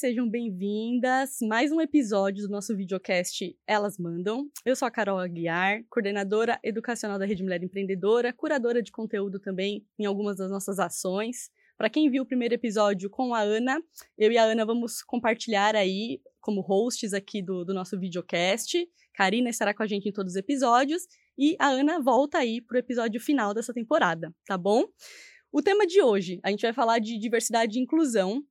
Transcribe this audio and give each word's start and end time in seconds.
sejam 0.00 0.26
bem-vindas. 0.26 1.36
Mais 1.42 1.70
um 1.70 1.78
episódio 1.78 2.46
do 2.46 2.50
nosso 2.50 2.74
videocast 2.74 3.54
Elas 3.66 3.98
Mandam. 3.98 4.48
Eu 4.64 4.74
sou 4.74 4.88
a 4.88 4.90
Carol 4.90 5.18
Aguiar, 5.18 5.84
coordenadora 5.90 6.58
educacional 6.64 7.18
da 7.18 7.26
Rede 7.26 7.42
Mulher 7.42 7.62
Empreendedora, 7.62 8.32
curadora 8.32 8.82
de 8.82 8.90
conteúdo 8.90 9.38
também 9.38 9.84
em 9.98 10.06
algumas 10.06 10.38
das 10.38 10.50
nossas 10.50 10.78
ações. 10.78 11.50
Para 11.76 11.90
quem 11.90 12.10
viu 12.10 12.22
o 12.22 12.26
primeiro 12.26 12.54
episódio 12.54 13.10
com 13.10 13.34
a 13.34 13.40
Ana, 13.42 13.78
eu 14.16 14.32
e 14.32 14.38
a 14.38 14.44
Ana 14.44 14.64
vamos 14.64 15.02
compartilhar 15.02 15.76
aí 15.76 16.22
como 16.40 16.62
hosts 16.62 17.12
aqui 17.12 17.42
do, 17.42 17.62
do 17.62 17.74
nosso 17.74 18.00
videocast. 18.00 18.88
Karina 19.12 19.50
estará 19.50 19.74
com 19.74 19.82
a 19.82 19.86
gente 19.86 20.08
em 20.08 20.12
todos 20.12 20.32
os 20.32 20.38
episódios 20.38 21.06
e 21.36 21.56
a 21.58 21.68
Ana 21.68 22.00
volta 22.00 22.38
aí 22.38 22.62
para 22.62 22.76
o 22.76 22.78
episódio 22.78 23.20
final 23.20 23.52
dessa 23.52 23.74
temporada, 23.74 24.34
tá 24.46 24.56
bom? 24.56 24.86
O 25.52 25.60
tema 25.60 25.84
de 25.84 26.00
hoje, 26.00 26.38
a 26.44 26.50
gente 26.50 26.62
vai 26.62 26.72
falar 26.72 27.00
de 27.00 27.18
diversidade 27.18 27.76
e 27.76 27.82
inclusão, 27.82 28.42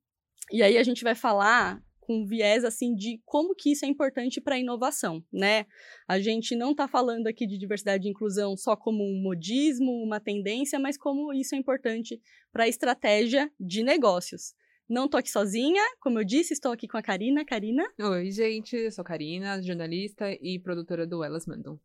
e 0.52 0.63
aí 0.63 0.77
a 0.77 0.84
gente 0.84 1.03
vai 1.03 1.16
falar 1.16 1.81
com 2.09 2.26
viés 2.26 2.63
assim 2.63 2.95
de 2.95 3.21
como 3.23 3.53
que 3.53 3.71
isso 3.71 3.85
é 3.85 3.88
importante 3.88 4.41
para 4.41 4.55
a 4.55 4.59
inovação, 4.59 5.23
né? 5.31 5.67
A 6.08 6.20
gente 6.20 6.55
não 6.55 6.72
está 6.72 6.88
falando 6.88 7.27
aqui 7.27 7.45
de 7.45 7.55
diversidade 7.55 8.08
e 8.08 8.09
inclusão 8.09 8.58
só 8.58 8.75
como 8.75 9.03
um 9.03 9.22
modismo, 9.22 9.91
uma 10.03 10.20
tendência, 10.20 10.80
mas 10.80 10.98
como 10.98 11.31
isso 11.31 11.53
é 11.53 11.58
importante 11.59 12.20
para 12.52 12.63
a 12.63 12.67
estratégia 12.67 13.52
de 13.59 13.84
negócios. 13.84 14.55
Não 14.89 15.05
estou 15.05 15.20
aqui 15.20 15.30
sozinha, 15.30 15.84
como 15.99 16.17
eu 16.17 16.23
disse, 16.23 16.52
estou 16.52 16.72
aqui 16.72 16.88
com 16.88 16.97
a 16.97 17.02
Karina. 17.03 17.45
Karina? 17.45 17.88
Oi, 18.02 18.31
gente, 18.31 18.75
eu 18.75 18.91
sou 18.91 19.03
Karina, 19.03 19.61
jornalista 19.61 20.31
e 20.41 20.58
produtora 20.58 21.05
do 21.05 21.23
Elas 21.23 21.45
Mandam. 21.45 21.80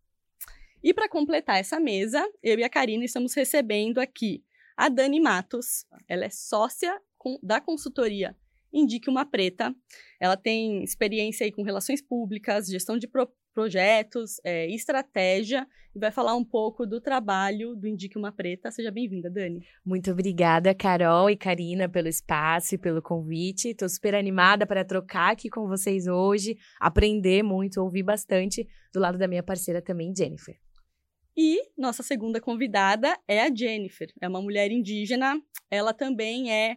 E 0.83 0.95
para 0.95 1.07
completar 1.07 1.61
essa 1.61 1.79
mesa, 1.79 2.27
eu 2.43 2.59
e 2.59 2.65
a 2.65 2.71
Karina 2.71 3.05
estamos 3.05 3.35
recebendo 3.35 3.99
aqui 3.99 4.43
a 4.75 4.89
Dani 4.89 5.21
Matos. 5.21 5.85
Ela 6.09 6.25
é 6.25 6.31
sócia 6.31 6.99
da 7.43 7.61
consultoria 7.61 8.35
indique 8.75 9.09
uma 9.09 9.25
preta. 9.25 9.75
Ela 10.21 10.37
tem 10.37 10.83
experiência 10.83 11.45
aí 11.45 11.53
com 11.53 11.63
relações 11.63 12.03
públicas, 12.03 12.67
gestão 12.67 12.99
de 12.99 13.07
pro 13.07 13.31
projetos, 13.55 14.41
é, 14.45 14.69
estratégia, 14.69 15.65
e 15.95 15.99
vai 15.99 16.11
falar 16.11 16.35
um 16.35 16.45
pouco 16.45 16.85
do 16.85 17.01
trabalho 17.01 17.77
do 17.77 17.87
Indique 17.87 18.19
Uma 18.19 18.33
Preta. 18.33 18.69
Seja 18.73 18.91
bem-vinda, 18.91 19.31
Dani. 19.31 19.65
Muito 19.87 20.11
obrigada, 20.11 20.75
Carol 20.75 21.31
e 21.31 21.37
Karina, 21.37 21.89
pelo 21.89 22.09
espaço 22.09 22.75
e 22.75 22.79
pelo 22.79 23.01
convite. 23.01 23.69
Estou 23.69 23.89
super 23.89 24.17
animada 24.17 24.67
para 24.67 24.85
trocar 24.85 25.31
aqui 25.31 25.49
com 25.49 25.69
vocês 25.69 26.09
hoje, 26.09 26.59
aprender 26.81 27.45
muito, 27.45 27.81
ouvir 27.81 28.03
bastante 28.03 28.67
do 28.93 28.99
lado 28.99 29.17
da 29.17 29.29
minha 29.29 29.43
parceira 29.43 29.81
também, 29.81 30.13
Jennifer. 30.15 30.57
E 31.37 31.61
nossa 31.79 32.03
segunda 32.03 32.41
convidada 32.41 33.17
é 33.27 33.43
a 33.43 33.55
Jennifer. 33.55 34.09
É 34.21 34.29
uma 34.29 34.43
mulher 34.43 34.71
indígena. 34.71 35.41
Ela 35.71 35.93
também 35.93 36.53
é 36.53 36.77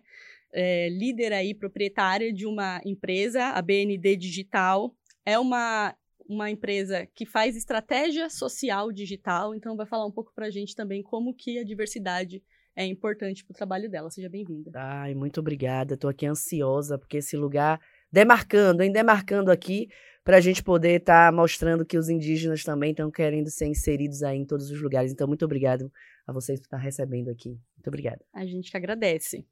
é, 0.58 0.90
líder 0.90 1.34
aí, 1.34 1.54
proprietária 1.54 2.34
de 2.34 2.48
uma 2.48 2.82
empresa, 2.84 3.50
a 3.50 3.62
BND 3.62 4.16
Digital. 4.16 4.92
É 5.24 5.38
uma, 5.38 5.96
uma 6.28 6.50
empresa 6.50 7.08
que 7.14 7.28
faz 7.28 7.56
estratégia 7.56 8.28
social 8.28 8.92
digital, 8.92 9.54
então 9.54 9.78
vai 9.78 9.86
falar 9.86 10.08
um 10.08 10.12
pouco 10.12 10.34
para 10.34 10.48
a 10.48 10.50
gente 10.50 10.76
também 10.76 11.04
como 11.04 11.32
que 11.36 11.60
a 11.60 11.64
diversidade 11.64 12.42
é 12.76 12.84
importante 12.86 13.46
para 13.46 13.54
o 13.54 13.56
trabalho 13.56 13.88
dela. 13.88 14.10
Seja 14.10 14.30
bem-vinda. 14.30 14.72
Ai, 14.74 15.14
muito 15.14 15.40
obrigada. 15.40 15.94
Estou 15.94 16.10
aqui 16.10 16.26
ansiosa, 16.26 16.98
porque 16.98 17.18
esse 17.18 17.38
lugar, 17.38 17.80
demarcando, 18.12 18.82
hein, 18.82 18.92
demarcando 18.92 19.52
aqui, 19.52 19.90
para 20.24 20.38
a 20.38 20.42
gente 20.42 20.64
poder 20.64 21.00
estar 21.02 21.32
tá 21.32 21.36
mostrando 21.36 21.86
que 21.86 22.00
os 22.00 22.10
indígenas 22.10 22.64
também 22.64 22.92
estão 22.92 23.12
querendo 23.12 23.50
ser 23.52 23.68
inseridos 23.68 24.24
aí 24.24 24.40
em 24.40 24.46
todos 24.46 24.72
os 24.72 24.82
lugares. 24.82 25.12
Então, 25.12 25.28
muito 25.28 25.46
obrigado 25.46 25.92
a 26.26 26.34
vocês 26.34 26.60
por 26.60 26.66
estar 26.66 26.78
recebendo 26.78 27.30
aqui. 27.30 27.60
Muito 27.88 27.90
obrigada. 27.90 28.26
A 28.34 28.46
gente 28.46 28.70
que 28.70 28.76
agradece. 28.76 29.46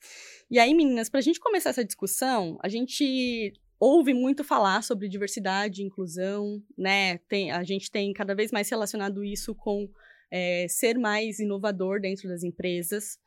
E 0.51 0.59
aí, 0.59 0.73
meninas, 0.73 1.09
para 1.09 1.19
a 1.19 1.23
gente 1.23 1.39
começar 1.39 1.69
essa 1.69 1.85
discussão, 1.85 2.57
a 2.61 2.67
gente 2.67 3.53
ouve 3.79 4.13
muito 4.13 4.43
falar 4.43 4.83
sobre 4.83 5.07
diversidade 5.07 5.83
inclusão, 5.83 6.61
né? 6.77 7.17
Tem, 7.29 7.51
a 7.51 7.63
gente 7.63 7.89
tem 7.89 8.11
cada 8.11 8.35
vez 8.35 8.51
mais 8.51 8.69
relacionado 8.69 9.23
isso 9.23 9.55
com 9.55 9.89
é, 10.29 10.67
ser 10.67 10.97
mais 10.97 11.39
inovador 11.39 12.01
dentro 12.01 12.27
das 12.27 12.43
empresas. 12.43 13.17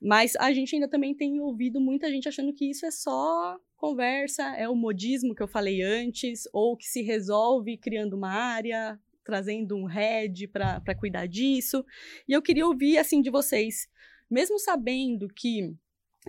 Mas 0.00 0.34
a 0.36 0.52
gente 0.52 0.74
ainda 0.74 0.88
também 0.88 1.14
tem 1.14 1.38
ouvido 1.40 1.78
muita 1.78 2.10
gente 2.10 2.28
achando 2.28 2.52
que 2.52 2.70
isso 2.70 2.86
é 2.86 2.90
só 2.90 3.58
conversa, 3.76 4.42
é 4.56 4.66
o 4.68 4.74
modismo 4.74 5.34
que 5.34 5.42
eu 5.42 5.48
falei 5.48 5.82
antes, 5.82 6.44
ou 6.52 6.76
que 6.76 6.86
se 6.86 7.02
resolve 7.02 7.76
criando 7.76 8.14
uma 8.14 8.30
área, 8.30 8.98
trazendo 9.22 9.76
um 9.76 9.84
head 9.84 10.48
para 10.48 10.94
cuidar 10.98 11.26
disso. 11.26 11.84
E 12.26 12.32
eu 12.32 12.40
queria 12.40 12.66
ouvir 12.66 12.96
assim 12.96 13.20
de 13.20 13.30
vocês, 13.30 13.88
mesmo 14.30 14.58
sabendo 14.58 15.28
que 15.28 15.74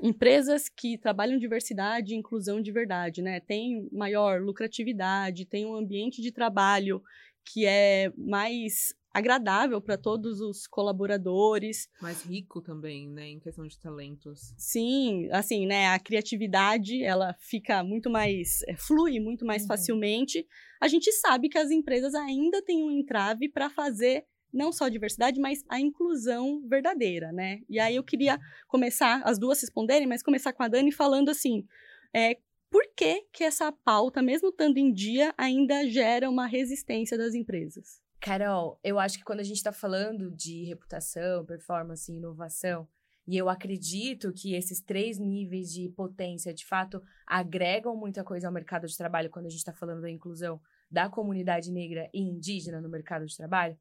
empresas 0.01 0.69
que 0.69 0.97
trabalham 0.97 1.39
diversidade 1.39 2.13
e 2.13 2.17
inclusão 2.17 2.61
de 2.61 2.71
verdade, 2.71 3.21
né, 3.21 3.39
têm 3.39 3.89
maior 3.91 4.41
lucratividade, 4.41 5.45
têm 5.45 5.65
um 5.65 5.75
ambiente 5.75 6.21
de 6.21 6.31
trabalho 6.31 7.01
que 7.43 7.65
é 7.65 8.11
mais 8.17 8.93
agradável 9.13 9.81
para 9.81 9.97
todos 9.97 10.39
os 10.41 10.67
colaboradores. 10.67 11.89
Mais 11.99 12.21
rico 12.23 12.61
também, 12.61 13.09
né, 13.09 13.29
em 13.29 13.39
questão 13.39 13.65
de 13.65 13.79
talentos. 13.79 14.53
Sim, 14.57 15.27
assim, 15.31 15.65
né, 15.65 15.87
a 15.87 15.99
criatividade, 15.99 17.03
ela 17.03 17.33
fica 17.39 17.83
muito 17.83 18.09
mais, 18.11 18.61
é, 18.67 18.75
flui 18.75 19.19
muito 19.19 19.45
mais 19.45 19.63
uhum. 19.63 19.69
facilmente. 19.69 20.45
A 20.79 20.87
gente 20.87 21.11
sabe 21.13 21.49
que 21.49 21.57
as 21.57 21.71
empresas 21.71 22.13
ainda 22.13 22.61
têm 22.61 22.83
um 22.83 22.91
entrave 22.91 23.49
para 23.49 23.69
fazer 23.69 24.25
não 24.53 24.71
só 24.71 24.85
a 24.85 24.89
diversidade, 24.89 25.39
mas 25.39 25.63
a 25.69 25.79
inclusão 25.79 26.61
verdadeira, 26.67 27.31
né? 27.31 27.61
E 27.69 27.79
aí 27.79 27.95
eu 27.95 28.03
queria 28.03 28.39
começar, 28.67 29.21
as 29.23 29.37
duas 29.37 29.61
responderem, 29.61 30.07
mas 30.07 30.23
começar 30.23 30.53
com 30.53 30.63
a 30.63 30.67
Dani 30.67 30.91
falando 30.91 31.29
assim, 31.29 31.65
é, 32.13 32.37
por 32.69 32.83
que 32.95 33.23
que 33.31 33.43
essa 33.43 33.71
pauta, 33.71 34.21
mesmo 34.21 34.49
estando 34.49 34.77
em 34.77 34.91
dia, 34.91 35.33
ainda 35.37 35.87
gera 35.87 36.29
uma 36.29 36.47
resistência 36.47 37.17
das 37.17 37.33
empresas? 37.33 38.01
Carol, 38.19 38.79
eu 38.83 38.99
acho 38.99 39.17
que 39.17 39.23
quando 39.23 39.39
a 39.39 39.43
gente 39.43 39.57
está 39.57 39.71
falando 39.71 40.31
de 40.31 40.65
reputação, 40.65 41.45
performance 41.45 42.11
e 42.11 42.15
inovação, 42.15 42.87
e 43.27 43.37
eu 43.37 43.49
acredito 43.49 44.31
que 44.31 44.55
esses 44.55 44.81
três 44.81 45.19
níveis 45.19 45.71
de 45.71 45.89
potência, 45.89 46.53
de 46.53 46.65
fato, 46.65 47.01
agregam 47.25 47.95
muita 47.95 48.23
coisa 48.23 48.47
ao 48.47 48.53
mercado 48.53 48.87
de 48.87 48.97
trabalho 48.97 49.29
quando 49.29 49.47
a 49.47 49.49
gente 49.49 49.59
está 49.59 49.73
falando 49.73 50.01
da 50.01 50.09
inclusão 50.09 50.61
da 50.89 51.09
comunidade 51.09 51.69
negra 51.69 52.09
e 52.13 52.21
indígena 52.21 52.79
no 52.79 52.87
mercado 52.87 53.25
de 53.25 53.35
trabalho. 53.35 53.77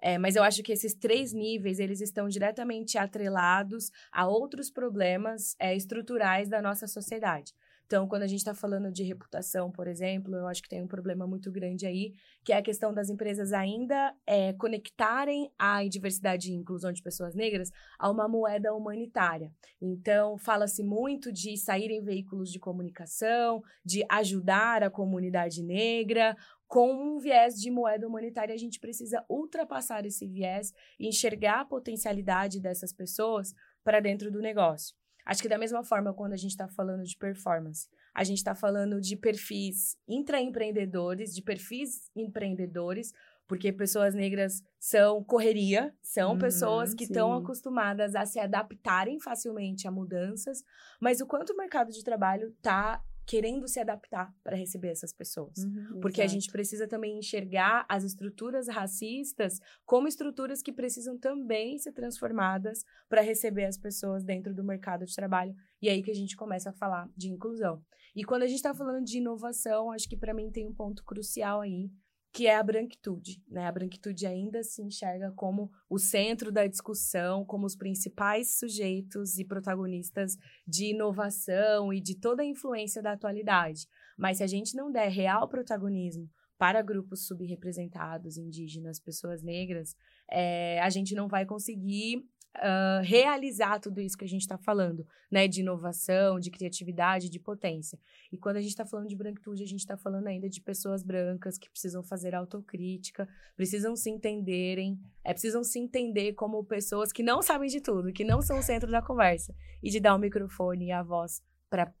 É, 0.00 0.18
mas 0.18 0.36
eu 0.36 0.42
acho 0.42 0.62
que 0.62 0.72
esses 0.72 0.94
três 0.94 1.32
níveis, 1.32 1.78
eles 1.78 2.00
estão 2.00 2.28
diretamente 2.28 2.98
atrelados 2.98 3.90
a 4.12 4.26
outros 4.26 4.70
problemas 4.70 5.56
é, 5.58 5.74
estruturais 5.74 6.48
da 6.48 6.60
nossa 6.60 6.86
sociedade. 6.86 7.54
Então, 7.86 8.08
quando 8.08 8.22
a 8.22 8.26
gente 8.26 8.38
está 8.38 8.54
falando 8.54 8.90
de 8.90 9.02
reputação, 9.02 9.70
por 9.70 9.86
exemplo, 9.86 10.34
eu 10.34 10.46
acho 10.46 10.62
que 10.62 10.68
tem 10.68 10.82
um 10.82 10.86
problema 10.86 11.26
muito 11.26 11.50
grande 11.52 11.86
aí, 11.86 12.14
que 12.42 12.52
é 12.52 12.56
a 12.56 12.62
questão 12.62 12.94
das 12.94 13.10
empresas 13.10 13.52
ainda 13.52 14.14
é, 14.26 14.52
conectarem 14.54 15.50
a 15.58 15.86
diversidade 15.86 16.50
e 16.50 16.54
inclusão 16.54 16.92
de 16.92 17.02
pessoas 17.02 17.34
negras 17.34 17.70
a 17.98 18.10
uma 18.10 18.26
moeda 18.26 18.74
humanitária. 18.74 19.52
Então, 19.80 20.38
fala-se 20.38 20.82
muito 20.82 21.30
de 21.30 21.56
sair 21.58 21.90
em 21.90 22.02
veículos 22.02 22.50
de 22.50 22.58
comunicação, 22.58 23.62
de 23.84 24.04
ajudar 24.08 24.82
a 24.82 24.90
comunidade 24.90 25.62
negra, 25.62 26.34
com 26.66 26.92
um 26.92 27.18
viés 27.18 27.54
de 27.54 27.70
moeda 27.70 28.06
humanitária, 28.06 28.54
a 28.54 28.58
gente 28.58 28.80
precisa 28.80 29.24
ultrapassar 29.28 30.04
esse 30.06 30.26
viés 30.26 30.72
e 30.98 31.06
enxergar 31.06 31.60
a 31.60 31.64
potencialidade 31.64 32.60
dessas 32.60 32.92
pessoas 32.92 33.54
para 33.82 34.00
dentro 34.00 34.30
do 34.30 34.40
negócio. 34.40 34.96
Acho 35.26 35.40
que 35.40 35.48
da 35.48 35.58
mesma 35.58 35.82
forma, 35.82 36.12
quando 36.12 36.34
a 36.34 36.36
gente 36.36 36.50
está 36.50 36.68
falando 36.68 37.02
de 37.02 37.16
performance, 37.16 37.88
a 38.14 38.22
gente 38.24 38.38
está 38.38 38.54
falando 38.54 39.00
de 39.00 39.16
perfis 39.16 39.96
intraempreendedores, 40.06 41.34
de 41.34 41.42
perfis 41.42 42.10
empreendedores, 42.14 43.12
porque 43.46 43.72
pessoas 43.72 44.14
negras 44.14 44.62
são 44.78 45.22
correria, 45.22 45.94
são 46.02 46.32
uhum, 46.32 46.38
pessoas 46.38 46.94
que 46.94 47.04
estão 47.04 47.32
acostumadas 47.32 48.14
a 48.14 48.24
se 48.24 48.38
adaptarem 48.38 49.18
facilmente 49.20 49.88
a 49.88 49.90
mudanças, 49.90 50.62
mas 51.00 51.20
o 51.20 51.26
quanto 51.26 51.52
o 51.52 51.56
mercado 51.56 51.90
de 51.90 52.02
trabalho 52.02 52.48
está 52.48 53.02
querendo 53.26 53.66
se 53.66 53.80
adaptar 53.80 54.34
para 54.42 54.56
receber 54.56 54.88
essas 54.88 55.12
pessoas. 55.12 55.58
Uhum, 55.58 56.00
Porque 56.00 56.20
exato. 56.20 56.30
a 56.30 56.40
gente 56.40 56.52
precisa 56.52 56.86
também 56.86 57.18
enxergar 57.18 57.86
as 57.88 58.04
estruturas 58.04 58.68
racistas 58.68 59.60
como 59.84 60.06
estruturas 60.06 60.62
que 60.62 60.72
precisam 60.72 61.18
também 61.18 61.78
ser 61.78 61.92
transformadas 61.92 62.84
para 63.08 63.22
receber 63.22 63.64
as 63.64 63.78
pessoas 63.78 64.22
dentro 64.22 64.54
do 64.54 64.64
mercado 64.64 65.04
de 65.06 65.14
trabalho. 65.14 65.54
E 65.80 65.88
aí 65.88 66.02
que 66.02 66.10
a 66.10 66.14
gente 66.14 66.36
começa 66.36 66.70
a 66.70 66.74
falar 66.74 67.08
de 67.16 67.30
inclusão. 67.30 67.82
E 68.14 68.24
quando 68.24 68.42
a 68.42 68.46
gente 68.46 68.56
está 68.56 68.74
falando 68.74 69.04
de 69.04 69.18
inovação, 69.18 69.90
acho 69.90 70.08
que 70.08 70.16
para 70.16 70.32
mim 70.32 70.50
tem 70.50 70.66
um 70.66 70.74
ponto 70.74 71.02
crucial 71.04 71.62
aí, 71.62 71.90
que 72.34 72.48
é 72.48 72.56
a 72.56 72.62
branquitude. 72.64 73.40
Né? 73.48 73.64
A 73.64 73.70
branquitude 73.70 74.26
ainda 74.26 74.64
se 74.64 74.82
enxerga 74.82 75.30
como 75.36 75.70
o 75.88 76.00
centro 76.00 76.50
da 76.50 76.66
discussão, 76.66 77.44
como 77.44 77.64
os 77.64 77.76
principais 77.76 78.58
sujeitos 78.58 79.38
e 79.38 79.44
protagonistas 79.44 80.36
de 80.66 80.86
inovação 80.86 81.92
e 81.92 82.00
de 82.00 82.18
toda 82.18 82.42
a 82.42 82.44
influência 82.46 83.00
da 83.00 83.12
atualidade. 83.12 83.86
Mas 84.18 84.38
se 84.38 84.42
a 84.42 84.48
gente 84.48 84.74
não 84.74 84.90
der 84.90 85.08
real 85.10 85.48
protagonismo 85.48 86.28
para 86.58 86.82
grupos 86.82 87.24
subrepresentados, 87.24 88.36
indígenas, 88.36 88.98
pessoas 88.98 89.40
negras, 89.40 89.94
é, 90.28 90.80
a 90.80 90.90
gente 90.90 91.14
não 91.14 91.28
vai 91.28 91.46
conseguir 91.46 92.28
uh, 92.56 93.02
realizar 93.02 93.80
tudo 93.80 94.00
isso 94.00 94.16
que 94.16 94.24
a 94.24 94.28
gente 94.28 94.42
está 94.42 94.56
falando, 94.56 95.06
né? 95.30 95.48
De 95.48 95.60
inovação, 95.60 96.38
de 96.38 96.50
criatividade, 96.50 97.28
de 97.28 97.38
potência. 97.38 97.98
E 98.32 98.38
quando 98.38 98.56
a 98.56 98.60
gente 98.60 98.70
está 98.70 98.86
falando 98.86 99.08
de 99.08 99.16
branquitude, 99.16 99.62
a 99.62 99.66
gente 99.66 99.80
está 99.80 99.96
falando 99.96 100.26
ainda 100.26 100.48
de 100.48 100.60
pessoas 100.60 101.02
brancas 101.02 101.58
que 101.58 101.70
precisam 101.70 102.02
fazer 102.02 102.34
autocrítica, 102.34 103.28
precisam 103.56 103.96
se 103.96 104.10
entenderem, 104.10 104.98
é, 105.24 105.32
precisam 105.32 105.62
se 105.64 105.78
entender 105.78 106.34
como 106.34 106.64
pessoas 106.64 107.12
que 107.12 107.22
não 107.22 107.42
sabem 107.42 107.68
de 107.68 107.80
tudo, 107.80 108.12
que 108.12 108.24
não 108.24 108.40
são 108.40 108.58
o 108.58 108.62
centro 108.62 108.90
da 108.90 109.02
conversa, 109.02 109.54
e 109.82 109.90
de 109.90 110.00
dar 110.00 110.14
o 110.14 110.18
microfone 110.18 110.86
e 110.86 110.92
a 110.92 111.02
voz 111.02 111.42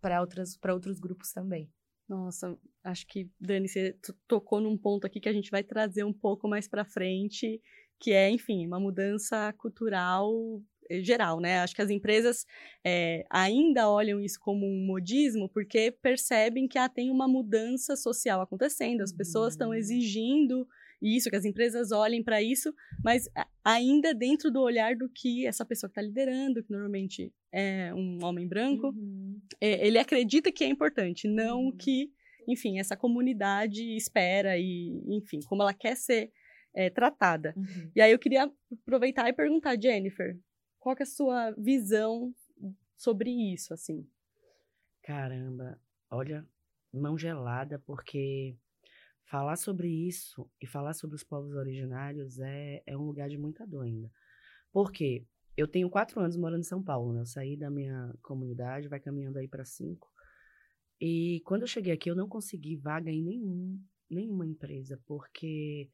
para 0.00 0.20
outros 0.72 1.00
grupos 1.00 1.32
também. 1.32 1.70
Nossa, 2.08 2.56
acho 2.82 3.06
que, 3.06 3.30
Dani, 3.40 3.66
você 3.66 3.98
tocou 4.28 4.60
num 4.60 4.76
ponto 4.76 5.06
aqui 5.06 5.18
que 5.18 5.28
a 5.28 5.32
gente 5.32 5.50
vai 5.50 5.62
trazer 5.62 6.04
um 6.04 6.12
pouco 6.12 6.46
mais 6.46 6.68
para 6.68 6.84
frente, 6.84 7.60
que 8.00 8.12
é, 8.12 8.30
enfim, 8.30 8.66
uma 8.66 8.80
mudança 8.80 9.52
cultural 9.58 10.32
eh, 10.90 11.02
geral, 11.02 11.40
né? 11.40 11.60
Acho 11.60 11.74
que 11.74 11.82
as 11.82 11.90
empresas 11.90 12.46
é, 12.84 13.24
ainda 13.30 13.88
olham 13.88 14.20
isso 14.20 14.38
como 14.40 14.66
um 14.66 14.86
modismo 14.86 15.48
porque 15.48 15.90
percebem 15.90 16.68
que 16.68 16.78
ah, 16.78 16.88
tem 16.88 17.10
uma 17.10 17.26
mudança 17.26 17.96
social 17.96 18.40
acontecendo, 18.40 19.00
as 19.02 19.12
pessoas 19.12 19.54
estão 19.54 19.68
uhum. 19.68 19.74
exigindo 19.74 20.66
isso, 21.02 21.28
que 21.28 21.36
as 21.36 21.44
empresas 21.44 21.92
olhem 21.92 22.22
para 22.22 22.42
isso, 22.42 22.72
mas 23.02 23.28
ainda 23.62 24.14
dentro 24.14 24.50
do 24.50 24.60
olhar 24.60 24.96
do 24.96 25.08
que 25.08 25.46
essa 25.46 25.64
pessoa 25.64 25.88
que 25.90 25.98
está 25.98 26.02
liderando, 26.02 26.62
que 26.62 26.70
normalmente 26.70 27.32
é 27.52 27.92
um 27.94 28.18
homem 28.22 28.48
branco, 28.48 28.88
uhum. 28.88 29.38
é, 29.60 29.86
ele 29.86 29.98
acredita 29.98 30.50
que 30.50 30.64
é 30.64 30.66
importante, 30.66 31.28
não 31.28 31.66
uhum. 31.66 31.76
que, 31.76 32.10
enfim, 32.48 32.78
essa 32.78 32.96
comunidade 32.96 33.82
espera 33.96 34.56
e, 34.58 35.02
enfim, 35.08 35.40
como 35.46 35.62
ela 35.62 35.74
quer 35.74 35.96
ser 35.96 36.30
é, 36.74 36.90
tratada. 36.90 37.54
Uhum. 37.56 37.90
E 37.94 38.00
aí 38.00 38.12
eu 38.12 38.18
queria 38.18 38.50
aproveitar 38.82 39.28
e 39.28 39.32
perguntar, 39.32 39.80
Jennifer, 39.80 40.38
qual 40.78 40.96
é 40.98 41.02
a 41.02 41.06
sua 41.06 41.52
visão 41.52 42.34
sobre 42.96 43.30
isso, 43.30 43.72
assim? 43.72 44.06
Caramba, 45.02 45.78
olha, 46.10 46.46
mão 46.92 47.16
gelada, 47.16 47.78
porque 47.86 48.56
falar 49.26 49.56
sobre 49.56 49.88
isso 49.88 50.50
e 50.60 50.66
falar 50.66 50.94
sobre 50.94 51.16
os 51.16 51.24
povos 51.24 51.54
originários 51.54 52.38
é, 52.38 52.82
é 52.86 52.96
um 52.96 53.02
lugar 53.02 53.28
de 53.28 53.38
muita 53.38 53.66
dor 53.66 53.82
ainda. 53.82 54.10
Por 54.72 54.90
quê? 54.92 55.26
Eu 55.56 55.68
tenho 55.68 55.88
quatro 55.88 56.20
anos 56.20 56.36
morando 56.36 56.60
em 56.60 56.64
São 56.64 56.82
Paulo, 56.82 57.12
né? 57.12 57.20
Eu 57.20 57.26
saí 57.26 57.56
da 57.56 57.70
minha 57.70 58.12
comunidade, 58.22 58.88
vai 58.88 58.98
caminhando 58.98 59.38
aí 59.38 59.46
para 59.46 59.64
cinco. 59.64 60.08
E 61.00 61.40
quando 61.44 61.62
eu 61.62 61.68
cheguei 61.68 61.92
aqui, 61.92 62.10
eu 62.10 62.16
não 62.16 62.28
consegui 62.28 62.76
vaga 62.76 63.10
em 63.10 63.22
nenhum, 63.22 63.80
nenhuma 64.10 64.46
empresa, 64.46 65.00
porque 65.06 65.90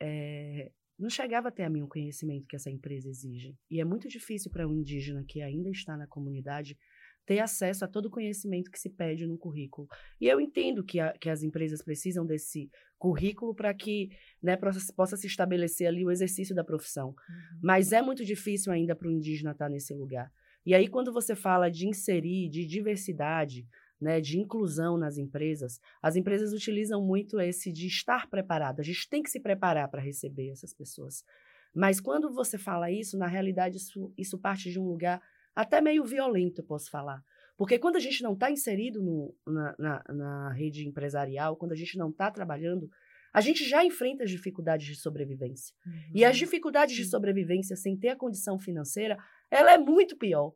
é, 0.00 0.70
não 0.98 1.10
chegava 1.10 1.48
até 1.48 1.64
a 1.64 1.70
mim 1.70 1.82
o 1.82 1.88
conhecimento 1.88 2.46
que 2.46 2.56
essa 2.56 2.70
empresa 2.70 3.08
exige. 3.08 3.54
E 3.70 3.80
é 3.80 3.84
muito 3.84 4.08
difícil 4.08 4.50
para 4.50 4.66
um 4.66 4.72
indígena 4.72 5.24
que 5.26 5.42
ainda 5.42 5.70
está 5.70 5.96
na 5.96 6.06
comunidade 6.06 6.76
ter 7.26 7.40
acesso 7.40 7.84
a 7.84 7.88
todo 7.88 8.06
o 8.06 8.10
conhecimento 8.10 8.70
que 8.70 8.78
se 8.78 8.88
pede 8.88 9.26
no 9.26 9.36
currículo. 9.36 9.88
E 10.20 10.28
eu 10.28 10.40
entendo 10.40 10.84
que, 10.84 11.00
a, 11.00 11.12
que 11.12 11.28
as 11.28 11.42
empresas 11.42 11.82
precisam 11.82 12.24
desse 12.24 12.70
currículo 12.96 13.54
para 13.54 13.74
que 13.74 14.10
né, 14.40 14.56
possa, 14.56 14.92
possa, 14.94 15.16
se 15.16 15.26
estabelecer 15.26 15.88
ali 15.88 16.04
o 16.04 16.10
exercício 16.10 16.54
da 16.54 16.64
profissão. 16.64 17.08
Uhum. 17.08 17.60
Mas 17.62 17.92
é 17.92 18.00
muito 18.00 18.24
difícil 18.24 18.72
ainda 18.72 18.94
para 18.94 19.08
o 19.08 19.10
indígena 19.10 19.50
estar 19.50 19.68
nesse 19.68 19.92
lugar. 19.92 20.30
E 20.64 20.74
aí, 20.74 20.88
quando 20.88 21.12
você 21.12 21.34
fala 21.34 21.68
de 21.70 21.86
inserir, 21.88 22.48
de 22.48 22.64
diversidade, 22.64 23.66
né, 24.00 24.20
de 24.20 24.38
inclusão 24.38 24.96
nas 24.96 25.16
empresas, 25.16 25.80
as 26.02 26.16
empresas 26.16 26.52
utilizam 26.52 27.02
muito 27.02 27.40
esse 27.40 27.72
de 27.72 27.86
estar 27.86 28.28
preparado. 28.28 28.80
A 28.80 28.82
gente 28.82 29.08
tem 29.08 29.22
que 29.22 29.30
se 29.30 29.40
preparar 29.40 29.88
para 29.88 30.02
receber 30.02 30.50
essas 30.50 30.74
pessoas. 30.74 31.24
Mas 31.74 32.00
quando 32.00 32.32
você 32.32 32.56
fala 32.56 32.90
isso, 32.90 33.18
na 33.18 33.26
realidade, 33.26 33.76
isso, 33.76 34.12
isso 34.16 34.38
parte 34.38 34.70
de 34.70 34.78
um 34.78 34.86
lugar 34.86 35.20
até 35.54 35.80
meio 35.80 36.04
violento, 36.04 36.60
eu 36.60 36.64
posso 36.64 36.90
falar. 36.90 37.22
Porque 37.56 37.78
quando 37.78 37.96
a 37.96 38.00
gente 38.00 38.22
não 38.22 38.34
está 38.34 38.50
inserido 38.50 39.02
no, 39.02 39.34
na, 39.46 39.74
na, 39.78 40.04
na, 40.08 40.52
rede 40.52 40.86
empresarial, 40.86 41.56
quando 41.56 41.72
a 41.72 41.76
gente 41.76 41.96
não 41.96 42.10
está 42.10 42.30
trabalhando, 42.30 42.90
a 43.32 43.40
gente 43.40 43.64
já 43.66 43.84
enfrenta 43.84 44.24
as 44.24 44.30
dificuldades 44.30 44.86
de 44.86 44.94
sobrevivência. 44.94 45.74
Uhum. 45.86 45.92
E 46.14 46.24
as 46.24 46.36
uhum. 46.36 46.44
dificuldades 46.44 46.94
de 46.94 47.04
sobrevivência 47.06 47.76
sem 47.76 47.96
ter 47.96 48.08
a 48.08 48.16
condição 48.16 48.58
financeira, 48.58 49.18
ela 49.50 49.72
é 49.72 49.78
muito 49.78 50.16
pior. 50.16 50.52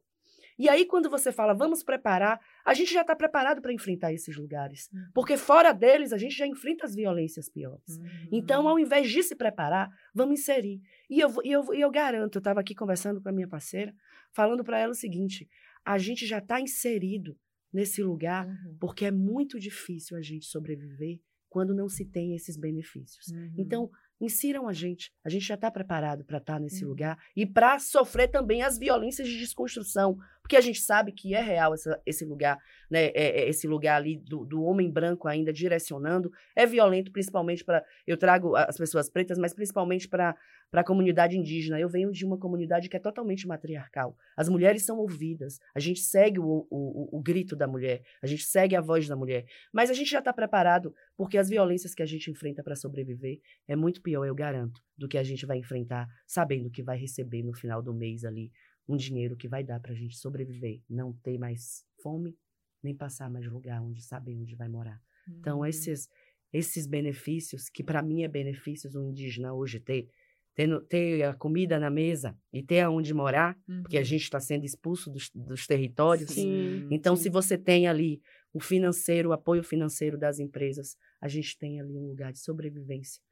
E 0.61 0.69
aí, 0.69 0.85
quando 0.85 1.09
você 1.09 1.33
fala, 1.33 1.55
vamos 1.55 1.83
preparar, 1.83 2.39
a 2.67 2.75
gente 2.75 2.93
já 2.93 3.01
está 3.01 3.17
preparado 3.17 3.63
para 3.63 3.73
enfrentar 3.73 4.13
esses 4.13 4.37
lugares. 4.37 4.91
Uhum. 4.93 5.07
Porque 5.15 5.39
fora 5.39 5.73
deles, 5.73 6.13
a 6.13 6.19
gente 6.19 6.37
já 6.37 6.47
enfrenta 6.47 6.85
as 6.85 6.95
violências 6.95 7.49
piores. 7.49 7.97
Uhum. 7.97 8.29
Então, 8.31 8.69
ao 8.69 8.79
invés 8.79 9.11
de 9.11 9.23
se 9.23 9.35
preparar, 9.35 9.89
vamos 10.15 10.39
inserir. 10.39 10.83
E 11.09 11.19
eu, 11.19 11.33
eu, 11.45 11.73
e 11.73 11.81
eu 11.81 11.91
garanto, 11.91 12.37
eu 12.37 12.41
estava 12.41 12.61
aqui 12.61 12.75
conversando 12.75 13.23
com 13.23 13.29
a 13.31 13.33
minha 13.33 13.49
parceira, 13.49 13.95
falando 14.35 14.63
para 14.63 14.79
ela 14.79 14.93
o 14.93 14.95
seguinte: 14.95 15.49
a 15.83 15.97
gente 15.97 16.27
já 16.27 16.41
está 16.41 16.61
inserido 16.61 17.39
nesse 17.73 18.03
lugar 18.03 18.47
uhum. 18.47 18.77
porque 18.79 19.07
é 19.07 19.11
muito 19.11 19.59
difícil 19.59 20.15
a 20.15 20.21
gente 20.21 20.45
sobreviver 20.45 21.21
quando 21.49 21.75
não 21.75 21.89
se 21.89 22.05
tem 22.05 22.35
esses 22.35 22.59
benefícios. 22.59 23.29
Uhum. 23.29 23.55
Então, 23.57 23.91
insiram 24.21 24.69
a 24.69 24.73
gente. 24.73 25.13
A 25.25 25.29
gente 25.29 25.47
já 25.47 25.55
está 25.55 25.71
preparado 25.71 26.25
para 26.25 26.39
estar 26.39 26.55
tá 26.55 26.61
nesse 26.61 26.85
uhum. 26.85 26.91
lugar 26.91 27.19
e 27.35 27.47
para 27.47 27.79
sofrer 27.79 28.29
também 28.29 28.63
as 28.63 28.79
violências 28.79 29.27
de 29.27 29.39
desconstrução, 29.39 30.17
porque 30.43 30.57
a 30.57 30.61
gente 30.61 30.81
sabe 30.81 31.13
que 31.13 31.35
é 31.35 31.41
real 31.41 31.73
essa, 31.75 32.01
esse 32.05 32.25
lugar, 32.25 32.59
né? 32.91 33.07
É, 33.15 33.43
é 33.43 33.49
esse 33.49 33.69
lugar 33.69 33.97
ali 33.97 34.19
do, 34.19 34.45
do, 34.45 34.63
homem 34.65 34.91
branco 34.91 35.29
ainda 35.29 35.53
direcionando 35.53 36.31
é 36.57 36.67
violento, 36.67 37.13
principalmente 37.13 37.65
para 37.65 37.85
eu 38.07 38.17
trago 38.17 38.57
as 38.57 38.77
pessoas 38.77 39.09
pretas, 39.09 39.39
mas 39.39 39.55
principalmente 39.55 40.09
para 40.09 40.35
a 40.73 40.85
comunidade 40.85 41.39
indígena. 41.39 41.79
Eu 41.79 41.89
venho 41.89 42.11
de 42.11 42.25
uma 42.25 42.37
comunidade 42.39 42.89
que 42.89 42.97
é 42.97 43.01
totalmente 43.01 43.47
matriarcal. 43.47 44.17
As 44.37 44.49
mulheres 44.49 44.85
são 44.85 44.99
ouvidas, 44.99 45.59
a 45.75 45.79
gente 45.79 46.01
segue 46.01 46.41
o, 46.41 46.67
o, 46.71 47.19
o 47.19 47.23
grito 47.23 47.55
da 47.55 47.69
mulher, 47.69 48.03
a 48.21 48.27
gente 48.27 48.43
segue 48.43 48.75
a 48.75 48.81
voz 48.81 49.07
da 49.07 49.15
mulher, 49.15 49.45
mas 49.73 49.89
a 49.89 49.95
gente 49.95 50.11
já 50.11 50.19
está 50.19 50.33
preparado 50.33 50.93
porque 51.17 51.39
as 51.39 51.49
violências 51.49 51.95
que 51.95 52.03
a 52.03 52.07
gente 52.07 52.31
enfrenta 52.31 52.63
para 52.63 52.75
sobreviver 52.75 53.39
é 53.69 53.77
muito 53.77 54.03
pior, 54.03 54.25
eu 54.25 54.35
garanto, 54.35 54.81
do 54.97 55.09
que 55.09 55.17
a 55.17 55.23
gente 55.23 55.47
vai 55.47 55.59
enfrentar 55.59 56.09
sabendo 56.27 56.71
que 56.71 56.83
vai 56.83 56.99
receber 56.99 57.43
no 57.43 57.55
final 57.55 57.83
do 57.83 57.95
mês 57.95 58.25
ali 58.25 58.51
um 58.91 58.97
dinheiro 58.97 59.37
que 59.37 59.49
vai 59.49 59.63
dar 59.63 59.79
para 59.79 59.93
a 59.93 59.95
gente 59.95 60.19
sobreviver, 60.19 60.81
não 60.89 61.13
ter 61.13 61.39
mais 61.39 61.85
fome, 62.03 62.37
nem 62.83 62.95
passar 62.95 63.31
mais 63.31 63.47
lugar 63.47 63.81
onde 63.81 64.03
saber 64.03 64.37
onde 64.37 64.57
vai 64.57 64.69
morar. 64.69 65.01
Então, 65.23 65.33
uhum. 65.33 65.39
Então, 65.39 65.67
esses, 65.67 66.09
esses 66.53 66.87
benefícios, 66.87 67.69
que 67.69 67.85
para 67.85 68.03
mim 68.03 68.23
é 68.23 68.29
benefícios 68.29 68.97
um 68.97 69.11
indígena 69.11 69.55
hoje 69.55 69.79
ter, 69.79 70.09
ter, 70.55 70.81
ter 70.87 71.23
a 71.23 71.35
comida 71.35 71.79
na 71.79 71.89
mesa 71.89 72.37
e 72.53 72.63
ter 72.63 72.81
aonde 72.81 73.15
morar, 73.15 73.57
uhum. 73.69 73.83
porque 73.83 73.97
a 73.97 74.01
uhum. 74.01 74.05
gente 74.05 74.23
está 74.23 74.41
sendo 74.41 74.65
expulso 74.65 75.09
dos, 75.09 75.31
dos 75.33 75.67
territórios. 75.67 76.33
Sim, 76.33 76.89
então, 76.91 77.15
sim. 77.15 77.25
se 77.25 77.31
você 77.31 77.57
tem 77.57 77.87
ali 77.87 78.21
o 78.53 78.59
financeiro, 78.59 79.29
o 79.29 79.33
apoio 79.33 79.63
financeiro 79.63 80.19
das 80.19 80.41
empresas, 80.41 80.97
a 81.21 81.29
gente 81.29 81.57
tem 81.57 81.81
ali 81.81 81.97
um 81.97 82.09
lugar 82.09 82.33
de 82.33 82.41
sobrevivência 82.41 83.23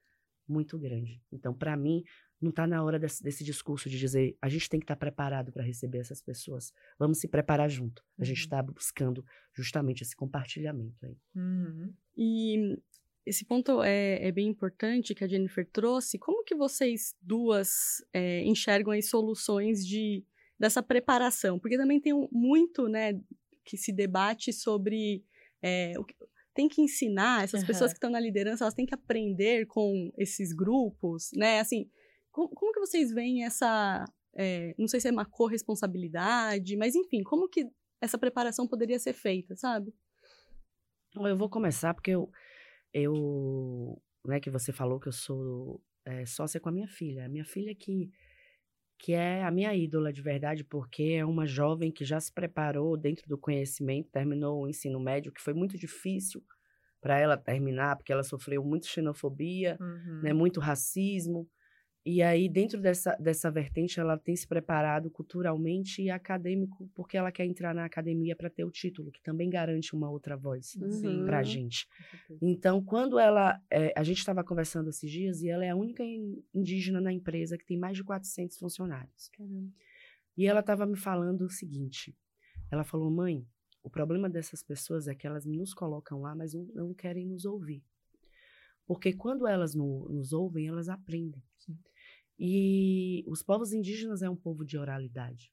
muito 0.46 0.78
grande. 0.78 1.20
Então, 1.32 1.52
para 1.52 1.76
mim, 1.76 2.02
não 2.40 2.50
está 2.50 2.66
na 2.66 2.82
hora 2.82 2.98
desse, 2.98 3.22
desse, 3.22 3.42
discurso 3.42 3.88
de 3.90 3.98
dizer 3.98 4.36
a 4.40 4.48
gente 4.48 4.68
tem 4.68 4.78
que 4.78 4.84
estar 4.84 4.94
tá 4.94 5.00
preparado 5.00 5.52
para 5.52 5.62
receber 5.62 5.98
essas 5.98 6.22
pessoas. 6.22 6.72
Vamos 6.98 7.18
se 7.18 7.28
preparar 7.28 7.68
junto. 7.68 8.02
A 8.18 8.24
gente 8.24 8.38
está 8.38 8.60
uhum. 8.60 8.72
buscando 8.72 9.24
justamente 9.54 10.02
esse 10.02 10.14
compartilhamento 10.14 11.04
aí. 11.04 11.16
Uhum. 11.34 11.92
E 12.16 12.78
esse 13.26 13.44
ponto 13.44 13.82
é, 13.82 14.26
é, 14.26 14.32
bem 14.32 14.48
importante 14.48 15.14
que 15.14 15.24
a 15.24 15.28
Jennifer 15.28 15.68
trouxe. 15.70 16.18
Como 16.18 16.44
que 16.44 16.54
vocês 16.54 17.14
duas 17.20 18.04
é, 18.12 18.42
enxergam 18.44 18.92
as 18.92 19.08
soluções 19.08 19.86
de, 19.86 20.24
dessa 20.58 20.82
preparação? 20.82 21.58
Porque 21.58 21.76
também 21.76 22.00
tem 22.00 22.12
muito, 22.32 22.88
né, 22.88 23.20
que 23.64 23.76
se 23.76 23.92
debate 23.92 24.52
sobre 24.52 25.24
é, 25.60 25.92
o 25.98 26.04
que, 26.04 26.14
tem 26.54 26.68
que 26.68 26.82
ensinar 26.82 27.44
essas 27.44 27.60
uhum. 27.60 27.66
pessoas 27.68 27.92
que 27.92 27.98
estão 27.98 28.10
na 28.10 28.18
liderança, 28.18 28.64
elas 28.64 28.74
têm 28.74 28.84
que 28.84 28.94
aprender 28.94 29.64
com 29.66 30.10
esses 30.18 30.52
grupos, 30.52 31.30
né? 31.32 31.60
Assim, 31.60 31.88
como, 32.38 32.48
como 32.50 32.72
que 32.72 32.78
vocês 32.78 33.10
veem 33.10 33.44
essa, 33.44 34.04
é, 34.36 34.72
não 34.78 34.86
sei 34.86 35.00
se 35.00 35.08
é 35.08 35.10
uma 35.10 35.24
corresponsabilidade, 35.24 36.76
mas 36.76 36.94
enfim, 36.94 37.24
como 37.24 37.48
que 37.48 37.66
essa 38.00 38.16
preparação 38.16 38.68
poderia 38.68 38.98
ser 39.00 39.12
feita, 39.12 39.56
sabe? 39.56 39.92
Eu 41.16 41.36
vou 41.36 41.50
começar 41.50 41.92
porque 41.94 42.12
eu 42.12 42.30
eu, 42.92 44.00
né, 44.24 44.40
que 44.40 44.50
você 44.50 44.72
falou 44.72 45.00
que 45.00 45.08
eu 45.08 45.12
sou 45.12 45.82
é, 46.04 46.24
sócia 46.24 46.60
com 46.60 46.68
a 46.68 46.72
minha 46.72 46.88
filha. 46.88 47.26
A 47.26 47.28
minha 47.28 47.44
filha 47.44 47.74
que, 47.74 48.10
que 48.98 49.12
é 49.12 49.44
a 49.44 49.50
minha 49.50 49.74
ídola 49.74 50.12
de 50.12 50.22
verdade, 50.22 50.64
porque 50.64 51.16
é 51.18 51.24
uma 51.24 51.46
jovem 51.46 51.90
que 51.90 52.04
já 52.04 52.18
se 52.18 52.32
preparou 52.32 52.96
dentro 52.96 53.28
do 53.28 53.36
conhecimento, 53.36 54.10
terminou 54.10 54.62
o 54.62 54.68
ensino 54.68 54.98
médio, 54.98 55.32
que 55.32 55.42
foi 55.42 55.52
muito 55.52 55.76
difícil 55.76 56.42
para 57.00 57.18
ela 57.18 57.36
terminar, 57.36 57.96
porque 57.96 58.12
ela 58.12 58.22
sofreu 58.22 58.64
muito 58.64 58.86
xenofobia, 58.86 59.76
uhum. 59.80 60.22
né, 60.22 60.32
muito 60.32 60.60
racismo. 60.60 61.48
E 62.10 62.22
aí, 62.22 62.48
dentro 62.48 62.80
dessa, 62.80 63.14
dessa 63.16 63.50
vertente, 63.50 64.00
ela 64.00 64.16
tem 64.16 64.34
se 64.34 64.48
preparado 64.48 65.10
culturalmente 65.10 66.00
e 66.00 66.08
acadêmico, 66.08 66.90
porque 66.94 67.18
ela 67.18 67.30
quer 67.30 67.44
entrar 67.44 67.74
na 67.74 67.84
academia 67.84 68.34
para 68.34 68.48
ter 68.48 68.64
o 68.64 68.70
título, 68.70 69.12
que 69.12 69.20
também 69.20 69.50
garante 69.50 69.94
uma 69.94 70.08
outra 70.08 70.34
voz 70.34 70.74
uhum. 70.76 71.26
para 71.26 71.40
a 71.40 71.42
gente. 71.42 71.86
Então, 72.40 72.82
quando 72.82 73.18
ela. 73.18 73.60
É, 73.70 73.92
a 73.94 74.02
gente 74.02 74.20
estava 74.20 74.42
conversando 74.42 74.88
esses 74.88 75.10
dias 75.10 75.42
e 75.42 75.50
ela 75.50 75.66
é 75.66 75.68
a 75.68 75.76
única 75.76 76.02
indígena 76.54 76.98
na 76.98 77.12
empresa 77.12 77.58
que 77.58 77.66
tem 77.66 77.76
mais 77.76 77.98
de 77.98 78.02
400 78.02 78.56
funcionários. 78.56 79.28
Caramba. 79.36 79.70
E 80.34 80.46
ela 80.46 80.60
estava 80.60 80.86
me 80.86 80.96
falando 80.96 81.42
o 81.42 81.50
seguinte: 81.50 82.16
ela 82.70 82.84
falou, 82.84 83.10
mãe, 83.10 83.46
o 83.82 83.90
problema 83.90 84.30
dessas 84.30 84.62
pessoas 84.62 85.08
é 85.08 85.14
que 85.14 85.26
elas 85.26 85.44
nos 85.44 85.74
colocam 85.74 86.22
lá, 86.22 86.34
mas 86.34 86.54
não, 86.54 86.64
não 86.74 86.94
querem 86.94 87.26
nos 87.26 87.44
ouvir. 87.44 87.84
Porque 88.86 89.12
quando 89.12 89.46
elas 89.46 89.74
no, 89.74 90.08
nos 90.08 90.32
ouvem, 90.32 90.68
elas 90.68 90.88
aprendem. 90.88 91.42
E 92.38 93.24
os 93.26 93.42
povos 93.42 93.72
indígenas 93.72 94.22
é 94.22 94.30
um 94.30 94.36
povo 94.36 94.64
de 94.64 94.78
oralidade. 94.78 95.52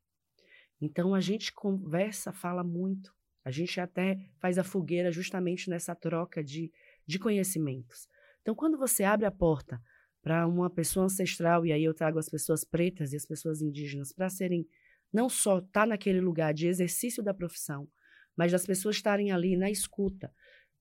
Então 0.80 1.16
a 1.16 1.22
gente 1.22 1.54
conversa, 1.54 2.32
fala 2.32 2.64
muito. 2.64 3.14
A 3.44 3.52
gente 3.52 3.80
até 3.80 4.18
faz 4.40 4.58
a 4.58 4.64
fogueira 4.64 5.12
justamente 5.12 5.70
nessa 5.70 5.96
troca 5.96 6.44
de, 6.44 6.72
de 7.06 7.20
conhecimentos. 7.20 8.08
Então, 8.42 8.56
quando 8.56 8.78
você 8.78 9.04
abre 9.04 9.26
a 9.26 9.32
porta 9.32 9.82
para 10.22 10.48
uma 10.48 10.70
pessoa 10.70 11.06
ancestral, 11.06 11.66
e 11.66 11.72
aí 11.72 11.84
eu 11.84 11.94
trago 11.94 12.18
as 12.18 12.28
pessoas 12.28 12.64
pretas 12.64 13.14
e 13.14 13.16
as 13.16 13.26
pessoas 13.26 13.62
indígenas 13.62 14.12
para 14.12 14.30
serem, 14.30 14.68
não 15.14 15.30
só 15.30 15.60
estar 15.60 15.82
tá 15.82 15.86
naquele 15.86 16.20
lugar 16.20 16.54
de 16.54 16.68
exercício 16.68 17.24
da 17.24 17.34
profissão, 17.34 17.88
mas 18.36 18.52
das 18.52 18.66
pessoas 18.66 18.96
estarem 18.96 19.32
ali 19.32 19.56
na 19.56 19.70
escuta. 19.70 20.34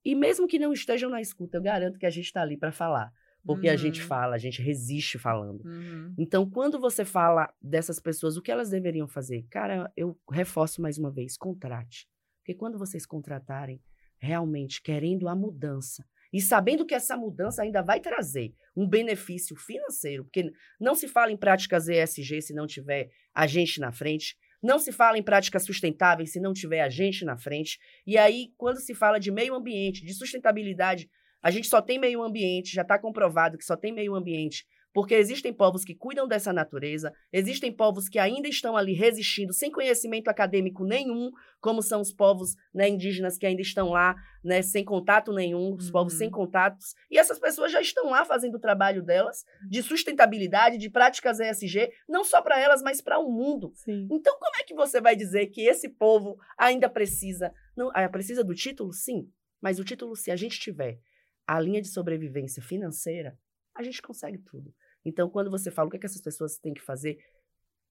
E 0.03 0.15
mesmo 0.15 0.47
que 0.47 0.59
não 0.59 0.73
estejam 0.73 1.09
na 1.11 1.21
escuta, 1.21 1.59
eu 1.59 1.63
garanto 1.63 1.99
que 1.99 2.07
a 2.07 2.11
gente 2.11 2.27
está 2.27 2.43
ali 2.43 2.57
para 2.57 2.73
falar. 2.73 3.13
Porque 3.45 3.69
uhum. 3.69 3.75
a 3.75 3.77
gente 3.77 4.01
uhum. 4.01 4.07
fala, 4.07 4.35
a 4.35 4.39
gente 4.39 4.63
resiste 4.63 5.19
falando. 5.19 5.63
Uhum. 5.65 6.15
Então, 6.19 6.49
quando 6.49 6.81
você 6.81 7.05
fala 7.05 7.53
dessas 7.61 8.01
pessoas, 8.01 8.37
o 8.37 8.43
que 8.43 8.51
elas 8.51 8.71
deveriam 8.71 9.07
fazer? 9.07 9.47
Cara, 9.51 9.93
eu 9.97 10.19
reforço 10.31 10.81
mais 10.81 10.99
uma 10.99 11.11
vez: 11.11 11.37
contrate. 11.37 12.09
Porque 12.41 12.55
quando 12.55 12.79
vocês 12.79 13.05
contratarem, 13.07 13.83
realmente 14.19 14.83
querendo 14.83 15.29
a 15.29 15.35
mudança, 15.35 16.05
e 16.33 16.41
sabendo 16.41 16.85
que 16.85 16.95
essa 16.95 17.17
mudança 17.17 17.63
ainda 17.63 17.81
vai 17.81 18.01
trazer 18.01 18.53
um 18.77 18.89
benefício 18.89 19.55
financeiro, 19.55 20.25
porque 20.25 20.51
não 20.81 20.95
se 20.95 21.07
fala 21.07 21.31
em 21.31 21.37
práticas 21.37 21.89
ESG 21.89 22.43
se 22.43 22.53
não 22.53 22.67
tiver 22.67 23.11
a 23.33 23.47
gente 23.47 23.79
na 23.79 23.93
frente, 23.93 24.37
não 24.61 24.79
se 24.79 24.91
fala 24.91 25.17
em 25.17 25.23
práticas 25.23 25.63
sustentáveis 25.63 26.33
se 26.33 26.41
não 26.41 26.53
tiver 26.53 26.81
a 26.81 26.89
gente 26.89 27.25
na 27.25 27.37
frente. 27.37 27.79
E 28.07 28.19
aí, 28.19 28.49
quando 28.57 28.81
se 28.81 28.95
fala 28.95 29.21
de 29.21 29.31
meio 29.31 29.55
ambiente, 29.55 30.05
de 30.05 30.13
sustentabilidade, 30.13 31.09
a 31.45 31.51
gente 31.51 31.69
só 31.69 31.83
tem 31.83 31.99
meio 31.99 32.23
ambiente, 32.23 32.75
já 32.75 32.83
está 32.83 32.99
comprovado 32.99 33.59
que 33.59 33.65
só 33.65 33.77
tem 33.77 33.93
meio 33.93 34.15
ambiente 34.15 34.65
porque 34.95 35.17
existem 35.17 35.53
povos 35.53 35.85
que 35.85 35.93
cuidam 35.93 36.27
dessa 36.27 36.53
natureza, 36.53 37.13
existem 37.33 37.73
povos 37.73 38.09
que 38.09 38.17
ainda 38.17 38.49
estão 38.49 38.77
ali 38.77 38.95
resistindo 38.95 39.53
sem 39.53 39.71
conhecimento 39.71 40.29
acadêmico 40.29 40.85
nenhum, 40.85 41.33
como 41.61 41.83
são 41.83 42.01
os 42.01 42.13
povos 42.13 42.55
né, 42.73 42.89
indígenas 42.89 43.37
que 43.37 43.45
ainda 43.45 43.61
estão 43.61 43.89
lá, 43.89 44.15
né, 44.43 44.63
sem 44.63 44.85
contato 44.85 45.33
nenhum, 45.33 45.75
os 45.75 45.87
uhum. 45.87 45.93
povos 45.93 46.15
sem 46.15 46.29
uhum. 46.29 46.35
contatos. 46.35 46.95
E 47.11 47.19
essas 47.19 47.41
pessoas 47.41 47.73
já 47.73 47.81
estão 47.81 48.09
lá 48.09 48.25
fazendo 48.25 48.55
o 48.55 48.61
trabalho 48.61 49.03
delas, 49.03 49.45
de 49.69 49.83
sustentabilidade, 49.83 50.79
de 50.79 50.89
práticas 50.89 51.41
ESG, 51.41 51.91
não 52.09 52.23
só 52.23 52.41
para 52.41 52.61
elas, 52.61 52.81
mas 52.81 53.01
para 53.01 53.19
o 53.19 53.29
mundo. 53.33 53.73
Sim. 53.75 54.07
Então, 54.13 54.39
como 54.39 54.57
é 54.61 54.63
que 54.63 54.75
você 54.75 55.01
vai 55.01 55.17
dizer 55.17 55.49
que 55.49 55.63
esse 55.63 55.89
povo 55.89 56.37
ainda 56.57 56.89
precisa? 56.89 57.53
Não, 57.77 57.91
ah, 57.93 58.09
precisa 58.09 58.45
do 58.45 58.55
título? 58.55 58.93
Sim. 58.93 59.29
Mas 59.61 59.81
o 59.81 59.85
título, 59.85 60.15
se 60.15 60.31
a 60.31 60.37
gente 60.37 60.61
tiver 60.61 61.01
a 61.47 61.61
linha 61.61 61.81
de 61.81 61.89
sobrevivência 61.89 62.63
financeira, 62.63 63.39
a 63.75 63.83
gente 63.83 64.01
consegue 64.01 64.39
tudo. 64.39 64.75
Então, 65.05 65.29
quando 65.29 65.51
você 65.51 65.71
fala 65.71 65.89
o 65.89 65.91
que, 65.91 65.97
é 65.97 66.01
que 66.01 66.07
essas 66.07 66.23
pessoas 66.23 66.59
têm 66.59 66.73
que 66.73 66.81
fazer, 66.81 67.19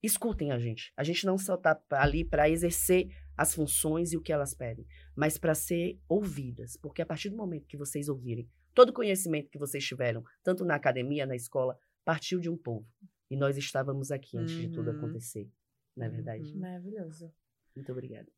escutem 0.02 0.50
a 0.50 0.58
gente. 0.58 0.92
A 0.96 1.04
gente 1.04 1.24
não 1.24 1.38
só 1.38 1.54
está 1.54 1.80
ali 1.92 2.24
para 2.24 2.48
exercer 2.48 3.08
as 3.36 3.54
funções 3.54 4.12
e 4.12 4.16
o 4.16 4.22
que 4.22 4.32
elas 4.32 4.54
pedem, 4.54 4.86
mas 5.16 5.38
para 5.38 5.54
ser 5.54 6.00
ouvidas. 6.08 6.76
Porque 6.76 7.02
a 7.02 7.06
partir 7.06 7.30
do 7.30 7.36
momento 7.36 7.66
que 7.66 7.76
vocês 7.76 8.08
ouvirem, 8.08 8.48
todo 8.74 8.90
o 8.90 8.94
conhecimento 8.94 9.50
que 9.50 9.58
vocês 9.58 9.84
tiveram, 9.84 10.24
tanto 10.42 10.64
na 10.64 10.74
academia, 10.74 11.26
na 11.26 11.36
escola, 11.36 11.78
partiu 12.04 12.40
de 12.40 12.50
um 12.50 12.56
povo. 12.56 12.86
E 13.30 13.36
nós 13.36 13.56
estávamos 13.56 14.10
aqui 14.10 14.36
antes 14.36 14.54
uhum. 14.54 14.60
de 14.60 14.70
tudo 14.70 14.90
uhum. 14.90 14.96
acontecer. 14.98 15.50
Não 15.96 16.06
é 16.06 16.10
verdade? 16.10 16.52
Uhum. 16.52 16.60
Maravilhoso. 16.60 17.32
Muito 17.74 17.90
obrigada. 17.90 18.30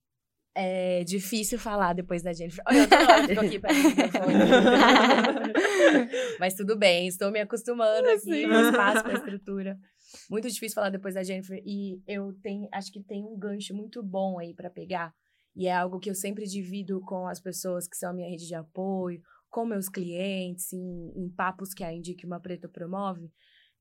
É 0.59 1.05
difícil 1.05 1.59
falar 1.59 1.93
depois 1.93 2.23
da 2.23 2.33
Jennifer. 2.33 2.65
Olha, 2.67 2.79
eu 2.79 2.89
tô, 2.89 2.97
tô 3.35 3.41
aqui 3.47 3.59
pra 3.59 3.71
Mas 6.41 6.55
tudo 6.55 6.79
bem, 6.79 7.07
estou 7.07 7.31
me 7.31 7.41
acostumando 7.41 8.09
aqui 8.09 8.47
no 8.47 8.61
espaço, 8.63 9.05
com 9.05 9.11
a 9.11 9.13
estrutura. 9.21 9.79
Muito 10.31 10.49
difícil 10.49 10.75
falar 10.75 10.89
depois 10.89 11.15
da 11.15 11.23
Jennifer. 11.23 11.61
E 11.63 12.01
eu 12.07 12.33
tenho, 12.43 12.67
acho 12.73 12.91
que 12.91 13.03
tem 13.03 13.23
um 13.23 13.39
gancho 13.39 13.75
muito 13.75 14.03
bom 14.03 14.39
aí 14.39 14.55
para 14.55 14.71
pegar. 14.71 15.13
E 15.55 15.67
é 15.67 15.75
algo 15.75 16.01
que 16.01 16.09
eu 16.09 16.15
sempre 16.15 16.47
divido 16.47 17.03
com 17.03 17.27
as 17.27 17.39
pessoas 17.39 17.87
que 17.87 17.97
são 17.97 18.09
a 18.09 18.15
minha 18.15 18.31
rede 18.31 18.47
de 18.47 18.55
apoio, 18.55 19.21
com 19.51 19.67
meus 19.67 19.91
clientes, 19.91 20.73
em, 20.73 21.13
em 21.17 21.29
papos 21.29 21.75
que 21.75 21.85
a 21.85 21.93
Indique 21.93 22.25
Uma 22.25 22.41
Preta 22.41 22.67
promove 22.67 23.31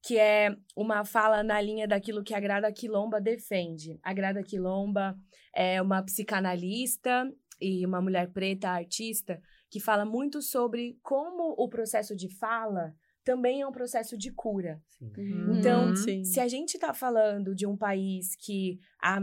que 0.05 0.19
é 0.19 0.55
uma 0.75 1.03
fala 1.03 1.41
na 1.41 1.59
linha 1.59 1.87
daquilo 1.87 2.23
que 2.23 2.35
a 2.35 2.39
Grada 2.39 2.71
Quilomba 2.71 3.19
defende. 3.19 3.99
A 4.03 4.13
Grada 4.13 4.43
Quilomba 4.43 5.17
é 5.51 5.81
uma 5.81 6.03
psicanalista 6.03 7.27
e 7.59 7.83
uma 7.83 7.99
mulher 7.99 8.31
preta 8.31 8.69
artista 8.69 9.41
que 9.67 9.79
fala 9.79 10.05
muito 10.05 10.43
sobre 10.43 10.99
como 11.01 11.55
o 11.57 11.67
processo 11.67 12.15
de 12.15 12.29
fala 12.37 12.93
também 13.23 13.61
é 13.61 13.67
um 13.67 13.71
processo 13.71 14.15
de 14.15 14.31
cura. 14.31 14.79
Sim. 14.87 15.11
Uhum. 15.17 15.57
Então, 15.57 15.95
Sim. 15.95 16.23
se 16.23 16.39
a 16.39 16.47
gente 16.47 16.75
está 16.75 16.93
falando 16.93 17.55
de 17.55 17.65
um 17.65 17.75
país 17.75 18.35
que 18.35 18.77
a, 19.01 19.19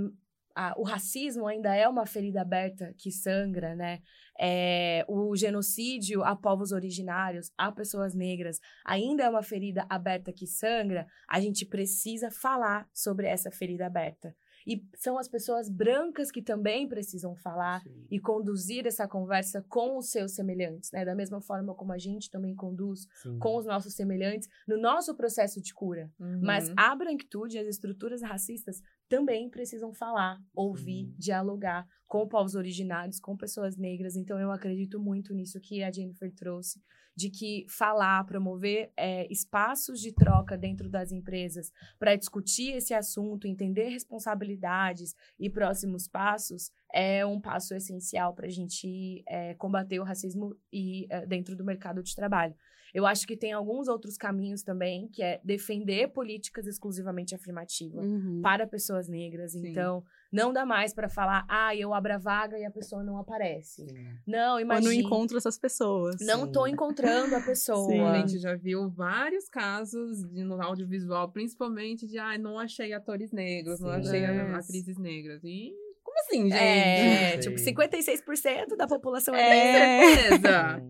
a, 0.55 0.75
o 0.77 0.83
racismo 0.83 1.47
ainda 1.47 1.75
é 1.75 1.89
uma 1.89 2.07
ferida 2.07 2.43
aberta 2.43 2.95
que 2.99 3.11
sangra, 3.11 3.75
né? 3.75 4.01
É, 4.41 5.05
o 5.09 5.37
genocídio 5.37 6.25
a 6.25 6.35
povos 6.35 6.73
originários, 6.73 7.53
a 7.57 7.71
pessoas 7.71 8.15
negras, 8.15 8.59
ainda 8.85 9.25
é 9.25 9.29
uma 9.29 9.43
ferida 9.43 9.87
aberta 9.89 10.33
que 10.33 10.47
sangra, 10.47 11.07
a 11.29 11.41
gente 11.41 11.67
precisa 11.67 12.31
falar 12.31 12.89
sobre 12.93 13.27
essa 13.27 13.51
ferida 13.51 13.87
aberta. 13.87 14.35
E 14.67 14.85
são 14.97 15.19
as 15.19 15.29
pessoas 15.29 15.69
brancas 15.69 16.31
que 16.31 16.43
também 16.43 16.89
precisam 16.89 17.35
falar 17.35 17.83
Sim. 17.83 18.07
e 18.11 18.19
conduzir 18.19 18.87
essa 18.87 19.09
conversa 19.09 19.65
com 19.69 19.99
os 19.99 20.11
seus 20.11 20.33
semelhantes, 20.33 20.91
né? 20.93 21.05
Da 21.05 21.15
mesma 21.15 21.41
forma 21.41 21.75
como 21.75 21.93
a 21.93 21.99
gente 21.99 22.31
também 22.31 22.55
conduz 22.55 23.07
Sim. 23.23 23.39
com 23.39 23.57
os 23.57 23.67
nossos 23.67 23.95
semelhantes 23.95 24.49
no 24.67 24.79
nosso 24.79 25.15
processo 25.15 25.61
de 25.61 25.75
cura. 25.75 26.11
Uhum. 26.19 26.41
Mas 26.43 26.73
a 26.77 26.95
branquitude, 26.95 27.59
as 27.59 27.67
estruturas 27.67 28.23
racistas 28.23 28.81
também 29.13 29.51
precisam 29.51 29.93
falar, 29.93 30.41
ouvir, 30.55 31.05
Sim. 31.05 31.15
dialogar 31.19 31.87
com 32.07 32.27
povos 32.27 32.55
originários, 32.55 33.21
com 33.21 33.37
pessoas 33.37 33.77
negras. 33.77 34.17
Então 34.17 34.41
eu 34.41 34.51
acredito 34.51 34.99
muito 34.99 35.35
nisso 35.35 35.61
que 35.61 35.83
a 35.83 35.93
Jennifer 35.93 36.33
trouxe 36.35 36.81
de 37.15 37.29
que 37.29 37.67
falar, 37.69 38.25
promover 38.25 38.91
é, 38.97 39.31
espaços 39.31 40.01
de 40.01 40.15
troca 40.15 40.57
dentro 40.57 40.89
das 40.89 41.13
empresas 41.13 41.71
para 41.99 42.17
discutir 42.17 42.75
esse 42.75 42.95
assunto, 42.95 43.47
entender 43.47 43.91
responsabilidades 43.91 45.15
e 45.39 45.51
próximos 45.51 46.09
passos 46.09 46.71
é 46.91 47.25
um 47.27 47.39
passo 47.39 47.75
essencial 47.75 48.35
para 48.35 48.47
a 48.47 48.51
gente 48.51 49.23
é, 49.29 49.53
combater 49.57 50.01
o 50.01 50.05
racismo 50.05 50.57
e 50.73 51.07
é, 51.11 51.27
dentro 51.27 51.55
do 51.55 51.67
mercado 51.67 52.03
de 52.03 52.17
trabalho. 52.17 52.55
Eu 52.95 53.07
acho 53.07 53.27
que 53.27 53.37
tem 53.37 53.53
alguns 53.53 53.89
outros 53.89 54.17
caminhos 54.17 54.63
também, 54.63 55.09
que 55.09 55.23
é 55.23 55.41
defender 55.43 56.09
políticas 56.09 56.67
exclusivamente 56.67 57.35
afirmativas 57.35 58.05
uhum. 58.05 58.41
para 58.43 58.67
pessoas 58.67 59.09
negras. 59.09 59.53
Sim. 59.53 59.67
Então, 59.67 60.05
não 60.31 60.53
dá 60.53 60.67
mais 60.67 60.93
para 60.93 61.09
falar, 61.09 61.45
ah, 61.49 61.75
eu 61.75 61.95
abro 61.95 62.15
a 62.15 62.19
vaga 62.19 62.59
e 62.59 62.65
a 62.65 62.71
pessoa 62.71 63.03
não 63.03 63.19
aparece. 63.19 63.87
Sim. 63.87 64.09
Não, 64.27 64.61
imagina. 64.61 64.91
Eu 64.91 64.95
não 64.95 65.01
encontro 65.01 65.39
essas 65.39 65.59
pessoas. 65.59 66.17
Não 66.21 66.47
Sim. 66.47 66.53
tô 66.53 66.67
encontrando 66.67 67.35
a 67.35 67.41
pessoa. 67.45 67.91
Sim. 67.91 68.01
A 68.01 68.19
gente 68.19 68.39
já 68.39 68.55
viu 68.57 68.91
vários 68.91 69.49
casos 69.49 70.23
de, 70.29 70.45
no 70.45 70.61
audiovisual, 70.61 71.31
principalmente 71.31 72.07
de, 72.07 72.19
ah, 72.19 72.37
não 72.37 72.59
achei 72.59 72.93
atores 72.93 73.33
negros, 73.33 73.81
não 73.81 73.91
achei 73.91 74.23
é. 74.23 74.55
atrizes 74.55 74.99
negras. 74.99 75.43
E 75.45 75.73
como 76.03 76.19
assim, 76.21 76.43
gente? 76.43 76.55
É, 76.55 77.39
tipo, 77.41 77.57
56% 77.57 78.77
da 78.77 78.87
população 78.87 79.35
é, 79.35 79.49
é. 79.49 80.17
certeza. 80.17 80.83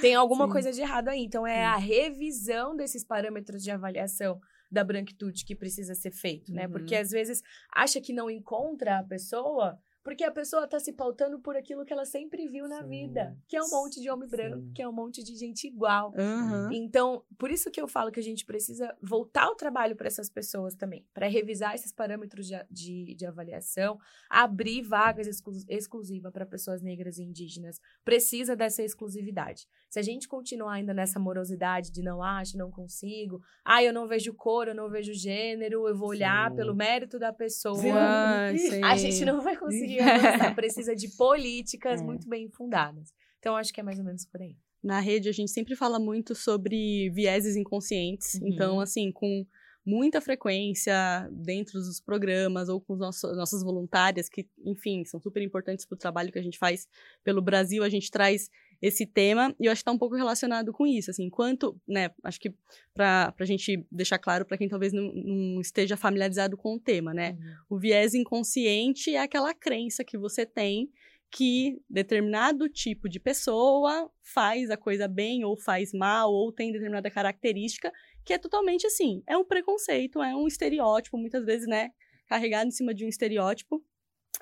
Tem 0.00 0.14
alguma 0.14 0.46
Sim. 0.46 0.52
coisa 0.52 0.72
de 0.72 0.80
errado 0.80 1.08
aí. 1.08 1.24
Então, 1.24 1.46
é 1.46 1.56
Sim. 1.56 1.62
a 1.62 1.76
revisão 1.76 2.76
desses 2.76 3.04
parâmetros 3.04 3.62
de 3.62 3.70
avaliação 3.70 4.40
da 4.70 4.82
branquitude 4.82 5.44
que 5.44 5.54
precisa 5.54 5.94
ser 5.94 6.10
feito, 6.10 6.52
né? 6.52 6.66
Uhum. 6.66 6.72
Porque 6.72 6.96
às 6.96 7.10
vezes 7.10 7.42
acha 7.72 8.00
que 8.00 8.12
não 8.12 8.28
encontra 8.30 8.98
a 8.98 9.04
pessoa 9.04 9.78
porque 10.04 10.22
a 10.22 10.30
pessoa 10.30 10.68
tá 10.68 10.78
se 10.78 10.92
pautando 10.92 11.40
por 11.40 11.56
aquilo 11.56 11.82
que 11.82 11.92
ela 11.92 12.04
sempre 12.04 12.46
viu 12.46 12.68
na 12.68 12.82
Sim. 12.82 12.88
vida, 12.88 13.36
que 13.48 13.56
é 13.56 13.62
um 13.62 13.70
monte 13.70 14.02
de 14.02 14.10
homem 14.10 14.28
branco, 14.28 14.66
Sim. 14.66 14.72
que 14.74 14.82
é 14.82 14.88
um 14.88 14.92
monte 14.92 15.24
de 15.24 15.34
gente 15.34 15.66
igual. 15.66 16.12
Uhum. 16.14 16.70
Então, 16.70 17.24
por 17.38 17.50
isso 17.50 17.70
que 17.70 17.80
eu 17.80 17.88
falo 17.88 18.12
que 18.12 18.20
a 18.20 18.22
gente 18.22 18.44
precisa 18.44 18.94
voltar 19.02 19.48
o 19.48 19.54
trabalho 19.54 19.96
para 19.96 20.06
essas 20.06 20.28
pessoas 20.28 20.74
também, 20.74 21.06
para 21.14 21.26
revisar 21.26 21.74
esses 21.74 21.90
parâmetros 21.90 22.46
de, 22.46 22.54
de, 22.70 23.14
de 23.14 23.24
avaliação, 23.24 23.98
abrir 24.28 24.82
vagas 24.82 25.26
exclu 25.26 25.54
exclusivas 25.68 26.30
para 26.32 26.44
pessoas 26.44 26.82
negras 26.82 27.16
e 27.16 27.22
indígenas. 27.22 27.80
Precisa 28.04 28.54
dessa 28.54 28.82
exclusividade. 28.82 29.66
Se 29.88 29.98
a 29.98 30.02
gente 30.02 30.28
continuar 30.28 30.74
ainda 30.74 30.92
nessa 30.92 31.18
morosidade 31.18 31.90
de 31.90 32.02
não 32.02 32.22
acho, 32.22 32.58
não 32.58 32.70
consigo, 32.70 33.40
ah, 33.64 33.82
eu 33.82 33.92
não 33.92 34.06
vejo 34.06 34.34
cor, 34.34 34.68
eu 34.68 34.74
não 34.74 34.90
vejo 34.90 35.14
gênero, 35.14 35.88
eu 35.88 35.96
vou 35.96 36.08
olhar 36.08 36.50
Sim. 36.50 36.56
pelo 36.56 36.74
mérito 36.74 37.18
da 37.18 37.32
pessoa, 37.32 37.78
ah, 37.94 38.50
a 38.84 38.96
gente 38.98 39.24
não 39.24 39.40
vai 39.40 39.56
conseguir 39.56 39.93
avançar, 40.00 40.54
precisa 40.56 40.94
de 40.94 41.08
políticas 41.16 42.00
é. 42.00 42.04
muito 42.04 42.28
bem 42.28 42.48
fundadas. 42.48 43.12
Então, 43.38 43.56
acho 43.56 43.72
que 43.72 43.80
é 43.80 43.82
mais 43.82 43.98
ou 43.98 44.04
menos 44.04 44.24
por 44.24 44.40
aí. 44.40 44.56
Na 44.82 45.00
rede, 45.00 45.28
a 45.28 45.32
gente 45.32 45.50
sempre 45.50 45.74
fala 45.74 45.98
muito 45.98 46.34
sobre 46.34 47.10
vieses 47.10 47.56
inconscientes. 47.56 48.34
Uhum. 48.34 48.48
Então, 48.48 48.80
assim, 48.80 49.10
com 49.10 49.46
muita 49.84 50.20
frequência 50.20 51.28
dentro 51.30 51.78
dos 51.78 52.00
programas 52.00 52.68
ou 52.68 52.80
com 52.80 52.96
nossos, 52.96 53.36
nossas 53.36 53.62
voluntárias, 53.62 54.28
que, 54.28 54.48
enfim, 54.64 55.04
são 55.04 55.20
super 55.20 55.42
importantes 55.42 55.84
para 55.84 55.96
o 55.96 55.98
trabalho 55.98 56.32
que 56.32 56.38
a 56.38 56.42
gente 56.42 56.58
faz 56.58 56.88
pelo 57.22 57.42
Brasil. 57.42 57.82
A 57.82 57.88
gente 57.88 58.10
traz 58.10 58.50
esse 58.86 59.06
tema 59.06 59.54
e 59.58 59.64
eu 59.64 59.72
acho 59.72 59.78
que 59.78 59.82
está 59.82 59.92
um 59.92 59.98
pouco 59.98 60.14
relacionado 60.14 60.70
com 60.70 60.86
isso, 60.86 61.10
assim, 61.10 61.24
enquanto, 61.24 61.80
né, 61.88 62.10
acho 62.22 62.38
que 62.38 62.54
para 62.92 63.34
a 63.38 63.44
gente 63.46 63.82
deixar 63.90 64.18
claro 64.18 64.44
para 64.44 64.58
quem 64.58 64.68
talvez 64.68 64.92
não, 64.92 65.10
não, 65.14 65.60
esteja 65.60 65.96
familiarizado 65.96 66.54
com 66.54 66.74
o 66.74 66.78
tema, 66.78 67.14
né, 67.14 67.30
uhum. 67.30 67.76
o 67.76 67.78
viés 67.78 68.12
inconsciente 68.12 69.14
é 69.14 69.20
aquela 69.20 69.54
crença 69.54 70.04
que 70.04 70.18
você 70.18 70.44
tem 70.44 70.90
que 71.30 71.80
determinado 71.88 72.68
tipo 72.68 73.08
de 73.08 73.18
pessoa 73.18 74.10
faz 74.22 74.70
a 74.70 74.76
coisa 74.76 75.08
bem 75.08 75.44
ou 75.44 75.56
faz 75.56 75.92
mal 75.94 76.30
ou 76.30 76.52
tem 76.52 76.70
determinada 76.70 77.10
característica 77.10 77.90
que 78.22 78.34
é 78.34 78.38
totalmente 78.38 78.86
assim, 78.86 79.22
é 79.26 79.34
um 79.36 79.44
preconceito, 79.44 80.22
é 80.22 80.36
um 80.36 80.46
estereótipo, 80.46 81.16
muitas 81.16 81.44
vezes, 81.44 81.66
né, 81.66 81.90
carregado 82.26 82.68
em 82.68 82.70
cima 82.70 82.94
de 82.94 83.04
um 83.04 83.08
estereótipo. 83.08 83.82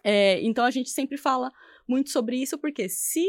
É, 0.03 0.41
então 0.41 0.65
a 0.65 0.71
gente 0.71 0.91
sempre 0.91 1.17
fala 1.17 1.51
muito 1.87 2.11
sobre 2.11 2.37
isso, 2.37 2.59
porque 2.59 2.89
se 2.89 3.27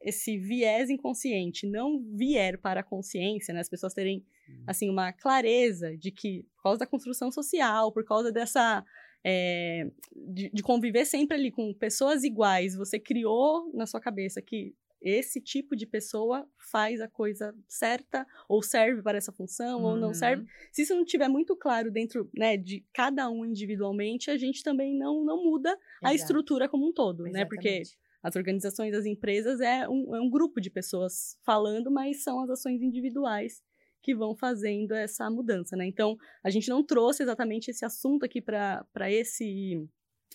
esse 0.00 0.38
viés 0.38 0.88
inconsciente 0.88 1.66
não 1.66 2.02
vier 2.14 2.58
para 2.58 2.80
a 2.80 2.84
consciência, 2.84 3.52
né, 3.52 3.60
as 3.60 3.68
pessoas 3.68 3.92
terem 3.92 4.24
assim 4.66 4.88
uma 4.88 5.12
clareza 5.12 5.96
de 5.96 6.10
que 6.10 6.44
por 6.56 6.62
causa 6.62 6.78
da 6.80 6.86
construção 6.86 7.30
social, 7.30 7.92
por 7.92 8.04
causa 8.04 8.32
dessa 8.32 8.84
é, 9.22 9.90
de, 10.14 10.50
de, 10.50 10.62
conviver 10.62 11.04
sempre 11.04 11.36
ali 11.36 11.50
com 11.50 11.74
pessoas 11.74 12.24
iguais, 12.24 12.74
você 12.74 12.98
criou 12.98 13.70
na 13.74 13.86
sua 13.86 14.00
cabeça 14.00 14.40
que 14.40 14.74
esse 15.00 15.40
tipo 15.40 15.74
de 15.74 15.86
pessoa 15.86 16.46
faz 16.58 17.00
a 17.00 17.08
coisa 17.08 17.54
certa 17.66 18.26
ou 18.48 18.62
serve 18.62 19.02
para 19.02 19.16
essa 19.16 19.32
função 19.32 19.80
uhum. 19.80 19.86
ou 19.86 19.96
não 19.96 20.12
serve. 20.12 20.42
Uhum. 20.42 20.48
Se 20.72 20.82
isso 20.82 20.94
não 20.94 21.04
tiver 21.04 21.28
muito 21.28 21.56
claro 21.56 21.90
dentro 21.90 22.30
né, 22.34 22.56
de 22.56 22.84
cada 22.92 23.30
um 23.30 23.44
individualmente, 23.44 24.30
a 24.30 24.36
gente 24.36 24.62
também 24.62 24.94
não, 24.94 25.24
não 25.24 25.42
muda 25.42 25.70
Exato. 25.70 25.86
a 26.02 26.14
estrutura 26.14 26.68
como 26.68 26.86
um 26.86 26.92
todo, 26.92 27.26
Exatamente. 27.26 27.34
né? 27.34 27.44
Porque 27.46 27.82
as 28.22 28.36
organizações, 28.36 28.94
as 28.94 29.06
empresas 29.06 29.60
é 29.60 29.88
um, 29.88 30.14
é 30.14 30.20
um 30.20 30.30
grupo 30.30 30.60
de 30.60 30.70
pessoas 30.70 31.36
falando, 31.44 31.90
mas 31.90 32.22
são 32.22 32.42
as 32.42 32.50
ações 32.50 32.82
individuais 32.82 33.62
que 34.02 34.14
vão 34.14 34.34
fazendo 34.34 34.92
essa 34.92 35.30
mudança, 35.30 35.76
né? 35.76 35.86
Então, 35.86 36.16
a 36.42 36.50
gente 36.50 36.68
não 36.68 36.84
trouxe 36.84 37.22
exatamente 37.22 37.70
esse 37.70 37.84
assunto 37.84 38.24
aqui 38.24 38.40
para 38.40 39.10
esse 39.10 39.86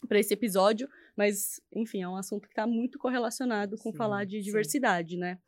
para 0.08 0.20
esse 0.20 0.34
episódio, 0.34 0.90
mas 1.16 1.62
enfim, 1.74 2.02
é 2.02 2.08
um 2.08 2.18
assunto 2.18 2.48
que 2.48 2.52
está 2.52 2.68
muito 2.68 3.00
correlacionado 3.00 3.78
com 3.78 3.92
sim, 3.92 3.98
falar 3.98 4.26
de 4.26 4.42
diversidade, 4.42 5.12
sim. 5.12 5.20
né? 5.20 5.40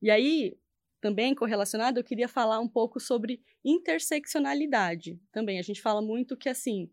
E 0.00 0.10
aí, 0.10 0.56
também 1.00 1.34
correlacionado, 1.34 1.98
eu 1.98 2.04
queria 2.04 2.28
falar 2.28 2.60
um 2.60 2.68
pouco 2.68 3.00
sobre 3.00 3.42
interseccionalidade. 3.64 5.20
Também 5.32 5.58
a 5.58 5.62
gente 5.62 5.82
fala 5.82 6.00
muito 6.00 6.36
que 6.36 6.48
assim, 6.48 6.88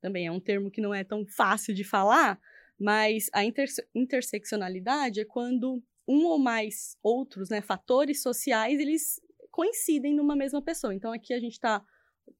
também 0.00 0.26
é 0.26 0.32
um 0.32 0.40
termo 0.40 0.70
que 0.70 0.80
não 0.80 0.92
é 0.92 1.04
tão 1.04 1.24
fácil 1.26 1.74
de 1.74 1.84
falar, 1.84 2.38
mas 2.78 3.28
a 3.32 3.44
interse 3.44 3.86
interseccionalidade 3.94 5.20
é 5.20 5.24
quando 5.24 5.82
um 6.06 6.24
ou 6.24 6.38
mais 6.38 6.96
outros 7.02 7.50
né, 7.50 7.60
fatores 7.60 8.22
sociais 8.22 8.80
eles 8.80 9.20
coincidem 9.50 10.14
numa 10.14 10.36
mesma 10.36 10.62
pessoa. 10.62 10.94
Então 10.94 11.12
aqui 11.12 11.34
a 11.34 11.40
gente 11.40 11.54
está 11.54 11.84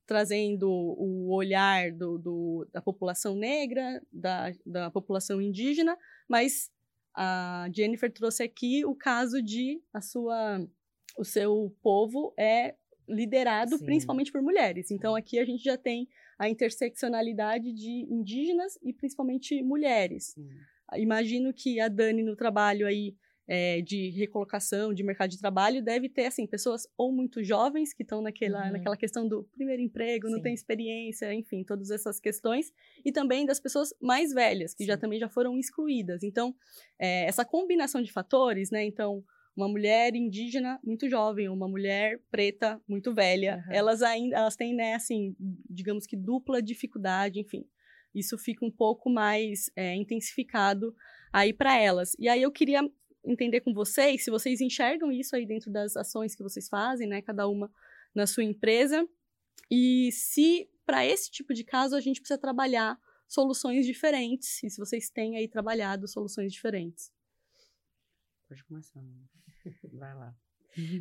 trazendo 0.06 0.70
o 0.70 1.34
olhar 1.34 1.92
do, 1.92 2.18
do, 2.18 2.68
da 2.72 2.80
população 2.80 3.34
negra, 3.34 4.00
da, 4.12 4.52
da 4.64 4.90
população 4.90 5.40
indígena, 5.40 5.96
mas 6.28 6.70
a 7.14 7.68
Jennifer 7.74 8.12
trouxe 8.12 8.42
aqui 8.42 8.84
o 8.84 8.94
caso 8.94 9.42
de 9.42 9.82
a 9.92 10.00
sua, 10.00 10.64
o 11.18 11.24
seu 11.24 11.74
povo 11.82 12.32
é 12.38 12.74
liderado 13.08 13.76
Sim. 13.78 13.84
principalmente 13.84 14.30
por 14.30 14.42
mulheres. 14.42 14.90
Então 14.90 15.14
aqui 15.14 15.38
a 15.38 15.44
gente 15.44 15.64
já 15.64 15.76
tem 15.76 16.08
a 16.38 16.48
interseccionalidade 16.48 17.72
de 17.72 18.06
indígenas 18.10 18.78
e 18.82 18.92
principalmente 18.92 19.62
mulheres. 19.62 20.32
Sim. 20.34 20.48
Imagino 20.96 21.52
que 21.52 21.80
a 21.80 21.88
Dani 21.88 22.22
no 22.22 22.36
trabalho 22.36 22.86
aí 22.86 23.14
é, 23.48 23.80
de 23.80 24.10
recolocação, 24.10 24.92
de 24.92 25.02
mercado 25.02 25.30
de 25.30 25.38
trabalho, 25.38 25.82
deve 25.82 26.08
ter, 26.08 26.26
assim, 26.26 26.46
pessoas 26.46 26.86
ou 26.98 27.10
muito 27.10 27.42
jovens 27.42 27.94
que 27.94 28.02
estão 28.02 28.20
naquela, 28.20 28.66
uhum. 28.66 28.72
naquela 28.72 28.96
questão 28.96 29.26
do 29.26 29.44
primeiro 29.54 29.80
emprego, 29.80 30.26
Sim. 30.28 30.34
não 30.34 30.42
tem 30.42 30.52
experiência, 30.52 31.32
enfim, 31.32 31.64
todas 31.64 31.90
essas 31.90 32.20
questões, 32.20 32.70
e 33.02 33.10
também 33.10 33.46
das 33.46 33.58
pessoas 33.58 33.94
mais 34.00 34.34
velhas, 34.34 34.74
que 34.74 34.84
Sim. 34.84 34.88
já 34.88 34.98
também 34.98 35.18
já 35.18 35.30
foram 35.30 35.58
excluídas. 35.58 36.22
Então, 36.22 36.54
é, 36.98 37.24
essa 37.24 37.44
combinação 37.44 38.02
de 38.02 38.12
fatores, 38.12 38.70
né, 38.70 38.84
então, 38.84 39.24
uma 39.58 39.68
mulher 39.68 40.14
indígena 40.14 40.78
muito 40.84 41.08
jovem, 41.08 41.48
uma 41.48 41.66
mulher 41.66 42.20
preta 42.30 42.80
muito 42.86 43.12
velha, 43.12 43.64
uhum. 43.66 43.72
elas 43.72 44.02
ainda, 44.02 44.36
elas 44.36 44.54
têm, 44.54 44.72
né, 44.72 44.94
assim, 44.94 45.34
digamos 45.68 46.06
que 46.06 46.16
dupla 46.16 46.62
dificuldade, 46.62 47.40
enfim, 47.40 47.66
isso 48.14 48.38
fica 48.38 48.64
um 48.64 48.70
pouco 48.70 49.10
mais 49.10 49.68
é, 49.74 49.96
intensificado 49.96 50.94
aí 51.32 51.52
para 51.52 51.76
elas. 51.76 52.14
E 52.20 52.28
aí 52.28 52.40
eu 52.40 52.52
queria 52.52 52.88
entender 53.24 53.60
com 53.60 53.74
vocês 53.74 54.24
se 54.24 54.30
vocês 54.30 54.60
enxergam 54.60 55.10
isso 55.10 55.34
aí 55.34 55.44
dentro 55.44 55.72
das 55.72 55.96
ações 55.96 56.36
que 56.36 56.42
vocês 56.42 56.68
fazem, 56.68 57.08
né? 57.08 57.20
Cada 57.20 57.48
uma 57.48 57.70
na 58.14 58.26
sua 58.26 58.44
empresa. 58.44 59.06
E 59.68 60.10
se 60.12 60.70
para 60.86 61.04
esse 61.04 61.30
tipo 61.30 61.52
de 61.52 61.64
caso 61.64 61.96
a 61.96 62.00
gente 62.00 62.20
precisa 62.20 62.38
trabalhar 62.38 62.96
soluções 63.26 63.84
diferentes, 63.84 64.62
e 64.62 64.70
se 64.70 64.78
vocês 64.78 65.10
têm 65.10 65.36
aí 65.36 65.46
trabalhado 65.48 66.08
soluções 66.08 66.52
diferentes. 66.52 67.12
Pode 68.48 68.64
começar. 68.64 69.02
Vai 69.92 70.14
lá. 70.14 70.34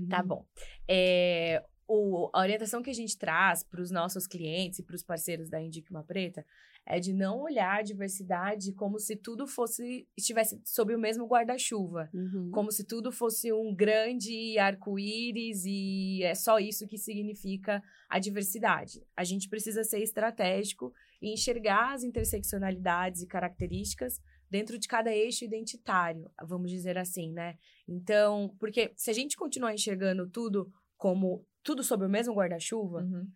Tá 0.09 0.23
bom. 0.23 0.45
É, 0.87 1.63
o, 1.87 2.29
a 2.33 2.41
orientação 2.41 2.81
que 2.81 2.89
a 2.89 2.93
gente 2.93 3.17
traz 3.17 3.63
para 3.63 3.81
os 3.81 3.91
nossos 3.91 4.27
clientes 4.27 4.79
e 4.79 4.83
para 4.83 4.95
os 4.95 5.03
parceiros 5.03 5.49
da 5.49 5.61
Indique 5.61 5.91
Uma 5.91 6.03
Preta 6.03 6.45
é 6.85 6.99
de 6.99 7.13
não 7.13 7.41
olhar 7.41 7.79
a 7.79 7.81
diversidade 7.81 8.73
como 8.73 8.97
se 8.97 9.15
tudo 9.17 9.45
fosse 9.45 10.07
estivesse 10.15 10.59
sob 10.63 10.95
o 10.95 10.99
mesmo 10.99 11.27
guarda-chuva, 11.27 12.09
uhum. 12.13 12.49
como 12.51 12.71
se 12.71 12.85
tudo 12.85 13.11
fosse 13.11 13.51
um 13.51 13.75
grande 13.75 14.57
arco-íris 14.57 15.65
e 15.65 16.23
é 16.23 16.33
só 16.33 16.59
isso 16.59 16.87
que 16.87 16.97
significa 16.97 17.83
a 18.09 18.19
diversidade. 18.19 19.05
A 19.17 19.25
gente 19.25 19.49
precisa 19.49 19.83
ser 19.83 19.99
estratégico 20.01 20.93
e 21.21 21.33
enxergar 21.33 21.93
as 21.93 22.03
interseccionalidades 22.03 23.21
e 23.21 23.27
características 23.27 24.21
dentro 24.49 24.77
de 24.77 24.87
cada 24.87 25.13
eixo 25.13 25.43
identitário, 25.43 26.31
vamos 26.43 26.71
dizer 26.71 26.97
assim, 26.97 27.31
né? 27.31 27.57
Então, 27.87 28.55
porque 28.59 28.93
se 28.95 29.09
a 29.09 29.13
gente 29.13 29.35
continuar 29.35 29.73
enxergando 29.73 30.29
tudo 30.29 30.71
como 30.95 31.45
tudo 31.63 31.83
sob 31.83 32.05
o 32.05 32.09
mesmo 32.09 32.33
guarda-chuva, 32.33 33.01
uhum 33.01 33.27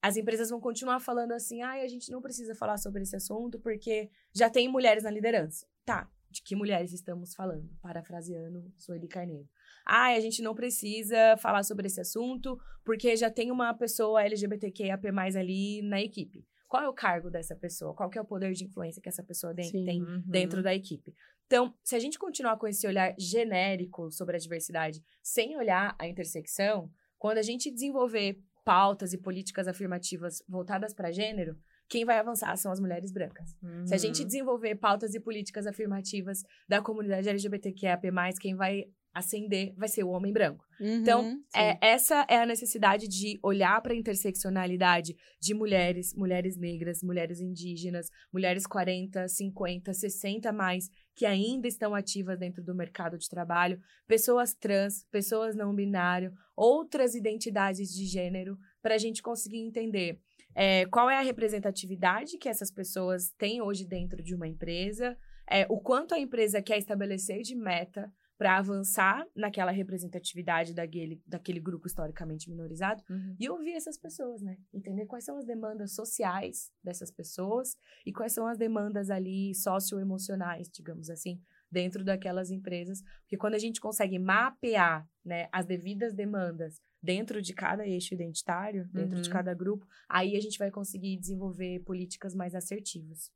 as 0.00 0.16
empresas 0.16 0.50
vão 0.50 0.60
continuar 0.60 1.00
falando 1.00 1.32
assim: 1.32 1.62
ah, 1.62 1.72
a 1.72 1.88
gente 1.88 2.10
não 2.10 2.22
precisa 2.22 2.54
falar 2.54 2.78
sobre 2.78 3.02
esse 3.02 3.16
assunto 3.16 3.58
porque 3.58 4.10
já 4.34 4.48
tem 4.48 4.68
mulheres 4.68 5.04
na 5.04 5.10
liderança. 5.10 5.66
Tá, 5.84 6.08
de 6.30 6.42
que 6.42 6.54
mulheres 6.54 6.92
estamos 6.92 7.34
falando? 7.34 7.68
Parafraseando 7.80 8.72
Sueli 8.76 9.08
Carneiro. 9.08 9.48
Ah, 9.84 10.08
a 10.08 10.20
gente 10.20 10.42
não 10.42 10.54
precisa 10.54 11.36
falar 11.38 11.62
sobre 11.62 11.86
esse 11.86 12.00
assunto 12.00 12.58
porque 12.84 13.16
já 13.16 13.30
tem 13.30 13.50
uma 13.50 13.74
pessoa 13.74 14.22
LGBTQIAP+, 14.22 15.08
ali 15.36 15.82
na 15.82 16.00
equipe. 16.00 16.44
Qual 16.68 16.82
é 16.82 16.88
o 16.88 16.92
cargo 16.92 17.30
dessa 17.30 17.56
pessoa? 17.56 17.94
Qual 17.94 18.10
é 18.14 18.20
o 18.20 18.24
poder 18.24 18.52
de 18.52 18.64
influência 18.64 19.00
que 19.00 19.08
essa 19.08 19.22
pessoa 19.22 19.54
de 19.54 19.64
Sim, 19.64 19.84
tem 19.84 20.02
uhum. 20.02 20.22
dentro 20.26 20.62
da 20.62 20.74
equipe? 20.74 21.14
Então, 21.46 21.74
se 21.82 21.96
a 21.96 21.98
gente 21.98 22.18
continuar 22.18 22.58
com 22.58 22.68
esse 22.68 22.86
olhar 22.86 23.14
genérico 23.18 24.10
sobre 24.10 24.36
a 24.36 24.38
diversidade, 24.38 25.02
sem 25.22 25.56
olhar 25.56 25.96
a 25.98 26.06
intersecção, 26.06 26.90
quando 27.18 27.38
a 27.38 27.42
gente 27.42 27.70
desenvolver 27.70 28.38
pautas 28.64 29.14
e 29.14 29.18
políticas 29.18 29.66
afirmativas 29.66 30.42
voltadas 30.46 30.92
para 30.92 31.10
gênero, 31.10 31.56
quem 31.88 32.04
vai 32.04 32.18
avançar 32.18 32.54
são 32.56 32.70
as 32.70 32.78
mulheres 32.78 33.10
brancas. 33.10 33.56
Uhum. 33.62 33.86
Se 33.86 33.94
a 33.94 33.98
gente 33.98 34.20
uhum. 34.20 34.26
desenvolver 34.26 34.74
pautas 34.74 35.14
e 35.14 35.20
políticas 35.20 35.66
afirmativas 35.66 36.42
da 36.68 36.82
comunidade 36.82 37.30
LGBTQIAP+, 37.30 38.10
quem 38.38 38.54
vai 38.54 38.84
ascender 39.18 39.74
vai 39.76 39.88
ser 39.88 40.04
o 40.04 40.10
homem 40.10 40.32
branco. 40.32 40.64
Então, 40.80 41.22
uhum, 41.22 41.42
então, 41.48 41.60
é, 41.60 41.78
essa 41.80 42.24
é 42.28 42.38
a 42.38 42.46
necessidade 42.46 43.08
de 43.08 43.38
olhar 43.42 43.80
para 43.82 43.92
a 43.92 43.96
interseccionalidade 43.96 45.16
de 45.40 45.54
mulheres, 45.54 46.14
mulheres 46.14 46.56
negras, 46.56 47.02
mulheres 47.02 47.40
indígenas, 47.40 48.08
mulheres 48.32 48.66
40, 48.66 49.28
50, 49.28 49.92
60 49.92 50.52
mais, 50.52 50.88
que 51.14 51.26
ainda 51.26 51.66
estão 51.66 51.94
ativas 51.94 52.38
dentro 52.38 52.62
do 52.62 52.74
mercado 52.74 53.18
de 53.18 53.28
trabalho, 53.28 53.80
pessoas 54.06 54.54
trans, 54.54 55.04
pessoas 55.10 55.56
não 55.56 55.74
binário, 55.74 56.32
outras 56.56 57.14
identidades 57.14 57.92
de 57.92 58.06
gênero, 58.06 58.56
para 58.80 58.94
a 58.94 58.98
gente 58.98 59.22
conseguir 59.22 59.58
entender 59.58 60.20
é, 60.54 60.86
qual 60.86 61.08
é 61.08 61.16
a 61.16 61.22
representatividade 61.22 62.38
que 62.38 62.48
essas 62.48 62.70
pessoas 62.70 63.30
têm 63.38 63.60
hoje 63.62 63.84
dentro 63.84 64.22
de 64.22 64.34
uma 64.34 64.48
empresa, 64.48 65.16
é, 65.48 65.66
o 65.68 65.78
quanto 65.78 66.14
a 66.14 66.18
empresa 66.18 66.60
quer 66.60 66.78
estabelecer 66.78 67.42
de 67.42 67.54
meta 67.54 68.12
para 68.38 68.56
avançar 68.56 69.26
naquela 69.34 69.72
representatividade 69.72 70.72
daquele, 70.72 71.20
daquele 71.26 71.58
grupo 71.58 71.88
historicamente 71.88 72.48
minorizado 72.48 73.02
uhum. 73.10 73.34
e 73.38 73.50
ouvir 73.50 73.72
essas 73.72 73.98
pessoas, 73.98 74.40
né? 74.40 74.56
Entender 74.72 75.06
quais 75.06 75.24
são 75.24 75.36
as 75.36 75.44
demandas 75.44 75.92
sociais 75.92 76.70
dessas 76.82 77.10
pessoas 77.10 77.76
e 78.06 78.12
quais 78.12 78.32
são 78.32 78.46
as 78.46 78.56
demandas 78.56 79.10
ali 79.10 79.52
socioemocionais, 79.56 80.70
digamos 80.70 81.10
assim, 81.10 81.42
dentro 81.68 82.04
daquelas 82.04 82.52
empresas. 82.52 83.02
Porque 83.22 83.36
quando 83.36 83.54
a 83.54 83.58
gente 83.58 83.80
consegue 83.80 84.20
mapear 84.20 85.04
né, 85.24 85.48
as 85.50 85.66
devidas 85.66 86.14
demandas 86.14 86.80
dentro 87.02 87.42
de 87.42 87.52
cada 87.52 87.86
eixo 87.86 88.14
identitário, 88.14 88.88
dentro 88.92 89.20
de 89.20 89.28
Uhum. 89.28 89.32
cada 89.32 89.52
grupo, 89.52 89.84
aí 90.08 90.36
a 90.36 90.40
gente 90.40 90.58
vai 90.58 90.70
conseguir 90.70 91.16
desenvolver 91.16 91.80
políticas 91.80 92.34
mais 92.36 92.54
assertivas. 92.54 93.32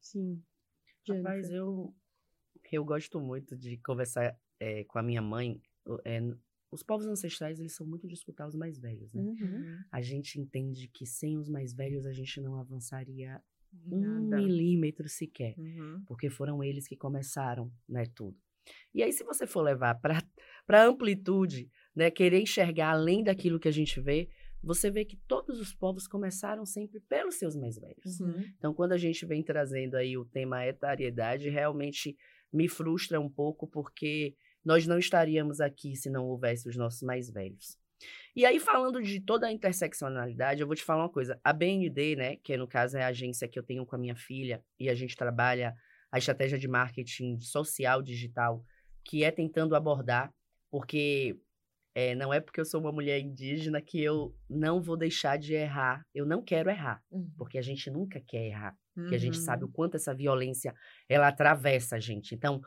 Sim. 0.00 0.42
Rapaz, 1.08 1.46
Jennifer. 1.46 1.56
eu, 1.56 1.94
eu 2.76 2.84
gosto 2.84 3.20
muito 3.20 3.56
de 3.56 3.76
conversar 3.78 4.36
eh, 4.60 4.84
com 4.84 4.98
a 4.98 5.02
minha 5.02 5.22
mãe. 5.22 5.60
eh, 6.04 6.20
os 6.70 6.82
povos 6.82 7.06
ancestrais, 7.06 7.58
eles 7.58 7.74
são 7.74 7.86
muito 7.86 8.06
de 8.06 8.12
escutar 8.14 8.46
os 8.46 8.54
mais 8.54 8.78
velhos, 8.78 9.12
né? 9.14 9.22
Uhum. 9.22 9.78
A 9.90 10.02
gente 10.02 10.38
entende 10.38 10.86
que 10.88 11.06
sem 11.06 11.38
os 11.38 11.48
mais 11.48 11.72
velhos 11.72 12.04
a 12.04 12.12
gente 12.12 12.40
não 12.42 12.56
avançaria 12.56 13.42
um 13.86 14.00
Nada. 14.00 14.36
milímetro 14.36 15.08
sequer. 15.08 15.54
Uhum. 15.58 16.02
porque 16.06 16.28
foram 16.30 16.62
eles 16.62 16.86
que 16.86 16.96
começaram, 16.96 17.70
né, 17.88 18.04
tudo. 18.14 18.36
E 18.94 19.02
aí, 19.02 19.12
se 19.12 19.24
você 19.24 19.46
for 19.46 19.62
levar 19.62 19.94
para 19.94 20.22
a 20.68 20.84
amplitude, 20.84 21.70
né, 21.94 22.10
querer 22.10 22.40
enxergar 22.40 22.90
além 22.90 23.22
daquilo 23.24 23.58
que 23.58 23.68
a 23.68 23.72
gente 23.72 23.98
vê, 24.00 24.28
você 24.62 24.90
vê 24.90 25.04
que 25.04 25.16
todos 25.16 25.60
os 25.60 25.72
povos 25.72 26.06
começaram 26.06 26.66
sempre 26.66 27.00
pelos 27.00 27.36
seus 27.36 27.54
mais 27.56 27.78
velhos. 27.78 28.16
Sim. 28.16 28.52
Então, 28.56 28.74
quando 28.74 28.92
a 28.92 28.98
gente 28.98 29.24
vem 29.24 29.42
trazendo 29.42 29.94
aí 29.94 30.18
o 30.18 30.24
tema 30.24 30.66
etariedade, 30.66 31.48
realmente 31.48 32.16
me 32.52 32.68
frustra 32.68 33.20
um 33.20 33.28
pouco, 33.28 33.66
porque 33.66 34.34
nós 34.64 34.86
não 34.86 34.98
estaríamos 34.98 35.60
aqui 35.60 35.94
se 35.96 36.10
não 36.10 36.26
houvesse 36.26 36.68
os 36.68 36.76
nossos 36.76 37.02
mais 37.02 37.30
velhos. 37.30 37.76
E 38.34 38.44
aí, 38.46 38.60
falando 38.60 39.02
de 39.02 39.20
toda 39.20 39.46
a 39.46 39.52
interseccionalidade, 39.52 40.60
eu 40.60 40.66
vou 40.66 40.76
te 40.76 40.84
falar 40.84 41.02
uma 41.02 41.08
coisa. 41.12 41.40
A 41.42 41.52
BND, 41.52 42.16
né, 42.16 42.36
que 42.36 42.56
no 42.56 42.68
caso 42.68 42.96
é 42.96 43.02
a 43.02 43.08
agência 43.08 43.48
que 43.48 43.58
eu 43.58 43.62
tenho 43.62 43.84
com 43.84 43.96
a 43.96 43.98
minha 43.98 44.14
filha, 44.14 44.62
e 44.78 44.88
a 44.88 44.94
gente 44.94 45.16
trabalha 45.16 45.74
a 46.10 46.18
estratégia 46.18 46.58
de 46.58 46.68
marketing 46.68 47.40
social 47.40 48.00
digital, 48.00 48.64
que 49.04 49.24
é 49.24 49.30
tentando 49.30 49.74
abordar, 49.74 50.32
porque 50.70 51.36
é, 51.94 52.14
não 52.14 52.32
é 52.32 52.40
porque 52.40 52.60
eu 52.60 52.64
sou 52.64 52.80
uma 52.80 52.92
mulher 52.92 53.18
indígena 53.18 53.80
que 53.82 54.00
eu 54.00 54.34
não 54.48 54.80
vou 54.80 54.96
deixar 54.96 55.36
de 55.36 55.54
errar. 55.54 56.06
Eu 56.14 56.24
não 56.24 56.42
quero 56.42 56.70
errar, 56.70 57.02
Uhum. 57.10 57.28
porque 57.36 57.58
a 57.58 57.62
gente 57.62 57.90
nunca 57.90 58.20
quer 58.20 58.46
errar 58.46 58.76
porque 58.98 59.14
a 59.14 59.18
gente 59.18 59.38
Uhum. 59.38 59.44
sabe 59.44 59.64
o 59.64 59.68
quanto 59.68 59.96
essa 59.96 60.14
violência 60.14 60.74
ela 61.08 61.28
atravessa 61.28 61.96
a 61.96 62.00
gente. 62.00 62.34
Então, 62.34 62.60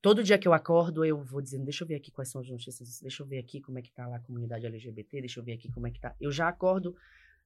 todo 0.00 0.22
dia 0.22 0.38
que 0.38 0.46
eu 0.48 0.52
acordo, 0.52 1.04
eu 1.04 1.22
vou 1.22 1.40
dizendo, 1.40 1.64
deixa 1.64 1.84
eu 1.84 1.88
ver 1.88 1.96
aqui 1.96 2.10
quais 2.10 2.30
são 2.30 2.40
as 2.40 2.48
notícias, 2.48 3.00
deixa 3.00 3.22
eu 3.22 3.26
ver 3.26 3.38
aqui 3.38 3.60
como 3.60 3.78
é 3.78 3.82
que 3.82 3.92
tá 3.92 4.06
lá 4.06 4.16
a 4.16 4.20
comunidade 4.20 4.66
LGBT, 4.66 5.20
deixa 5.20 5.40
eu 5.40 5.44
ver 5.44 5.52
aqui 5.52 5.70
como 5.70 5.86
é 5.86 5.90
que 5.90 6.00
tá. 6.00 6.14
Eu 6.20 6.30
já 6.30 6.48
acordo 6.48 6.96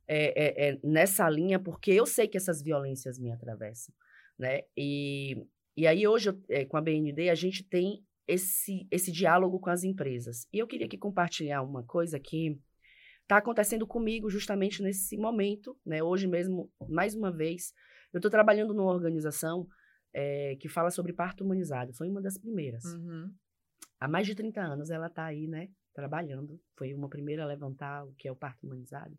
é, 0.07 0.67
é, 0.67 0.69
é, 0.69 0.79
nessa 0.83 1.29
linha 1.29 1.59
porque 1.59 1.91
eu 1.93 2.07
sei 2.07 2.27
que 2.29 2.37
essas 2.37 2.63
violências 2.63 3.19
me 3.19 3.31
atravessam, 3.33 3.95
né? 4.39 4.63
E, 4.77 5.47
e 5.77 5.87
aí 5.87 6.07
hoje, 6.07 6.31
eu, 6.31 6.43
é, 6.49 6.65
com 6.65 6.77
a 6.77 6.81
BND, 6.81 7.31
a 7.31 7.35
gente 7.35 7.63
tem 7.63 8.05
esse, 8.27 8.87
esse 8.91 9.11
diálogo 9.11 9.59
com 9.59 9.71
as 9.71 9.85
empresas. 9.85 10.47
E 10.53 10.59
eu 10.59 10.67
queria 10.67 10.87
aqui 10.87 10.99
compartilhar 10.99 11.63
uma 11.63 11.83
coisa 11.83 12.19
que 12.19 12.59
está 13.23 13.39
acontecendo 13.39 13.87
comigo 13.87 14.29
justamente 14.29 14.83
nesse 14.83 15.17
momento, 15.17 15.77
né? 15.85 16.03
Hoje 16.03 16.27
mesmo, 16.27 16.71
mais 16.89 17.15
uma 17.15 17.31
vez, 17.31 17.73
eu 18.12 18.18
estou 18.18 18.31
trabalhando 18.31 18.75
numa 18.75 18.90
organização 18.90 19.66
eh, 20.12 20.57
que 20.61 20.68
fala 20.68 20.90
sobre 20.90 21.12
parto 21.12 21.44
humanizado. 21.44 21.92
Foi 21.94 22.09
uma 22.09 22.20
das 22.20 22.37
primeiras. 22.37 22.85
Uhum. 22.85 23.35
Há 23.98 24.09
mais 24.09 24.27
de 24.27 24.35
30 24.35 24.61
anos 24.61 24.90
ela 24.90 25.07
está 25.07 25.25
aí, 25.25 25.46
né? 25.46 25.68
Trabalhando. 25.94 26.61
Foi 26.77 26.92
uma 26.92 27.09
primeira 27.09 27.42
a 27.42 27.46
levantar 27.46 28.05
o 28.05 28.12
que 28.14 28.29
é 28.29 28.33
o 28.33 28.37
parto 28.37 28.64
humanizado. 28.66 29.16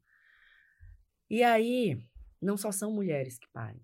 E 1.30 1.42
aí, 1.42 1.98
não 2.42 2.58
só 2.58 2.72
são 2.72 2.92
mulheres 2.92 3.40
que 3.40 3.48
parem, 3.52 3.82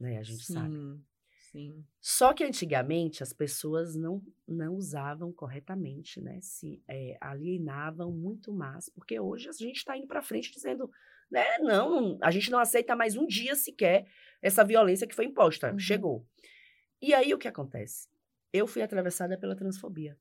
né? 0.00 0.18
A 0.18 0.22
gente 0.22 0.44
Sim. 0.44 0.54
sabe. 0.54 1.04
Sim. 1.52 1.84
Só 2.00 2.32
que 2.32 2.42
antigamente 2.42 3.22
as 3.22 3.32
pessoas 3.32 3.94
não, 3.94 4.22
não 4.48 4.74
usavam 4.74 5.30
corretamente, 5.32 6.20
né? 6.20 6.40
Se 6.40 6.82
eh, 6.88 7.16
alienavam 7.20 8.10
muito 8.10 8.52
mais, 8.52 8.88
porque 8.88 9.20
hoje 9.20 9.48
a 9.50 9.52
gente 9.52 9.76
está 9.76 9.96
indo 9.96 10.06
para 10.06 10.22
frente 10.22 10.50
dizendo, 10.50 10.90
né? 11.30 11.58
Não, 11.58 12.18
a 12.22 12.30
gente 12.30 12.50
não 12.50 12.58
aceita 12.58 12.94
mais 12.96 13.16
um 13.16 13.26
dia 13.26 13.54
sequer 13.54 14.06
essa 14.40 14.64
violência 14.64 15.06
que 15.06 15.14
foi 15.14 15.24
imposta. 15.26 15.72
Uhum. 15.72 15.78
Chegou. 15.78 16.26
E 17.00 17.14
aí 17.14 17.32
o 17.34 17.38
que 17.38 17.48
acontece? 17.48 18.08
Eu 18.52 18.66
fui 18.66 18.82
atravessada 18.82 19.38
pela 19.38 19.56
transfobia. 19.56 20.18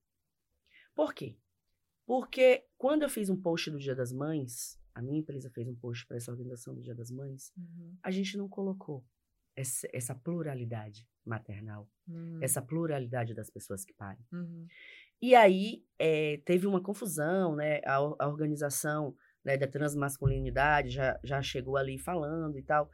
Por 0.95 1.13
quê? 1.13 1.35
Porque 2.05 2.65
quando 2.77 3.03
eu 3.03 3.09
fiz 3.09 3.29
um 3.29 3.39
post 3.39 3.69
do 3.71 3.77
Dia 3.79 3.95
das 3.95 4.11
Mães, 4.11 4.79
a 4.93 5.01
minha 5.01 5.19
empresa 5.19 5.49
fez 5.49 5.67
um 5.67 5.75
post 5.75 6.05
para 6.05 6.17
essa 6.17 6.31
organização 6.31 6.73
do 6.73 6.81
Dia 6.81 6.95
das 6.95 7.11
Mães, 7.11 7.51
Uhum. 7.57 7.95
a 8.03 8.11
gente 8.11 8.37
não 8.37 8.49
colocou 8.49 9.05
essa, 9.55 9.87
essa 9.93 10.15
pluralidade 10.15 11.07
maternal 11.25 11.87
Uhum. 12.07 12.39
essa 12.41 12.61
pluralidade 12.61 13.33
das 13.33 13.49
pessoas 13.49 13.85
que 13.85 13.93
parem. 13.93 14.25
Uhum. 14.31 14.67
E 15.21 15.35
aí 15.35 15.85
eh, 15.99 16.41
teve 16.45 16.65
uma 16.67 16.81
confusão, 16.81 17.55
né? 17.55 17.79
A, 17.85 17.95
a 17.95 18.27
organização 18.27 19.15
né, 19.43 19.57
da 19.57 19.67
transmasculinidade 19.67 20.89
já, 20.89 21.19
já 21.23 21.41
chegou 21.41 21.77
ali 21.77 21.97
falando 21.97 22.57
e 22.57 22.63
tal. 22.63 22.89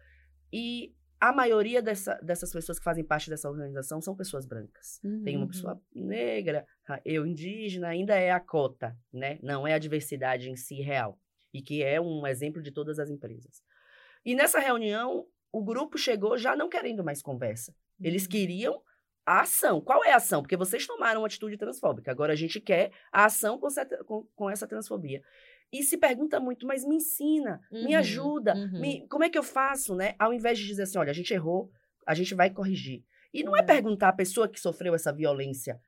E 0.51 0.93
a 1.19 1.33
maioria 1.33 1.81
dessa, 1.81 2.13
dessas 2.15 2.51
pessoas 2.53 2.77
que 2.77 2.83
fazem 2.83 3.03
parte 3.03 3.29
dessa 3.29 3.49
organização 3.49 3.99
são 4.01 4.15
pessoas 4.15 4.45
brancas. 4.45 4.99
Tem 5.23 5.35
uma 5.35 5.45
Uhum. 5.45 5.47
pessoa 5.51 5.81
negra, 5.93 6.65
a- 6.87 7.01
eu 7.03 7.25
indígena, 7.25 7.87
ainda 7.89 8.15
é 8.15 8.31
a 8.31 8.39
cota, 8.39 8.95
né? 9.11 9.39
Não 9.41 9.67
é 9.67 9.73
a 9.73 9.79
diversidade 9.79 10.49
em 10.49 10.55
si 10.55 10.75
real. 10.81 11.19
E 11.53 11.61
que 11.61 11.83
é 11.83 11.99
um 11.99 12.25
exemplo 12.27 12.61
de 12.61 12.71
todas 12.71 12.99
as 12.99 13.09
empresas. 13.09 13.61
E 14.23 14.35
nessa 14.35 14.59
reunião, 14.59 15.25
o 15.51 15.63
grupo 15.63 15.97
chegou 15.97 16.37
já 16.37 16.55
não 16.55 16.69
querendo 16.69 17.03
mais 17.03 17.21
conversa. 17.21 17.73
Eles 17.99 18.23
Uhum. 18.23 18.29
queriam 18.29 18.81
a 19.25 19.41
ação. 19.41 19.81
Qual 19.81 20.03
é 20.05 20.11
a 20.13 20.17
ação? 20.17 20.41
Porque 20.43 20.55
vocês 20.55 20.85
tomaram 20.85 21.21
uma 21.21 21.27
atitude 21.27 21.57
transfóbica. 21.57 22.11
Agora 22.11 22.33
a 22.33 22.35
gente 22.35 22.61
quer 22.61 22.91
a 23.11 23.25
ação 23.25 23.57
com, 23.57 23.67
essa- 23.67 23.85
com- 24.05 24.27
com 24.35 24.49
essa 24.49 24.67
transfobia. 24.67 25.21
E 25.71 25.83
se 25.83 25.97
pergunta 25.97 26.39
muito, 26.39 26.65
mas 26.65 26.85
me 26.85 26.95
ensina, 26.95 27.59
me 27.71 27.87
Uhum, 27.93 27.97
ajuda, 27.97 28.55
uhum. 28.55 28.79
me- 28.79 29.07
como 29.07 29.23
é 29.23 29.29
que 29.29 29.37
eu 29.37 29.43
faço, 29.43 29.95
né? 29.95 30.15
Ao 30.17 30.33
invés 30.33 30.57
de 30.57 30.65
dizer 30.65 30.83
assim, 30.83 30.97
olha, 30.97 31.11
a 31.11 31.13
gente 31.13 31.33
errou, 31.33 31.69
a 32.05 32.13
gente 32.13 32.33
vai 32.33 32.49
corrigir. 32.49 33.03
E 33.33 33.43
não 33.43 33.55
é 33.55 33.59
É. 33.59 33.63
perguntar 33.63 34.09
à 34.09 34.13
pessoa 34.13 34.47
que 34.47 34.59
sofreu 34.59 34.95
essa 34.95 35.11
violência 35.11 35.79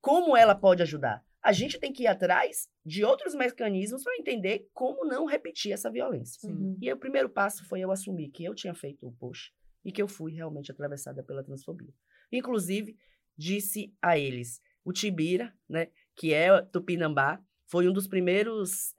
como 0.00 0.36
ela 0.36 0.54
pode 0.54 0.82
ajudar. 0.82 1.24
A 1.40 1.52
gente 1.52 1.78
tem 1.78 1.92
que 1.92 2.02
ir 2.02 2.06
atrás 2.08 2.68
de 2.84 3.04
outros 3.04 3.34
mecanismos 3.34 4.02
para 4.02 4.16
entender 4.16 4.68
como 4.74 5.04
não 5.04 5.24
repetir 5.24 5.72
essa 5.72 5.88
violência. 5.90 6.50
Uhum. 6.50 6.76
E 6.80 6.92
o 6.92 6.96
primeiro 6.96 7.28
passo 7.28 7.64
foi 7.64 7.80
eu 7.80 7.92
assumir 7.92 8.28
que 8.30 8.44
eu 8.44 8.54
tinha 8.54 8.74
feito 8.74 9.06
o 9.06 9.12
post 9.12 9.52
e 9.84 9.92
que 9.92 10.02
eu 10.02 10.08
fui 10.08 10.32
realmente 10.32 10.72
atravessada 10.72 11.22
pela 11.22 11.44
transfobia. 11.44 11.92
Inclusive, 12.32 12.96
disse 13.36 13.94
a 14.02 14.18
eles, 14.18 14.60
o 14.84 14.92
Tibira, 14.92 15.54
né, 15.68 15.88
que 16.16 16.34
é 16.34 16.60
Tupinambá, 16.62 17.40
foi 17.70 17.88
um 17.88 17.92
dos 17.92 18.06
primeiros 18.08 18.92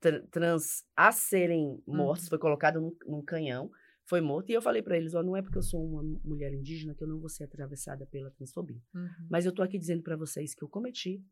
tra- 0.00 0.22
trans 0.30 0.84
a 0.96 1.10
serem 1.12 1.82
mortos, 1.86 2.24
Uhum. 2.24 2.30
foi 2.30 2.38
colocado 2.38 2.80
num, 2.80 2.96
num 3.06 3.22
canhão, 3.24 3.70
foi 4.04 4.20
morto. 4.20 4.50
E 4.50 4.52
eu 4.52 4.60
falei 4.60 4.82
para 4.82 4.96
eles, 4.98 5.14
ó, 5.14 5.22
não 5.22 5.34
é 5.36 5.40
porque 5.40 5.56
eu 5.56 5.62
sou 5.62 5.82
uma 5.82 6.02
mulher 6.22 6.52
indígena 6.52 6.94
que 6.94 7.02
eu 7.02 7.08
não 7.08 7.18
vou 7.18 7.28
ser 7.28 7.44
atravessada 7.44 8.04
pela 8.06 8.30
transfobia. 8.30 8.82
Uhum. 8.94 9.08
Mas 9.30 9.46
eu 9.46 9.52
tô 9.52 9.62
aqui 9.62 9.78
dizendo 9.78 10.02
para 10.02 10.16
vocês 10.16 10.54
que 10.54 10.62
eu 10.62 10.68
cometi, 10.68 11.22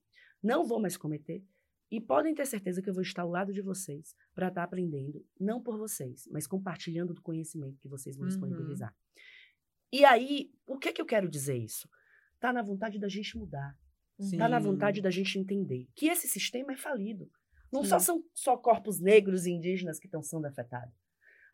não 0.43 0.65
vou 0.65 0.81
mais 0.81 0.97
cometer, 0.97 1.45
e 1.91 2.01
podem 2.01 2.35
ter 2.35 2.47
certeza 2.47 2.81
que 2.81 2.89
eu 2.89 2.95
vou 2.95 3.03
estar 3.03 3.21
ao 3.21 3.29
lado 3.29 3.53
de 3.53 3.61
vocês 3.61 4.15
para 4.35 4.49
estar 4.49 4.63
aprendendo, 4.63 5.23
não 5.39 5.61
por 5.63 5.77
vocês, 5.77 6.27
mas 6.31 6.47
compartilhando 6.47 7.13
do 7.13 7.21
conhecimento 7.21 7.79
que 7.79 7.89
vocês 7.89 8.17
vão 8.17 8.25
Uhum. 8.25 8.29
disponibilizar. 8.31 8.95
E 9.93 10.03
aí, 10.07 10.51
o 10.67 10.79
que 10.79 10.91
que 10.91 11.03
eu 11.03 11.07
quero 11.07 11.29
dizer 11.29 11.57
isso? 11.59 11.87
Tá 12.41 12.51
na 12.51 12.63
vontade 12.63 12.99
da 12.99 13.09
gente 13.09 13.37
mudar, 13.37 13.77
tá 14.39 14.49
na 14.49 14.59
vontade 14.59 15.01
da 15.01 15.11
gente 15.11 15.39
entender 15.39 15.87
que 15.95 16.09
esse 16.09 16.29
sistema 16.29 16.73
é 16.73 16.77
falido. 16.77 17.31
Não 17.73 17.83
só 17.85 17.99
são 17.99 18.23
só 18.35 18.57
corpos 18.57 19.01
negros 19.01 19.47
e 19.47 19.51
indígenas 19.51 19.99
que 19.99 20.07
estão 20.07 20.23
sendo 20.23 20.47
afetados. 20.47 20.95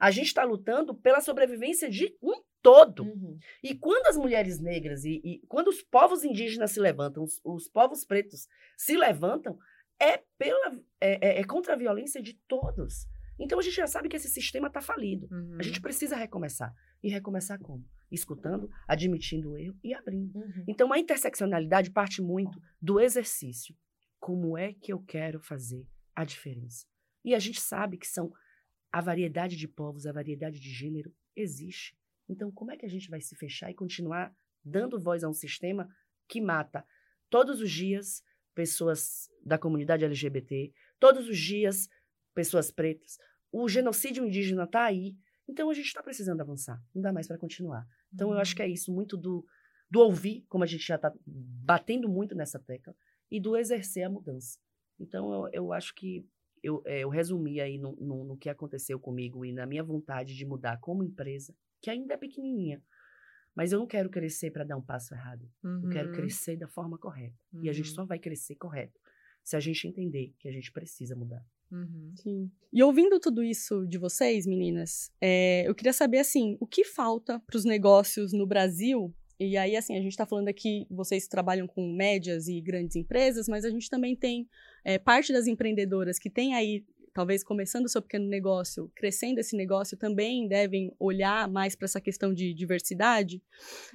A 0.00 0.10
gente 0.10 0.26
está 0.26 0.44
lutando 0.44 0.94
pela 0.94 1.20
sobrevivência 1.20 1.88
de 1.88 2.16
um 2.22 2.42
todo. 2.62 3.04
Uhum. 3.04 3.38
E 3.62 3.74
quando 3.74 4.06
as 4.06 4.16
mulheres 4.16 4.60
negras 4.60 5.04
e, 5.04 5.20
e 5.24 5.38
quando 5.48 5.68
os 5.68 5.82
povos 5.82 6.24
indígenas 6.24 6.72
se 6.72 6.80
levantam, 6.80 7.22
os, 7.22 7.40
os 7.44 7.68
povos 7.68 8.04
pretos 8.04 8.48
se 8.76 8.96
levantam, 8.96 9.58
é, 10.00 10.22
pela, 10.36 10.78
é, 11.00 11.28
é- 11.28 11.40
é 11.40 11.44
contra 11.44 11.74
a 11.74 11.76
violência 11.76 12.22
de 12.22 12.34
todos. 12.46 13.06
Então 13.38 13.58
a 13.58 13.62
gente 13.62 13.76
já 13.76 13.86
sabe 13.86 14.08
que 14.08 14.16
esse 14.16 14.28
sistema 14.28 14.68
está 14.68 14.80
falido. 14.80 15.28
Uhum. 15.30 15.56
A 15.58 15.62
gente 15.62 15.80
precisa 15.80 16.16
recomeçar. 16.16 16.74
E 17.02 17.08
recomeçar 17.08 17.58
como? 17.60 17.84
Escutando, 18.10 18.70
admitindo 18.86 19.50
o 19.50 19.56
erro 19.58 19.78
e 19.82 19.94
abrindo. 19.94 20.38
Uhum. 20.38 20.64
Então 20.66 20.92
a 20.92 20.98
interseccionalidade 20.98 21.90
parte 21.90 22.22
muito 22.22 22.60
do 22.80 23.00
exercício. 23.00 23.76
Como 24.18 24.56
é 24.56 24.72
que 24.72 24.92
eu 24.92 25.00
quero 25.00 25.40
fazer 25.40 25.86
a 26.14 26.24
diferença? 26.24 26.86
E 27.24 27.34
a 27.34 27.38
gente 27.38 27.60
sabe 27.60 27.98
que 27.98 28.06
são 28.06 28.32
a 28.90 29.00
variedade 29.00 29.56
de 29.56 29.68
povos, 29.68 30.06
a 30.06 30.12
variedade 30.12 30.58
de 30.58 30.70
gênero 30.70 31.14
existe. 31.36 31.96
Então 32.28 32.50
como 32.50 32.72
é 32.72 32.76
que 32.76 32.86
a 32.86 32.90
gente 32.90 33.10
vai 33.10 33.20
se 33.20 33.36
fechar 33.36 33.70
e 33.70 33.74
continuar 33.74 34.34
dando 34.64 35.00
voz 35.00 35.22
a 35.22 35.28
um 35.28 35.34
sistema 35.34 35.88
que 36.28 36.40
mata 36.40 36.84
todos 37.30 37.60
os 37.60 37.70
dias 37.70 38.22
pessoas 38.54 39.30
da 39.44 39.56
comunidade 39.56 40.04
LGBT, 40.04 40.72
todos 40.98 41.28
os 41.28 41.38
dias 41.38 41.88
pessoas 42.34 42.70
pretas. 42.70 43.18
O 43.52 43.68
genocídio 43.68 44.24
indígena 44.24 44.64
está 44.64 44.84
aí. 44.84 45.16
Então 45.48 45.70
a 45.70 45.74
gente 45.74 45.86
está 45.86 46.02
precisando 46.02 46.40
avançar. 46.40 46.80
Não 46.94 47.00
dá 47.00 47.12
mais 47.12 47.26
para 47.26 47.38
continuar. 47.38 47.86
Então, 48.12 48.32
eu 48.32 48.38
acho 48.38 48.54
que 48.54 48.62
é 48.62 48.68
isso, 48.68 48.92
muito 48.92 49.16
do, 49.16 49.44
do 49.90 50.00
ouvir, 50.00 50.44
como 50.48 50.64
a 50.64 50.66
gente 50.66 50.86
já 50.86 50.96
está 50.96 51.12
batendo 51.26 52.08
muito 52.08 52.34
nessa 52.34 52.58
tecla, 52.58 52.94
e 53.30 53.40
do 53.40 53.56
exercer 53.56 54.04
a 54.04 54.10
mudança. 54.10 54.58
Então, 54.98 55.32
eu, 55.32 55.50
eu 55.52 55.72
acho 55.72 55.94
que 55.94 56.26
eu, 56.62 56.82
é, 56.86 57.00
eu 57.00 57.08
resumi 57.08 57.60
aí 57.60 57.78
no, 57.78 57.94
no, 57.96 58.24
no 58.24 58.36
que 58.36 58.48
aconteceu 58.48 58.98
comigo 58.98 59.44
e 59.44 59.52
na 59.52 59.66
minha 59.66 59.82
vontade 59.82 60.34
de 60.34 60.44
mudar 60.44 60.78
como 60.80 61.04
empresa, 61.04 61.54
que 61.80 61.90
ainda 61.90 62.14
é 62.14 62.16
pequenininha. 62.16 62.82
Mas 63.54 63.72
eu 63.72 63.78
não 63.78 63.86
quero 63.86 64.08
crescer 64.10 64.50
para 64.50 64.64
dar 64.64 64.76
um 64.76 64.82
passo 64.82 65.14
errado. 65.14 65.50
Uhum. 65.62 65.84
Eu 65.84 65.90
quero 65.90 66.12
crescer 66.12 66.56
da 66.56 66.68
forma 66.68 66.98
correta. 66.98 67.36
Uhum. 67.52 67.64
E 67.64 67.68
a 67.68 67.72
gente 67.72 67.90
só 67.90 68.04
vai 68.04 68.18
crescer 68.18 68.56
correto 68.56 69.00
se 69.42 69.56
a 69.56 69.60
gente 69.60 69.86
entender 69.86 70.34
que 70.38 70.48
a 70.48 70.52
gente 70.52 70.70
precisa 70.70 71.16
mudar. 71.16 71.44
Uhum. 71.70 72.12
Sim. 72.16 72.50
E 72.72 72.82
ouvindo 72.82 73.20
tudo 73.20 73.42
isso 73.42 73.86
de 73.86 73.98
vocês, 73.98 74.46
meninas, 74.46 75.10
é, 75.20 75.64
eu 75.66 75.74
queria 75.74 75.92
saber, 75.92 76.18
assim, 76.18 76.56
o 76.60 76.66
que 76.66 76.84
falta 76.84 77.40
para 77.46 77.56
os 77.56 77.64
negócios 77.64 78.32
no 78.32 78.46
Brasil? 78.46 79.14
E 79.40 79.56
aí, 79.56 79.76
assim, 79.76 79.96
a 79.96 80.00
gente 80.00 80.12
está 80.12 80.26
falando 80.26 80.48
aqui, 80.48 80.86
vocês 80.90 81.28
trabalham 81.28 81.66
com 81.66 81.92
médias 81.92 82.48
e 82.48 82.60
grandes 82.60 82.96
empresas, 82.96 83.46
mas 83.48 83.64
a 83.64 83.70
gente 83.70 83.88
também 83.88 84.16
tem 84.16 84.48
é, 84.84 84.98
parte 84.98 85.32
das 85.32 85.46
empreendedoras 85.46 86.18
que 86.18 86.28
tem 86.28 86.54
aí, 86.54 86.84
talvez 87.14 87.44
começando 87.44 87.84
o 87.84 87.88
seu 87.88 88.02
pequeno 88.02 88.26
negócio, 88.26 88.90
crescendo 88.96 89.38
esse 89.38 89.56
negócio, 89.56 89.96
também 89.96 90.48
devem 90.48 90.92
olhar 90.98 91.48
mais 91.48 91.76
para 91.76 91.84
essa 91.84 92.00
questão 92.00 92.34
de 92.34 92.52
diversidade. 92.52 93.40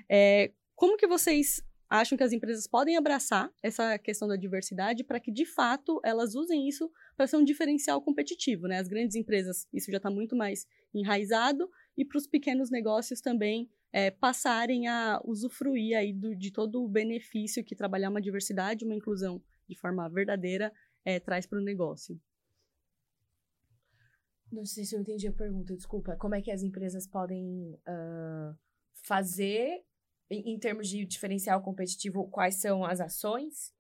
É, 0.10 0.52
como 0.76 0.96
que 0.96 1.08
vocês 1.08 1.62
acham 1.90 2.18
que 2.18 2.24
as 2.24 2.32
empresas 2.32 2.66
podem 2.66 2.98
abraçar 2.98 3.52
essa 3.62 4.00
questão 4.00 4.28
da 4.28 4.36
diversidade 4.36 5.04
para 5.04 5.20
que, 5.20 5.32
de 5.32 5.46
fato, 5.46 6.00
elas 6.04 6.34
usem 6.36 6.68
isso 6.68 6.90
para 7.16 7.28
ser 7.28 7.38
um 7.38 7.44
diferencial 7.44 8.02
competitivo, 8.02 8.68
né? 8.68 8.80
As 8.80 8.88
grandes 8.88 9.16
empresas, 9.16 9.68
isso 9.74 9.92
já 9.92 9.98
está 9.98 10.10
muito 10.10 10.36
mais 10.36 10.68
enraizado, 10.94 11.70
e 11.98 12.04
para 12.04 12.18
os 12.18 12.28
pequenos 12.28 12.70
negócios 12.70 13.22
também 13.22 13.70
é, 13.92 14.10
passarem 14.10 14.88
a 14.88 15.22
usufruir 15.24 15.98
aí 15.98 16.12
do, 16.12 16.36
de 16.36 16.52
todo 16.52 16.84
o 16.84 16.88
benefício 16.88 17.64
que 17.64 17.76
trabalhar 17.76 18.10
uma 18.10 18.22
diversidade, 18.22 18.86
uma 18.86 18.96
inclusão 18.96 19.42
de 19.68 19.76
forma 19.76 20.10
verdadeira 20.10 20.74
é, 21.06 21.20
traz 21.20 21.46
para 21.46 21.60
o 21.60 21.64
negócio. 21.64 22.20
Não 24.52 24.66
sei 24.66 24.86
se 24.86 24.96
eu 24.96 25.02
entendi 25.02 25.28
a 25.28 25.34
pergunta, 25.34 25.76
desculpa. 25.76 26.16
Como 26.16 26.36
é 26.36 26.42
que 26.42 26.52
as 26.52 26.62
empresas 26.62 27.08
podem 27.08 27.74
uh, 27.88 28.56
fazer, 29.04 29.84
em, 30.30 30.54
em, 30.54 30.60
termos 30.60 30.88
de 30.88 31.06
diferencial 31.06 31.62
competitivo, 31.62 32.30
quais 32.30 32.56
são 32.56 32.86
as 32.86 33.02
ações? 33.02 33.74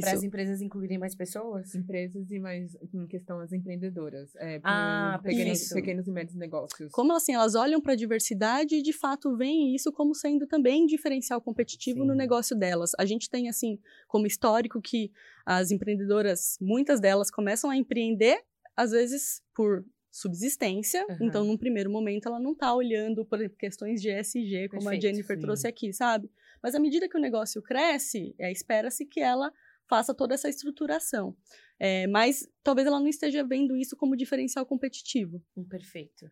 Para 0.00 0.12
as 0.12 0.22
empresas 0.24 0.60
incluírem 0.60 0.98
mais 0.98 1.14
pessoas? 1.14 1.74
Empresas 1.74 2.30
e 2.30 2.40
mais, 2.40 2.76
em 2.92 3.06
questão, 3.06 3.38
as 3.38 3.52
empreendedoras. 3.52 4.34
É, 4.36 4.60
ah, 4.64 5.20
pequenos, 5.22 5.68
pequenos 5.68 6.08
e 6.08 6.10
médios 6.10 6.36
negócios. 6.36 6.90
Como 6.90 7.12
assim, 7.12 7.34
elas 7.34 7.54
olham 7.54 7.80
para 7.80 7.92
a 7.92 7.96
diversidade 7.96 8.74
e, 8.74 8.82
de 8.82 8.92
fato, 8.92 9.36
veem 9.36 9.74
isso 9.74 9.92
como 9.92 10.12
sendo 10.14 10.46
também 10.46 10.86
diferencial 10.86 11.40
competitivo 11.40 12.00
Sim. 12.00 12.06
no 12.08 12.14
negócio 12.14 12.56
delas. 12.56 12.90
A 12.98 13.04
gente 13.04 13.30
tem, 13.30 13.48
assim, 13.48 13.78
como 14.08 14.26
histórico 14.26 14.80
que 14.82 15.12
as 15.46 15.70
empreendedoras, 15.70 16.58
muitas 16.60 17.00
delas 17.00 17.30
começam 17.30 17.70
a 17.70 17.76
empreender, 17.76 18.42
às 18.76 18.90
vezes 18.90 19.40
por 19.54 19.84
subsistência. 20.10 21.06
Uhum. 21.08 21.16
Então, 21.20 21.44
num 21.44 21.56
primeiro 21.56 21.90
momento, 21.90 22.26
ela 22.26 22.40
não 22.40 22.52
está 22.52 22.74
olhando 22.74 23.24
por 23.24 23.38
questões 23.50 24.02
de 24.02 24.10
ESG, 24.10 24.68
como 24.68 24.82
Perfeito, 24.82 25.06
a 25.06 25.08
Jennifer 25.08 25.36
sim. 25.36 25.42
trouxe 25.42 25.68
aqui, 25.68 25.92
sabe? 25.92 26.28
Mas 26.62 26.74
à 26.74 26.80
medida 26.80 27.08
que 27.08 27.16
o 27.16 27.20
negócio 27.20 27.62
cresce, 27.62 28.34
é, 28.38 28.50
espera-se 28.50 29.06
que 29.06 29.20
ela 29.20 29.52
faça 29.88 30.14
toda 30.14 30.34
essa 30.34 30.48
estruturação. 30.48 31.36
É, 31.78 32.06
mas 32.06 32.48
talvez 32.62 32.86
ela 32.86 33.00
não 33.00 33.08
esteja 33.08 33.42
vendo 33.42 33.76
isso 33.76 33.96
como 33.96 34.16
diferencial 34.16 34.64
competitivo. 34.64 35.42
Hum, 35.56 35.64
perfeito. 35.64 36.30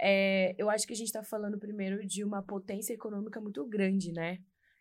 É, 0.00 0.54
eu 0.58 0.68
acho 0.68 0.86
que 0.86 0.92
a 0.92 0.96
gente 0.96 1.06
está 1.06 1.22
falando 1.22 1.58
primeiro 1.58 2.04
de 2.04 2.24
uma 2.24 2.42
potência 2.42 2.92
econômica 2.92 3.40
muito 3.40 3.64
grande, 3.66 4.12
né? 4.12 4.38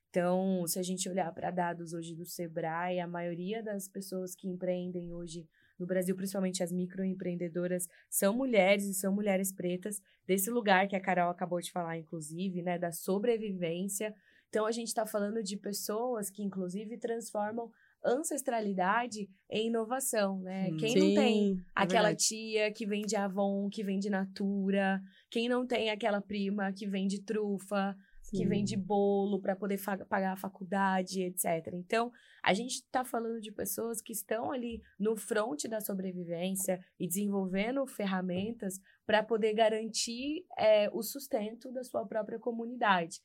Então, 0.09 0.65
se 0.67 0.77
a 0.77 0.83
gente 0.83 1.09
olhar 1.09 1.31
para 1.33 1.49
dados 1.49 1.93
hoje 1.93 2.15
do 2.15 2.25
Sebrae, 2.25 2.99
a 2.99 3.07
maioria 3.07 3.63
das 3.63 3.87
pessoas 3.87 4.35
que 4.35 4.47
empreendem 4.47 5.11
hoje 5.11 5.47
no 5.79 5.87
Brasil, 5.87 6.15
principalmente 6.15 6.61
as 6.61 6.71
microempreendedoras, 6.71 7.87
são 8.09 8.35
mulheres 8.35 8.85
e 8.85 8.93
são 8.93 9.11
mulheres 9.13 9.51
pretas, 9.51 9.99
desse 10.25 10.51
lugar 10.51 10.87
que 10.87 10.95
a 10.95 11.01
Carol 11.01 11.31
acabou 11.31 11.59
de 11.59 11.71
falar, 11.71 11.97
inclusive, 11.97 12.61
né, 12.61 12.77
da 12.77 12.91
sobrevivência. 12.91 14.13
Então, 14.53 14.67
a 14.67 14.71
gente 14.71 14.89
está 14.89 15.03
falando 15.03 15.41
de 15.41 15.57
pessoas 15.57 16.29
que, 16.29 16.43
inclusive, 16.43 16.95
transformam 16.99 17.71
ancestralidade 18.05 19.27
em 19.49 19.65
inovação, 19.65 20.41
né? 20.41 20.65
Sim, 20.65 20.77
quem 20.77 20.95
não 20.95 21.15
tem 21.15 21.53
é 21.53 21.63
aquela 21.73 22.09
verdade. 22.09 22.27
tia 22.27 22.71
que 22.71 22.85
vende 22.85 23.15
Avon, 23.15 23.67
que 23.67 23.83
vende 23.83 24.11
Natura, 24.11 25.01
quem 25.31 25.49
não 25.49 25.65
tem 25.65 25.89
aquela 25.89 26.21
prima 26.21 26.71
que 26.71 26.85
vende 26.85 27.19
trufa, 27.23 27.97
Sim. 28.21 28.37
que 28.37 28.45
vende 28.45 28.77
bolo 28.77 29.41
para 29.41 29.55
poder 29.55 29.79
pagar 30.07 30.33
a 30.33 30.37
faculdade, 30.37 31.23
etc. 31.23 31.73
Então, 31.73 32.11
a 32.43 32.53
gente 32.53 32.73
está 32.73 33.03
falando 33.03 33.41
de 33.41 33.51
pessoas 33.51 34.03
que 34.03 34.13
estão 34.13 34.51
ali 34.51 34.83
no 34.99 35.15
front 35.15 35.63
da 35.63 35.81
sobrevivência 35.81 36.79
e 36.99 37.07
desenvolvendo 37.07 37.87
ferramentas 37.87 38.79
para 39.03 39.23
poder 39.23 39.55
garantir 39.55 40.45
é, 40.55 40.91
o 40.91 41.01
sustento 41.01 41.71
da 41.71 41.83
sua 41.83 42.05
própria 42.05 42.37
comunidade. 42.37 43.19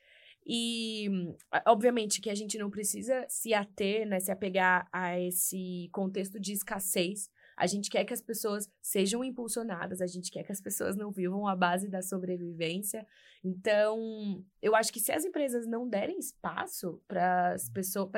E, 0.50 1.34
obviamente, 1.66 2.22
que 2.22 2.30
a 2.30 2.34
gente 2.34 2.56
não 2.56 2.70
precisa 2.70 3.26
se 3.28 3.52
ater, 3.52 4.08
né, 4.08 4.18
se 4.18 4.32
apegar 4.32 4.88
a 4.90 5.20
esse 5.20 5.90
contexto 5.92 6.40
de 6.40 6.54
escassez. 6.54 7.28
A 7.54 7.66
gente 7.66 7.90
quer 7.90 8.04
que 8.04 8.14
as 8.14 8.22
pessoas 8.22 8.70
sejam 8.80 9.22
impulsionadas, 9.22 10.00
a 10.00 10.06
gente 10.06 10.30
quer 10.30 10.44
que 10.44 10.52
as 10.52 10.60
pessoas 10.60 10.96
não 10.96 11.10
vivam 11.10 11.46
à 11.46 11.54
base 11.54 11.88
da 11.88 12.00
sobrevivência. 12.00 13.06
Então, 13.44 14.42
eu 14.62 14.74
acho 14.74 14.90
que 14.92 15.00
se 15.00 15.12
as 15.12 15.24
empresas 15.24 15.66
não 15.66 15.86
derem 15.86 16.18
espaço 16.18 17.02
para 17.06 17.56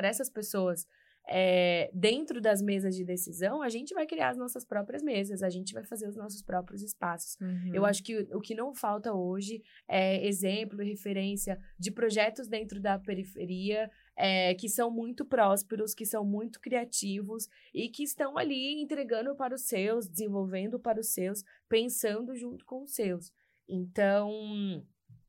essas 0.03 0.29
pessoas 0.29 0.87
é, 1.33 1.89
dentro 1.93 2.41
das 2.41 2.61
mesas 2.61 2.93
de 2.93 3.05
decisão, 3.05 3.61
a 3.61 3.69
gente 3.69 3.93
vai 3.93 4.05
criar 4.05 4.31
as 4.31 4.37
nossas 4.37 4.65
próprias 4.65 5.01
mesas, 5.01 5.41
a 5.41 5.49
gente 5.49 5.73
vai 5.73 5.85
fazer 5.85 6.05
os 6.09 6.17
nossos 6.17 6.41
próprios 6.41 6.83
espaços. 6.83 7.37
Uhum. 7.39 7.71
Eu 7.73 7.85
acho 7.85 8.03
que 8.03 8.17
o, 8.17 8.37
o, 8.37 8.41
que 8.41 8.53
não 8.53 8.73
falta 8.73 9.13
hoje 9.13 9.63
é 9.87 10.27
exemplo 10.27 10.83
e 10.83 10.89
referência 10.89 11.57
de 11.79 11.89
projetos 11.89 12.49
dentro 12.49 12.81
da 12.81 12.99
periferia 12.99 13.89
é, 14.17 14.53
que 14.55 14.67
são 14.67 14.91
muito 14.91 15.23
prósperos, 15.23 15.93
que 15.93 16.05
são 16.05 16.25
muito 16.25 16.59
criativos 16.59 17.47
e 17.73 17.87
que 17.87 18.03
estão 18.03 18.37
ali 18.37 18.81
entregando 18.81 19.33
para 19.33 19.55
os 19.55 19.61
seus, 19.61 20.09
desenvolvendo 20.09 20.77
para 20.81 20.99
os 20.99 21.13
seus, 21.13 21.45
pensando 21.69 22.35
junto 22.35 22.65
com 22.65 22.83
os 22.83 22.91
seus. 22.91 23.31
Então, 23.69 24.29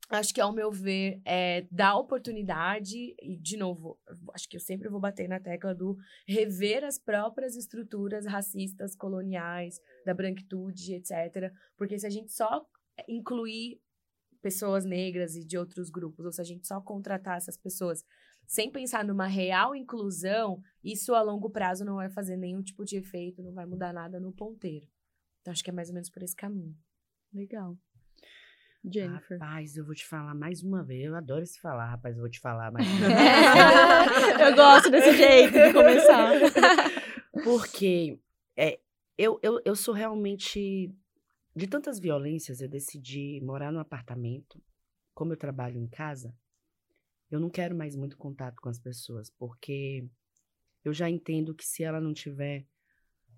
acho 0.09 0.33
que, 0.33 0.41
ao 0.41 0.53
meu 0.53 0.71
ver, 0.71 1.21
é 1.25 1.65
dar 1.71 1.97
oportunidade, 1.97 3.15
e, 3.21 3.37
de 3.37 3.57
novo, 3.57 3.99
acho 4.33 4.47
que 4.47 4.57
eu 4.57 4.61
sempre 4.61 4.89
vou 4.89 4.99
bater 4.99 5.27
na 5.27 5.39
tecla 5.39 5.73
do 5.73 5.97
rever 6.27 6.83
as 6.83 6.99
próprias 6.99 7.55
estruturas 7.55 8.25
racistas, 8.25 8.95
coloniais, 8.95 9.79
da 10.05 10.13
branquitude, 10.13 10.95
etc. 10.95 11.51
Porque 11.77 11.97
se 11.97 12.05
a 12.05 12.09
gente 12.09 12.31
só 12.31 12.65
incluir 13.07 13.81
pessoas 14.41 14.83
negras 14.83 15.35
e 15.35 15.45
de 15.45 15.57
outros 15.57 15.89
grupos, 15.89 16.25
ou 16.25 16.31
se 16.31 16.41
a 16.41 16.45
gente 16.45 16.67
só 16.67 16.81
contratar 16.81 17.37
essas 17.37 17.57
pessoas 17.57 18.03
sem 18.45 18.69
pensar 18.69 19.05
numa 19.05 19.25
real 19.25 19.73
inclusão, 19.73 20.61
isso 20.83 21.15
a 21.15 21.21
longo 21.21 21.49
prazo 21.49 21.85
não 21.85 21.95
vai 21.95 22.09
fazer 22.09 22.35
nenhum 22.35 22.61
tipo 22.61 22.83
de 22.83 22.97
efeito, 22.97 23.41
não 23.41 23.53
vai 23.53 23.65
mudar 23.65 23.93
nada 23.93 24.19
no 24.19 24.33
ponteiro. 24.33 24.85
Então, 25.39 25.51
acho 25.51 25.63
que 25.63 25.69
é 25.69 25.73
mais 25.73 25.87
ou 25.87 25.93
menos 25.93 26.09
por 26.09 26.21
esse 26.21 26.35
caminho. 26.35 26.75
Legal. 27.33 27.77
Jennifer. 28.83 29.39
Rapaz, 29.39 29.77
eu 29.77 29.85
vou 29.85 29.95
te 29.95 30.05
falar 30.05 30.35
mais 30.35 30.61
uma 30.61 30.83
vez. 30.83 31.05
Eu 31.05 31.15
adoro 31.15 31.45
se 31.45 31.59
falar, 31.59 31.91
rapaz, 31.91 32.15
eu 32.15 32.21
vou 32.21 32.29
te 32.29 32.39
falar 32.39 32.71
mais 32.71 32.87
uma 32.87 33.07
vez. 33.07 34.39
eu 34.41 34.55
gosto 34.55 34.89
desse 34.89 35.15
jeito 35.17 35.53
de 35.53 35.73
começar. 35.73 36.31
Porque 37.43 38.19
é, 38.57 38.79
eu, 39.17 39.39
eu, 39.41 39.61
eu 39.63 39.75
sou 39.75 39.93
realmente. 39.93 40.93
De 41.55 41.67
tantas 41.67 41.99
violências, 41.99 42.61
eu 42.61 42.67
decidi 42.67 43.39
morar 43.41 43.71
num 43.71 43.79
apartamento. 43.79 44.61
Como 45.13 45.33
eu 45.33 45.37
trabalho 45.37 45.77
em 45.77 45.87
casa, 45.87 46.35
eu 47.29 47.39
não 47.39 47.49
quero 47.49 47.75
mais 47.75 47.95
muito 47.95 48.17
contato 48.17 48.59
com 48.59 48.69
as 48.69 48.79
pessoas, 48.79 49.29
porque 49.29 50.07
eu 50.83 50.91
já 50.91 51.07
entendo 51.07 51.53
que 51.53 51.63
se 51.63 51.83
ela 51.83 52.01
não 52.01 52.13
tiver 52.13 52.65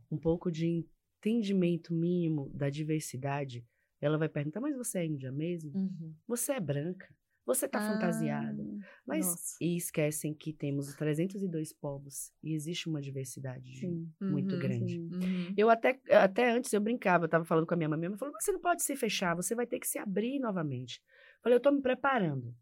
um 0.10 0.18
pouco 0.18 0.50
de 0.50 0.66
entendimento 0.66 1.94
mínimo 1.94 2.50
da 2.54 2.70
diversidade, 2.70 3.66
ela 4.06 4.18
vai 4.18 4.30
perguntar: 4.30 4.60
Mas 4.62 4.76
você 4.76 5.00
é 5.00 5.06
índia 5.06 5.32
mesmo? 5.32 5.72
Uhum. 5.74 6.14
Você 6.28 6.54
é 6.54 6.60
branca? 6.60 7.08
Você 7.46 7.68
tá 7.68 7.78
ah, 7.78 7.82
fantasiada? 7.82 8.64
Mas 9.06 9.28
nossa. 9.28 9.58
e 9.62 9.78
esquecem 9.78 10.34
que 10.34 10.52
temos 10.52 10.96
302 10.96 11.72
povos 11.72 12.32
e 12.44 12.56
existe 12.56 12.90
uma 12.90 13.00
diversidade 13.00 13.72
sim. 13.76 14.12
muito 14.20 14.54
uhum, 14.54 14.60
grande. 14.60 15.00
Uhum. 15.00 15.54
Eu 15.56 15.70
até, 15.70 16.00
até 16.10 16.50
antes 16.50 16.74
eu 16.74 16.82
brincava, 16.82 17.26
eu 17.26 17.30
tava 17.30 17.46
falando 17.46 17.68
com 17.68 17.76
a 17.76 17.78
minha 17.78 17.88
mãe, 17.88 18.00
mãe 18.00 18.18
falou: 18.18 18.34
"Você 18.40 18.52
não 18.52 18.60
pode 18.60 18.82
se 18.82 18.96
fechar, 18.96 19.36
você 19.36 19.54
vai 19.54 19.68
ter 19.68 19.80
que 19.80 19.88
se 19.88 20.00
abrir 20.00 20.40
novamente". 20.40 21.02
Eu 21.38 21.42
falei: 21.44 21.58
"Eu 21.58 21.62
tô 21.62 21.72
me 21.72 21.82
preparando". 21.82 22.56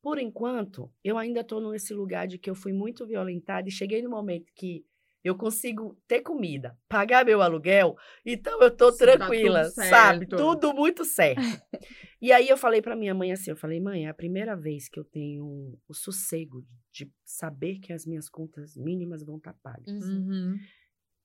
Por 0.00 0.18
enquanto, 0.18 0.92
eu 1.02 1.16
ainda 1.16 1.40
estou 1.40 1.60
nesse 1.70 1.94
lugar 1.94 2.26
de 2.26 2.38
que 2.38 2.50
eu 2.50 2.54
fui 2.54 2.72
muito 2.72 3.06
violentada 3.06 3.68
e 3.68 3.72
cheguei 3.72 4.02
no 4.02 4.10
momento 4.10 4.52
que 4.54 4.84
eu 5.24 5.36
consigo 5.36 5.96
ter 6.06 6.20
comida, 6.20 6.76
pagar 6.88 7.24
meu 7.24 7.40
aluguel, 7.40 7.96
então 8.24 8.60
eu 8.60 8.70
tô 8.70 8.90
Sim, 8.90 8.98
tranquila, 8.98 9.64
tá 9.64 9.70
tudo 9.70 9.74
sabe? 9.88 10.26
Tudo 10.26 10.74
muito 10.74 11.04
certo. 11.04 11.42
e 12.20 12.32
aí 12.32 12.48
eu 12.48 12.56
falei 12.56 12.82
para 12.82 12.96
minha 12.96 13.14
mãe 13.14 13.32
assim, 13.32 13.50
eu 13.50 13.56
falei: 13.56 13.80
"Mãe, 13.80 14.06
é 14.06 14.08
a 14.08 14.14
primeira 14.14 14.56
vez 14.56 14.88
que 14.88 14.98
eu 14.98 15.04
tenho 15.04 15.78
o 15.88 15.94
sossego 15.94 16.64
de 16.92 17.10
saber 17.24 17.78
que 17.78 17.92
as 17.92 18.04
minhas 18.06 18.28
contas 18.28 18.76
mínimas 18.76 19.22
vão 19.22 19.36
estar 19.36 19.52
tá 19.52 19.58
pagas". 19.62 19.88
Uhum. 19.88 20.58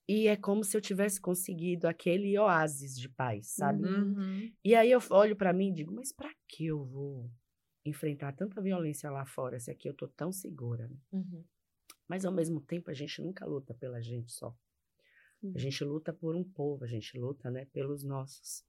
E 0.07 0.27
é 0.27 0.37
como 0.37 0.63
se 0.63 0.75
eu 0.77 0.81
tivesse 0.81 1.19
conseguido 1.19 1.85
aquele 1.87 2.37
oásis 2.39 2.97
de 2.97 3.09
paz, 3.09 3.47
sabe? 3.47 3.83
Uhum. 3.83 4.51
E 4.63 4.73
aí 4.73 4.89
eu 4.89 5.01
olho 5.09 5.35
para 5.35 5.51
mim 5.51 5.69
e 5.69 5.73
digo, 5.73 5.93
mas 5.93 6.13
para 6.13 6.31
que 6.47 6.67
eu 6.67 6.85
vou 6.85 7.29
enfrentar 7.85 8.33
tanta 8.33 8.61
violência 8.61 9.11
lá 9.11 9.25
fora 9.25 9.59
se 9.59 9.69
aqui 9.69 9.89
eu 9.89 9.93
tô 9.93 10.07
tão 10.07 10.31
segura? 10.31 10.87
né? 10.87 10.95
Uhum. 11.11 11.43
Mas 12.07 12.25
ao 12.25 12.31
mesmo 12.31 12.61
tempo 12.61 12.89
a 12.89 12.93
gente 12.93 13.21
nunca 13.21 13.45
luta 13.45 13.73
pela 13.73 14.01
gente 14.01 14.31
só. 14.31 14.55
A 15.55 15.59
gente 15.59 15.83
luta 15.83 16.11
por 16.11 16.35
um 16.35 16.43
povo, 16.43 16.83
a 16.83 16.87
gente 16.87 17.17
luta, 17.17 17.51
né, 17.51 17.65
pelos 17.65 18.03
nossos. 18.03 18.65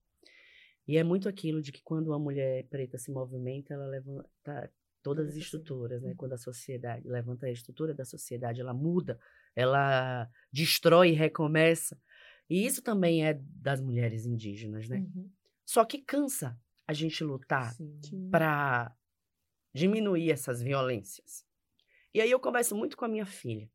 E 0.86 0.96
é 0.96 1.04
muito 1.04 1.28
aquilo 1.28 1.62
de 1.62 1.72
que 1.72 1.82
quando 1.82 2.08
uma 2.08 2.18
mulher 2.18 2.66
preta 2.68 2.98
se 2.98 3.10
movimenta, 3.10 3.74
ela 3.74 3.86
levanta 3.86 4.72
todas 5.02 5.28
as 5.28 5.36
estruturas, 5.36 6.02
né? 6.02 6.10
Uhum. 6.10 6.16
Quando 6.16 6.32
a 6.32 6.38
sociedade 6.38 7.06
levanta 7.06 7.46
a 7.46 7.50
estrutura 7.50 7.94
da 7.94 8.04
sociedade, 8.04 8.60
ela 8.60 8.74
muda, 8.74 9.18
ela 9.54 10.30
destrói 10.52 11.10
e 11.10 11.14
recomeça. 11.14 12.00
E 12.48 12.64
isso 12.64 12.82
também 12.82 13.26
é 13.26 13.34
das 13.34 13.80
mulheres 13.80 14.24
indígenas, 14.24 14.88
né? 14.88 14.98
Uhum. 14.98 15.30
Só 15.64 15.84
que 15.84 15.98
cansa 15.98 16.58
a 16.86 16.92
gente 16.94 17.22
lutar 17.22 17.74
para 18.30 18.94
diminuir 19.74 20.30
essas 20.30 20.62
violências. 20.62 21.47
E 22.14 22.20
aí 22.20 22.30
eu 22.30 22.40
converso 22.40 22.74
muito 22.74 22.96
com 22.96 23.04
a 23.04 23.08
minha 23.08 23.26
filha. 23.26 23.70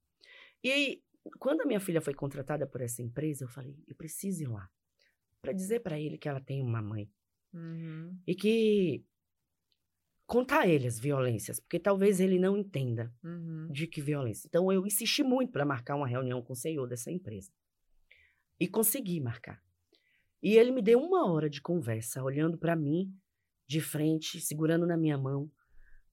E 0.63 0.71
aí, 0.71 1.03
quando 1.39 1.61
a 1.61 1.65
minha 1.65 1.79
filha 1.79 2.01
foi 2.01 2.13
contratada 2.13 2.65
por 2.67 2.81
essa 2.81 3.01
empresa, 3.01 3.43
eu 3.45 3.49
falei, 3.49 3.77
eu 3.87 3.95
preciso 3.95 4.43
ir 4.43 4.47
lá 4.47 4.69
para 5.41 5.51
dizer 5.53 5.81
para 5.81 5.99
ele 5.99 6.17
que 6.17 6.27
ela 6.29 6.39
tem 6.41 6.61
uma 6.61 6.81
mãe 6.81 7.09
Uhum. 7.53 8.17
e 8.25 8.33
que 8.33 9.05
contar 10.25 10.61
a 10.61 10.67
ele 10.67 10.87
as 10.87 10.99
violências, 10.99 11.59
porque 11.59 11.79
talvez 11.79 12.19
ele 12.19 12.39
não 12.39 12.57
entenda 12.57 13.13
Uhum. 13.23 13.67
de 13.71 13.85
que 13.87 14.01
violência. 14.01 14.47
Então 14.47 14.71
eu 14.71 14.85
insisti 14.87 15.21
muito 15.23 15.51
para 15.51 15.65
marcar 15.65 15.95
uma 15.95 16.07
reunião 16.07 16.41
com 16.41 16.53
o 16.53 16.55
CEO 16.55 16.87
dessa 16.87 17.11
empresa. 17.11 17.51
E 18.59 18.67
consegui 18.67 19.19
marcar. 19.19 19.61
E 20.41 20.55
ele 20.57 20.71
me 20.71 20.81
deu 20.81 20.99
uma 20.99 21.31
hora 21.31 21.49
de 21.49 21.61
conversa, 21.61 22.23
olhando 22.23 22.57
para 22.57 22.75
mim 22.75 23.13
de 23.67 23.81
frente, 23.81 24.39
segurando 24.41 24.85
na 24.87 24.97
minha 24.97 25.17
mão. 25.17 25.51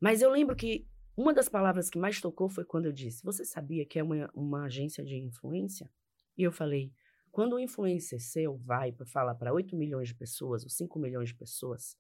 Mas 0.01 0.23
eu 0.23 0.31
lembro 0.31 0.55
que 0.57 0.87
uma 1.21 1.35
das 1.35 1.49
palavras 1.49 1.91
que 1.91 1.99
mais 1.99 2.21
tocou 2.21 2.49
foi 2.49 2.65
quando 2.65 2.87
eu 2.87 2.93
disse: 2.93 3.23
Você 3.25 3.45
sabia 3.45 3.85
que 3.85 3.99
é 3.99 4.03
uma, 4.03 4.31
uma 4.35 4.65
agência 4.65 5.05
de 5.05 5.17
influência? 5.17 5.91
E 6.37 6.43
eu 6.43 6.51
falei: 6.51 6.93
quando 7.31 7.57
um 7.57 7.59
influencer 7.59 8.21
seu 8.21 8.57
vai 8.57 8.91
para 8.91 9.07
falar 9.07 9.35
para 9.35 9.53
8 9.53 9.77
milhões 9.77 10.09
de 10.09 10.15
pessoas, 10.15 10.65
ou 10.65 10.71
5 10.71 10.99
milhões 10.99 11.29
de 11.29 11.35
pessoas, 11.35 11.97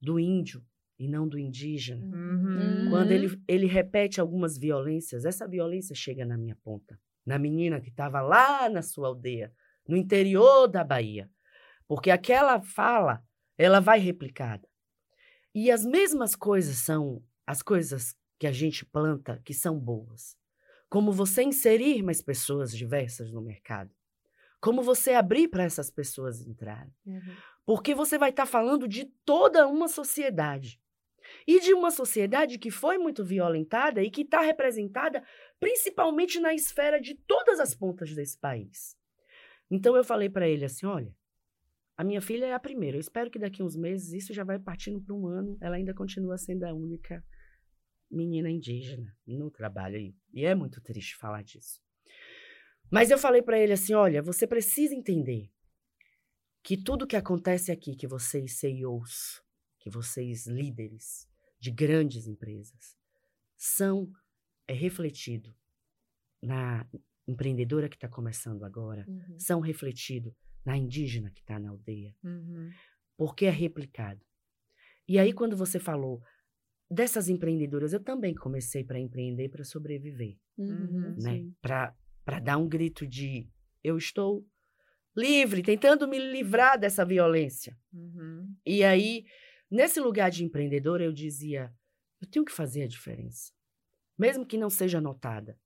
do 0.00 0.20
índio 0.20 0.62
e 0.98 1.08
não 1.08 1.26
do 1.26 1.38
indígena, 1.38 2.04
Uhum. 2.04 2.90
quando 2.90 3.10
ele, 3.10 3.42
ele 3.48 3.66
repete 3.66 4.20
algumas 4.20 4.58
violências, 4.58 5.24
essa 5.24 5.48
violência 5.48 5.94
chega 5.94 6.24
na 6.24 6.36
minha 6.36 6.56
ponta, 6.62 7.00
na 7.26 7.38
menina 7.38 7.80
que 7.80 7.88
estava 7.88 8.20
lá 8.20 8.68
na 8.68 8.82
sua 8.82 9.08
aldeia, 9.08 9.52
no 9.88 9.96
interior 9.96 10.68
da 10.68 10.84
Bahia. 10.84 11.28
Porque 11.88 12.10
aquela 12.10 12.60
fala, 12.60 13.22
ela 13.58 13.80
vai 13.80 13.98
replicada. 13.98 14.68
E 15.54 15.70
as 15.70 15.84
mesmas 15.84 16.36
coisas 16.36 16.76
são 16.78 17.22
as 17.46 17.62
coisas 17.62 18.16
que 18.38 18.46
a 18.46 18.52
gente 18.52 18.84
planta 18.84 19.40
que 19.44 19.54
são 19.54 19.78
boas. 19.78 20.36
Como 20.88 21.12
você 21.12 21.42
inserir 21.42 22.02
mais 22.02 22.22
pessoas 22.22 22.76
diversas 22.76 23.32
no 23.32 23.40
mercado. 23.40 23.90
Como 24.60 24.82
você 24.82 25.12
abrir 25.12 25.48
para 25.48 25.64
essas 25.64 25.90
pessoas 25.90 26.40
entrarem. 26.40 26.94
Uhum. 27.04 27.34
Porque 27.66 27.94
você 27.94 28.16
vai 28.16 28.30
estar 28.30 28.46
falando 28.46 28.86
de 28.86 29.06
toda 29.24 29.66
uma 29.66 29.88
sociedade. 29.88 30.80
E 31.46 31.60
de 31.60 31.72
uma 31.72 31.90
sociedade 31.90 32.58
que 32.58 32.70
foi 32.70 32.98
muito 32.98 33.24
violentada 33.24 34.02
e 34.02 34.10
que 34.10 34.22
está 34.22 34.40
representada 34.40 35.24
principalmente 35.58 36.38
na 36.38 36.54
esfera 36.54 37.00
de 37.00 37.14
todas 37.14 37.58
as 37.58 37.74
pontas 37.74 38.14
desse 38.14 38.38
país. 38.38 38.96
Então 39.70 39.96
eu 39.96 40.04
falei 40.04 40.28
para 40.28 40.46
ele 40.46 40.64
assim: 40.64 40.84
olha, 40.86 41.14
a 41.96 42.04
minha 42.04 42.20
filha 42.20 42.46
é 42.46 42.52
a 42.52 42.60
primeira. 42.60 42.96
Eu 42.96 43.00
espero 43.00 43.30
que 43.30 43.38
daqui 43.38 43.62
a 43.62 43.64
uns 43.64 43.76
meses 43.76 44.12
isso 44.12 44.32
já 44.34 44.44
vai 44.44 44.58
partindo 44.58 45.00
para 45.00 45.14
um 45.14 45.26
ano. 45.26 45.56
Ela 45.60 45.76
ainda 45.76 45.94
continua 45.94 46.36
sendo 46.36 46.64
a 46.64 46.72
única 46.72 47.24
menina 48.10 48.50
indígena 48.50 49.16
no 49.26 49.50
trabalho 49.50 49.96
aí. 49.96 50.14
E 50.32 50.44
é 50.44 50.54
muito 50.54 50.80
triste 50.80 51.16
falar 51.16 51.42
disso. 51.42 51.80
Mas 52.90 53.10
eu 53.10 53.18
falei 53.18 53.42
para 53.42 53.58
ele 53.58 53.72
assim: 53.72 53.94
olha, 53.94 54.22
você 54.22 54.46
precisa 54.46 54.94
entender 54.94 55.50
que 56.62 56.76
tudo 56.76 57.06
que 57.06 57.16
acontece 57.16 57.70
aqui, 57.72 57.94
que 57.96 58.06
vocês 58.06 58.58
CEOs, 58.58 59.42
que 59.78 59.90
vocês 59.90 60.46
líderes 60.46 61.28
de 61.58 61.70
grandes 61.70 62.26
empresas, 62.26 62.96
são 63.56 64.10
é 64.66 64.72
refletido 64.72 65.54
na 66.42 66.88
empreendedora 67.26 67.88
que 67.88 67.96
está 67.96 68.08
começando 68.08 68.64
agora, 68.64 69.04
Uhum. 69.08 69.38
são 69.38 69.60
refletido 69.60 70.34
na 70.64 70.76
indígena 70.76 71.30
que 71.30 71.40
está 71.40 71.58
na 71.58 71.70
aldeia, 71.70 72.14
Uhum. 72.22 72.70
porque 73.16 73.46
é 73.46 73.50
replicado. 73.50 74.24
E 75.06 75.18
aí 75.18 75.32
quando 75.32 75.56
você 75.56 75.78
falou 75.78 76.22
dessas 76.90 77.28
empreendedoras, 77.28 77.92
eu 77.92 78.00
também 78.02 78.34
comecei 78.34 78.84
para 78.84 78.98
empreender 78.98 79.48
para 79.48 79.64
sobreviver 79.64 80.36
Uhum, 80.56 81.14
né? 81.18 81.32
sim. 81.32 81.54
Para 81.60 81.94
para 82.24 82.38
dar 82.40 82.56
um 82.56 82.66
grito 82.66 83.06
de 83.06 83.46
eu 83.82 83.98
estou 83.98 84.46
livre, 85.14 85.62
tentando 85.62 86.08
me 86.08 86.18
livrar 86.18 86.78
dessa 86.78 87.04
violência. 87.04 87.76
Uhum. 87.92 88.54
E 88.64 88.82
aí, 88.82 89.24
nesse 89.70 90.00
lugar 90.00 90.30
de 90.30 90.42
empreendedora, 90.42 91.04
eu 91.04 91.12
dizia, 91.12 91.70
eu 92.22 92.28
tenho 92.28 92.44
que 92.44 92.50
fazer 92.52 92.82
a 92.84 92.86
diferença, 92.88 93.52
mesmo 94.18 94.46
que 94.46 94.56
não 94.56 94.70
seja 94.70 95.00
notada. 95.02 95.58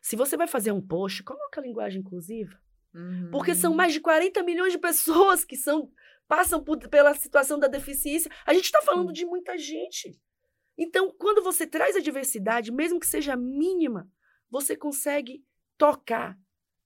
Se 0.00 0.16
você 0.16 0.36
vai 0.38 0.46
fazer 0.48 0.72
um 0.72 0.80
post, 0.80 1.22
coloca 1.22 1.60
a 1.60 1.62
linguagem 1.62 2.00
inclusiva, 2.00 2.58
Uhum. 2.94 3.30
porque 3.30 3.54
são 3.54 3.74
mais 3.74 3.92
de 3.92 4.00
40 4.00 4.42
milhões 4.42 4.72
de 4.72 4.78
pessoas 4.78 5.44
que 5.44 5.56
são 5.56 5.90
passam 6.26 6.64
por- 6.64 6.78
pela 6.88 7.14
situação 7.14 7.58
da 7.58 7.68
deficiência. 7.68 8.30
A 8.46 8.54
gente 8.54 8.64
está 8.64 8.80
falando 8.82 9.12
de 9.12 9.24
muita 9.26 9.56
gente. 9.58 10.18
Então, 10.78 11.10
quando 11.18 11.42
você 11.42 11.66
traz 11.66 11.96
a 11.96 12.00
diversidade, 12.00 12.70
mesmo 12.72 13.00
que 13.00 13.06
seja 13.06 13.36
mínima, 13.36 14.08
você 14.50 14.76
consegue 14.76 15.42
tocar. 15.78 16.38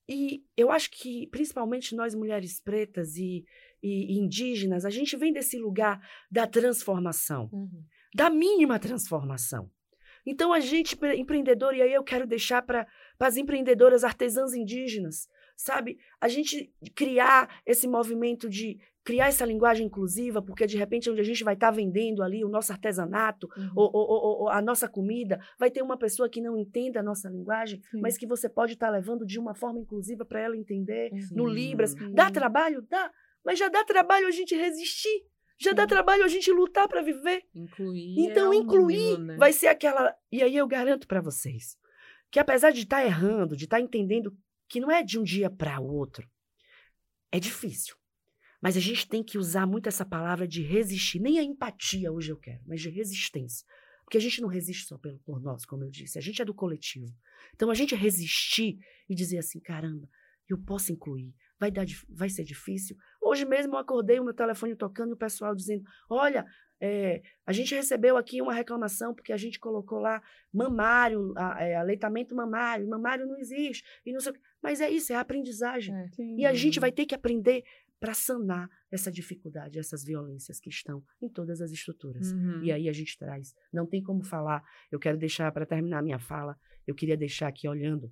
E 0.09 0.44
eu 0.57 0.70
acho 0.70 0.90
que, 0.90 1.26
principalmente 1.29 1.94
nós 1.94 2.14
mulheres 2.14 2.61
pretas 2.61 3.16
e, 3.16 3.44
e- 3.83 4.18
indígenas, 4.18 4.85
a 4.85 4.90
gente 4.90 5.16
vem 5.16 5.33
desse 5.33 5.59
lugar 5.59 6.00
da 6.31 6.46
transformação, 6.46 7.48
Uhum. 7.53 7.85
da 8.14 8.29
mínima 8.31 8.79
transformação. 8.79 9.70
Então, 10.26 10.53
a 10.53 10.61
gente, 10.61 10.94
empre- 10.94 11.16
empreendedor, 11.16 11.74
e 11.74 11.81
aí 11.83 11.92
eu 11.92 12.03
quero 12.05 12.26
deixar 12.26 12.62
para 12.62 12.87
as 13.18 13.37
empreendedoras 13.37 14.05
artesãs 14.05 14.53
indígenas, 14.53 15.29
sabe? 15.57 15.98
A 16.20 16.29
gente 16.29 16.72
criar 16.94 17.61
esse 17.64 17.87
movimento 17.88 18.48
de 18.48 18.79
criar 19.02 19.28
essa 19.28 19.44
linguagem 19.46 19.86
inclusiva, 19.86 20.42
porque 20.42 20.66
de 20.66 20.76
repente 20.76 21.08
onde 21.10 21.20
a 21.20 21.24
gente 21.24 21.42
vai 21.42 21.54
estar 21.54 21.70
vendendo 21.70 22.22
ali 22.22 22.44
o 22.44 22.48
nosso 22.48 22.70
artesanato, 22.72 23.48
Uhum. 23.56 23.70
ou, 23.74 23.90
ou- 23.94 24.40
ou- 24.42 24.48
a 24.50 24.60
nossa 24.60 24.86
comida, 24.88 25.40
vai 25.58 25.70
ter 25.70 25.82
uma 25.82 25.96
pessoa 25.96 26.28
que 26.28 26.40
não 26.40 26.56
entenda 26.56 27.00
a 27.00 27.02
nossa 27.02 27.28
linguagem, 27.28 27.80
Sim. 27.90 28.00
mas 28.00 28.18
que 28.18 28.26
você 28.26 28.48
pode 28.48 28.74
estar 28.74 28.90
levando 28.90 29.24
de 29.24 29.38
uma 29.38 29.54
forma 29.54 29.78
inclusiva 29.80 30.24
para 30.24 30.40
ela 30.40 30.56
entender, 30.56 31.10
no 31.32 31.48
Sim. 31.48 31.54
Libras. 31.54 31.92
Sim. 31.92 32.12
Dá 32.12 32.30
trabalho? 32.30 32.82
Dá. 32.90 33.10
Mas 33.44 33.58
já 33.58 33.68
dá 33.68 33.82
trabalho 33.84 34.26
a 34.26 34.30
gente 34.30 34.54
resistir. 34.54 35.24
Já 35.58 35.72
dá 35.72 35.82
Sim. 35.82 35.88
trabalho 35.88 36.24
a 36.24 36.28
gente 36.28 36.50
lutar 36.52 36.86
para 36.88 37.02
viver. 37.02 37.42
Incluir. 37.54 38.18
Então, 38.18 38.52
é 38.52 38.56
incluir 38.56 39.18
né? 39.18 39.36
vai 39.36 39.52
ser 39.52 39.68
aquela. 39.68 40.14
E 40.30 40.42
aí 40.42 40.56
eu 40.56 40.66
garanto 40.66 41.06
para 41.06 41.20
vocês 41.22 41.76
que, 42.30 42.38
apesar 42.38 42.70
de 42.70 42.80
estar 42.82 43.04
errando, 43.04 43.56
de 43.56 43.64
estar 43.64 43.80
entendendo 43.80 44.32
que 44.68 44.78
não 44.78 44.90
é 44.90 45.02
de 45.02 45.18
um 45.18 45.22
dia 45.22 45.50
para 45.50 45.80
o 45.80 45.86
outro, 45.92 46.26
é 47.32 47.40
difícil. 47.40 47.94
Mas 48.61 48.77
a 48.77 48.81
gente 48.81 49.09
tem 49.09 49.23
que 49.23 49.38
usar 49.38 49.66
muito 49.66 49.88
essa 49.88 50.05
palavra 50.05 50.46
de 50.46 50.62
resistir. 50.62 51.18
Nem 51.20 51.38
a 51.38 51.42
empatia 51.42 52.12
hoje 52.12 52.31
eu 52.33 52.37
quero, 52.37 52.61
mas 52.66 52.81
de 52.81 52.90
resistência. 52.90 53.66
Porque 54.05 54.18
a 54.18 54.20
gente 54.20 54.40
não 54.42 54.49
resiste 54.49 54.87
só 54.87 54.99
pelo, 54.99 55.18
por 55.20 55.40
nós, 55.40 55.64
como 55.64 55.85
eu 55.85 55.90
disse, 55.90 56.18
a 56.18 56.21
gente 56.21 56.42
é 56.42 56.44
do 56.44 56.52
coletivo. 56.52 57.06
Então 57.54 57.71
a 57.71 57.75
gente 57.75 57.94
resistir 57.94 58.77
e 59.08 59.15
dizer 59.15 59.38
assim: 59.38 59.61
caramba, 59.61 60.08
eu 60.48 60.58
posso 60.58 60.92
incluir, 60.92 61.33
vai, 61.58 61.71
dar, 61.71 61.87
vai 62.08 62.29
ser 62.29 62.42
difícil. 62.44 62.96
Hoje 63.23 63.44
mesmo 63.44 63.75
eu 63.75 63.79
acordei 63.79 64.19
o 64.19 64.25
meu 64.25 64.35
telefone 64.35 64.75
tocando 64.77 65.11
e 65.11 65.15
o 65.15 65.17
pessoal 65.17 65.54
dizendo: 65.54 65.85
olha, 66.11 66.44
é, 66.83 67.23
a 67.46 67.52
gente 67.52 67.73
recebeu 67.75 68.17
aqui 68.17 68.42
uma 68.42 68.52
reclamação 68.52 69.15
porque 69.15 69.33
a 69.33 69.37
gente 69.37 69.61
colocou 69.61 70.00
lá 70.00 70.21
mamário, 70.52 71.33
a- 71.37 71.63
é, 71.63 71.77
aleitamento 71.77 72.35
mamário, 72.35 72.88
mamário 72.88 73.27
não 73.27 73.38
existe, 73.38 73.85
e 74.04 74.13
não 74.13 74.21
sei. 74.21 74.33
Mas 74.63 74.81
é 74.81 74.90
isso, 74.90 75.13
é 75.13 75.17
a 75.17 75.21
aprendizagem. 75.21 75.94
É. 75.94 76.08
E 76.38 76.44
a 76.44 76.52
gente 76.52 76.81
vai 76.81 76.90
ter 76.90 77.06
que 77.06 77.15
aprender 77.15 77.63
para 78.01 78.15
sanar 78.15 78.69
essa 78.90 79.13
dificuldade, 79.13 79.79
essas 79.79 80.03
violências 80.03 80.59
que 80.59 80.71
estão 80.71 81.05
em 81.21 81.29
todas 81.29 81.61
as 81.61 81.71
estruturas. 81.71 82.33
Uhum. 82.33 82.65
E 82.65 82.73
aí 82.73 82.88
a 82.88 82.92
gente 82.92 83.17
traz. 83.19 83.55
Não 83.73 83.87
tem 83.87 84.03
como 84.03 84.25
falar. 84.25 84.65
Eu 84.90 84.98
quero 84.98 85.19
deixar, 85.19 85.53
para 85.53 85.67
terminar 85.67 86.03
minha 86.03 86.19
fala, 86.19 86.59
eu 86.87 86.94
queria 86.94 87.17
deixar 87.17 87.48
aqui 87.48 87.69
olhando 87.69 88.11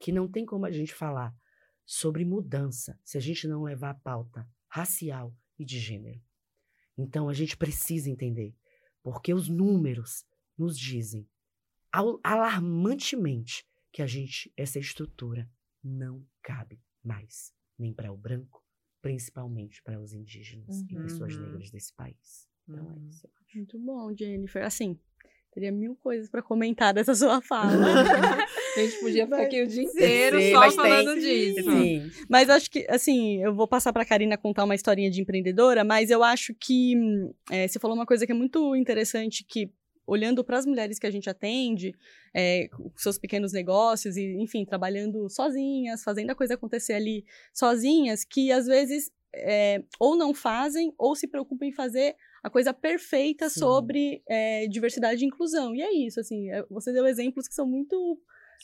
que 0.00 0.10
não 0.10 0.28
tem 0.28 0.44
como 0.44 0.66
a 0.66 0.70
gente 0.72 0.92
falar 0.92 1.32
sobre 1.86 2.24
mudança 2.24 2.98
se 3.04 3.16
a 3.16 3.20
gente 3.20 3.46
não 3.46 3.62
levar 3.62 3.90
a 3.90 3.94
pauta 3.94 4.46
racial 4.68 5.32
e 5.58 5.64
de 5.64 5.78
gênero. 5.78 6.20
Então 6.98 7.28
a 7.28 7.32
gente 7.32 7.56
precisa 7.56 8.10
entender, 8.10 8.54
porque 9.02 9.32
os 9.32 9.48
números 9.48 10.24
nos 10.58 10.76
dizem 10.76 11.28
al- 11.92 12.20
alarmantemente 12.24 13.64
que 13.92 14.02
a 14.02 14.06
gente, 14.06 14.52
essa 14.56 14.78
estrutura, 14.78 15.48
não 15.82 16.26
cabe. 16.42 16.80
mas 17.04 17.52
nem 17.78 17.92
para 17.92 18.12
o 18.12 18.16
branco, 18.16 18.61
principalmente 19.02 19.82
para 19.82 20.00
os 20.00 20.12
indígenas 20.14 20.80
e 20.88 20.94
pessoas 20.96 21.34
Uhum. 21.34 21.42
negras 21.42 21.70
desse 21.70 21.92
país. 21.94 22.48
Então 22.68 22.80
é 22.90 22.92
Uhum. 22.94 23.08
isso. 23.10 23.26
eu 23.26 23.30
acho. 23.44 23.56
Muito 23.58 23.78
bom, 23.78 24.16
Jennifer. 24.16 24.64
Assim, 24.64 24.98
teria 25.52 25.70
mil 25.72 25.94
coisas 25.96 26.30
pra 26.30 26.40
comentar 26.40 26.94
dessa 26.94 27.14
sua 27.14 27.42
fala. 27.42 27.74
A 28.76 28.80
gente 28.80 29.00
podia 29.00 29.24
ficar 29.26 29.36
Mas- 29.38 29.46
aqui 29.46 29.62
o 29.62 29.66
dia 29.66 29.82
inteiro 29.82 30.40
Sim, 30.40 30.52
só 30.52 30.70
falando 30.70 31.12
tem- 31.14 31.20
disso. 31.54 31.70
Sim. 31.70 32.10
Mas 32.30 32.48
acho 32.48 32.70
que, 32.70 32.86
assim, 32.88 33.42
eu 33.42 33.54
vou 33.54 33.68
passar 33.68 33.92
pra 33.92 34.04
Karina 34.06 34.38
contar 34.38 34.64
uma 34.64 34.74
historinha 34.74 35.10
de 35.10 35.20
empreendedora, 35.20 35.84
mas 35.84 36.08
eu 36.10 36.22
acho 36.22 36.54
que 36.54 36.96
hum, 36.96 37.34
é, 37.50 37.68
você 37.68 37.78
falou 37.78 37.94
uma 37.96 38.06
coisa 38.06 38.24
que 38.24 38.32
é 38.32 38.34
muito 38.34 38.74
interessante, 38.76 39.44
que 39.44 39.70
olhando 40.06 40.44
para 40.44 40.58
as 40.58 40.66
mulheres 40.66 40.98
que 40.98 41.06
a 41.06 41.10
gente 41.10 41.30
atende, 41.30 41.94
é, 42.34 42.68
com 42.68 42.90
seus 42.96 43.18
pequenos 43.18 43.52
negócios 43.52 44.16
e, 44.16 44.36
enfim, 44.40 44.64
trabalhando 44.64 45.28
sozinhas, 45.28 46.02
fazendo 46.02 46.30
a 46.30 46.34
coisa 46.34 46.54
acontecer 46.54 46.94
ali 46.94 47.24
sozinhas, 47.52 48.24
que 48.24 48.50
às 48.50 48.66
vezes 48.66 49.10
é, 49.34 49.82
ou 49.98 50.16
não 50.16 50.34
fazem 50.34 50.92
ou 50.98 51.14
se 51.16 51.26
preocupam 51.26 51.66
em 51.66 51.72
fazer 51.72 52.16
a 52.42 52.50
coisa 52.50 52.74
perfeita 52.74 53.48
Sim. 53.48 53.60
sobre 53.60 54.22
é, 54.28 54.66
diversidade 54.66 55.22
e 55.22 55.26
inclusão. 55.26 55.74
E 55.74 55.82
é 55.82 55.92
isso, 55.92 56.20
assim, 56.20 56.50
é, 56.50 56.64
você 56.68 56.92
deu 56.92 57.06
exemplos 57.06 57.46
que 57.46 57.54
são 57.54 57.66
muito 57.66 58.20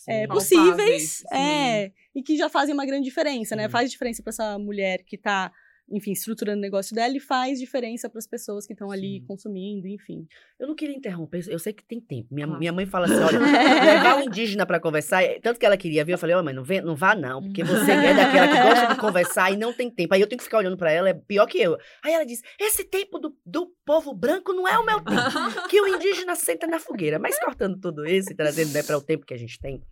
é, 0.06 0.22
Sim. 0.22 0.28
possíveis 0.28 0.68
Palpáveis, 0.68 1.12
sim. 1.18 1.36
é, 1.36 1.92
e 2.14 2.22
que 2.22 2.36
já 2.36 2.48
fazem 2.48 2.74
uma 2.74 2.86
grande 2.86 3.04
diferença, 3.04 3.56
né? 3.56 3.64
Sim. 3.64 3.70
Faz 3.70 3.90
diferença 3.90 4.22
para 4.22 4.30
essa 4.30 4.58
mulher 4.58 5.02
que 5.04 5.16
tá, 5.16 5.52
enfim, 5.90 6.12
estruturando 6.12 6.58
o 6.58 6.60
negócio 6.60 6.94
dela 6.94 7.16
e 7.16 7.20
faz 7.20 7.58
diferença 7.58 8.08
para 8.10 8.18
as 8.18 8.26
pessoas 8.26 8.66
que 8.66 8.72
estão 8.72 8.90
ali 8.90 9.22
consumindo, 9.26 9.86
enfim. 9.88 10.26
Eu 10.58 10.66
não 10.68 10.74
queria 10.74 10.94
interromper, 10.94 11.42
eu 11.48 11.58
sei 11.58 11.72
que 11.72 11.84
tem 11.84 12.00
tempo. 12.00 12.28
Minha, 12.34 12.46
Claro. 12.46 12.58
minha 12.58 12.72
mãe 12.72 12.84
fala 12.86 13.06
assim: 13.06 13.16
olha, 13.22 13.38
levar 14.02 14.16
um 14.16 14.22
indígena 14.24 14.66
pra 14.66 14.78
conversar, 14.78 15.22
é- 15.22 15.40
tanto 15.40 15.58
que 15.58 15.64
ela 15.66 15.76
queria 15.76 16.04
vir, 16.04 16.12
eu 16.12 16.18
falei: 16.18 16.36
ó, 16.36 16.42
mãe, 16.42 16.52
não, 16.54 16.62
vem, 16.62 16.80
não 16.82 16.94
vá 16.94 17.14
não, 17.14 17.42
porque 17.42 17.64
você 17.64 17.90
é 17.92 18.14
daquela 18.14 18.48
que 18.48 18.62
gosta 18.62 18.94
de 18.94 19.00
conversar 19.00 19.52
e 19.52 19.56
não 19.56 19.72
tem 19.72 19.90
tempo. 19.90 20.12
Aí 20.14 20.20
eu 20.20 20.26
tenho 20.26 20.38
que 20.38 20.44
ficar 20.44 20.58
olhando 20.58 20.76
pra 20.76 20.90
ela, 20.92 21.08
é 21.08 21.14
pior 21.14 21.46
que 21.46 21.58
eu. 21.58 21.76
Aí 22.04 22.12
ela 22.12 22.24
diz: 22.24 22.42
esse 22.60 22.84
tempo 22.84 23.18
do, 23.18 23.36
do 23.46 23.72
povo 23.84 24.12
branco 24.12 24.52
não 24.52 24.68
é 24.68 24.78
o 24.78 24.84
meu 24.84 25.00
tempo, 25.00 25.68
que 25.68 25.80
o 25.80 25.86
indígena 25.88 26.34
senta 26.36 26.66
na 26.66 26.78
fogueira. 26.78 27.18
Mas 27.18 27.38
cortando 27.38 27.78
tudo 27.80 28.04
isso 28.04 28.30
e 28.32 28.34
trazendo 28.34 28.72
né, 28.72 28.82
para 28.82 28.98
o 28.98 29.02
tempo 29.02 29.24
que 29.24 29.32
a 29.34 29.38
gente 29.38 29.58
tem, 29.58 29.82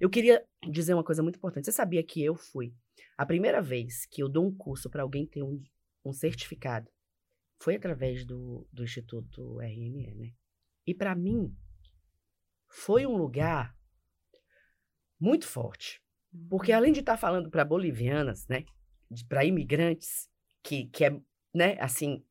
eu 0.00 0.10
queria 0.10 0.42
dizer 0.68 0.92
uma 0.94 1.04
coisa 1.04 1.22
muito 1.22 1.36
importante. 1.36 1.64
Você 1.66 1.72
sabia 1.72 2.02
que 2.02 2.22
eu 2.22 2.34
fui 2.34 2.72
a 3.16 3.24
primeira 3.26 3.62
vez 3.62 4.06
que 4.06 4.22
eu 4.22 4.28
dou 4.28 4.46
um 4.46 4.54
curso 4.54 4.90
pra 4.90 5.02
alguém 5.02 5.26
ter 5.26 5.42
um, 5.42 5.62
um 6.04 6.12
certificado? 6.12 6.90
Foi 7.58 7.76
através 7.76 8.24
do, 8.26 8.68
do 8.72 8.84
Instituto 8.84 9.58
RME, 9.58 10.14
né? 10.14 10.32
E 10.86 10.94
para 10.94 11.14
mim, 11.14 11.56
foi 12.68 13.06
um 13.06 13.16
lugar 13.16 13.74
muito 15.18 15.46
forte. 15.46 16.02
Porque 16.50 16.70
além 16.72 16.92
de 16.92 17.00
estar 17.00 17.16
falando 17.16 17.50
para 17.50 17.64
bolivianas, 17.64 18.46
né? 18.46 18.64
Para 19.28 19.44
imigrantes, 19.44 20.28
que, 20.62 20.86
que 20.86 21.04
é, 21.04 21.10
né, 21.54 21.76
assim. 21.80 22.22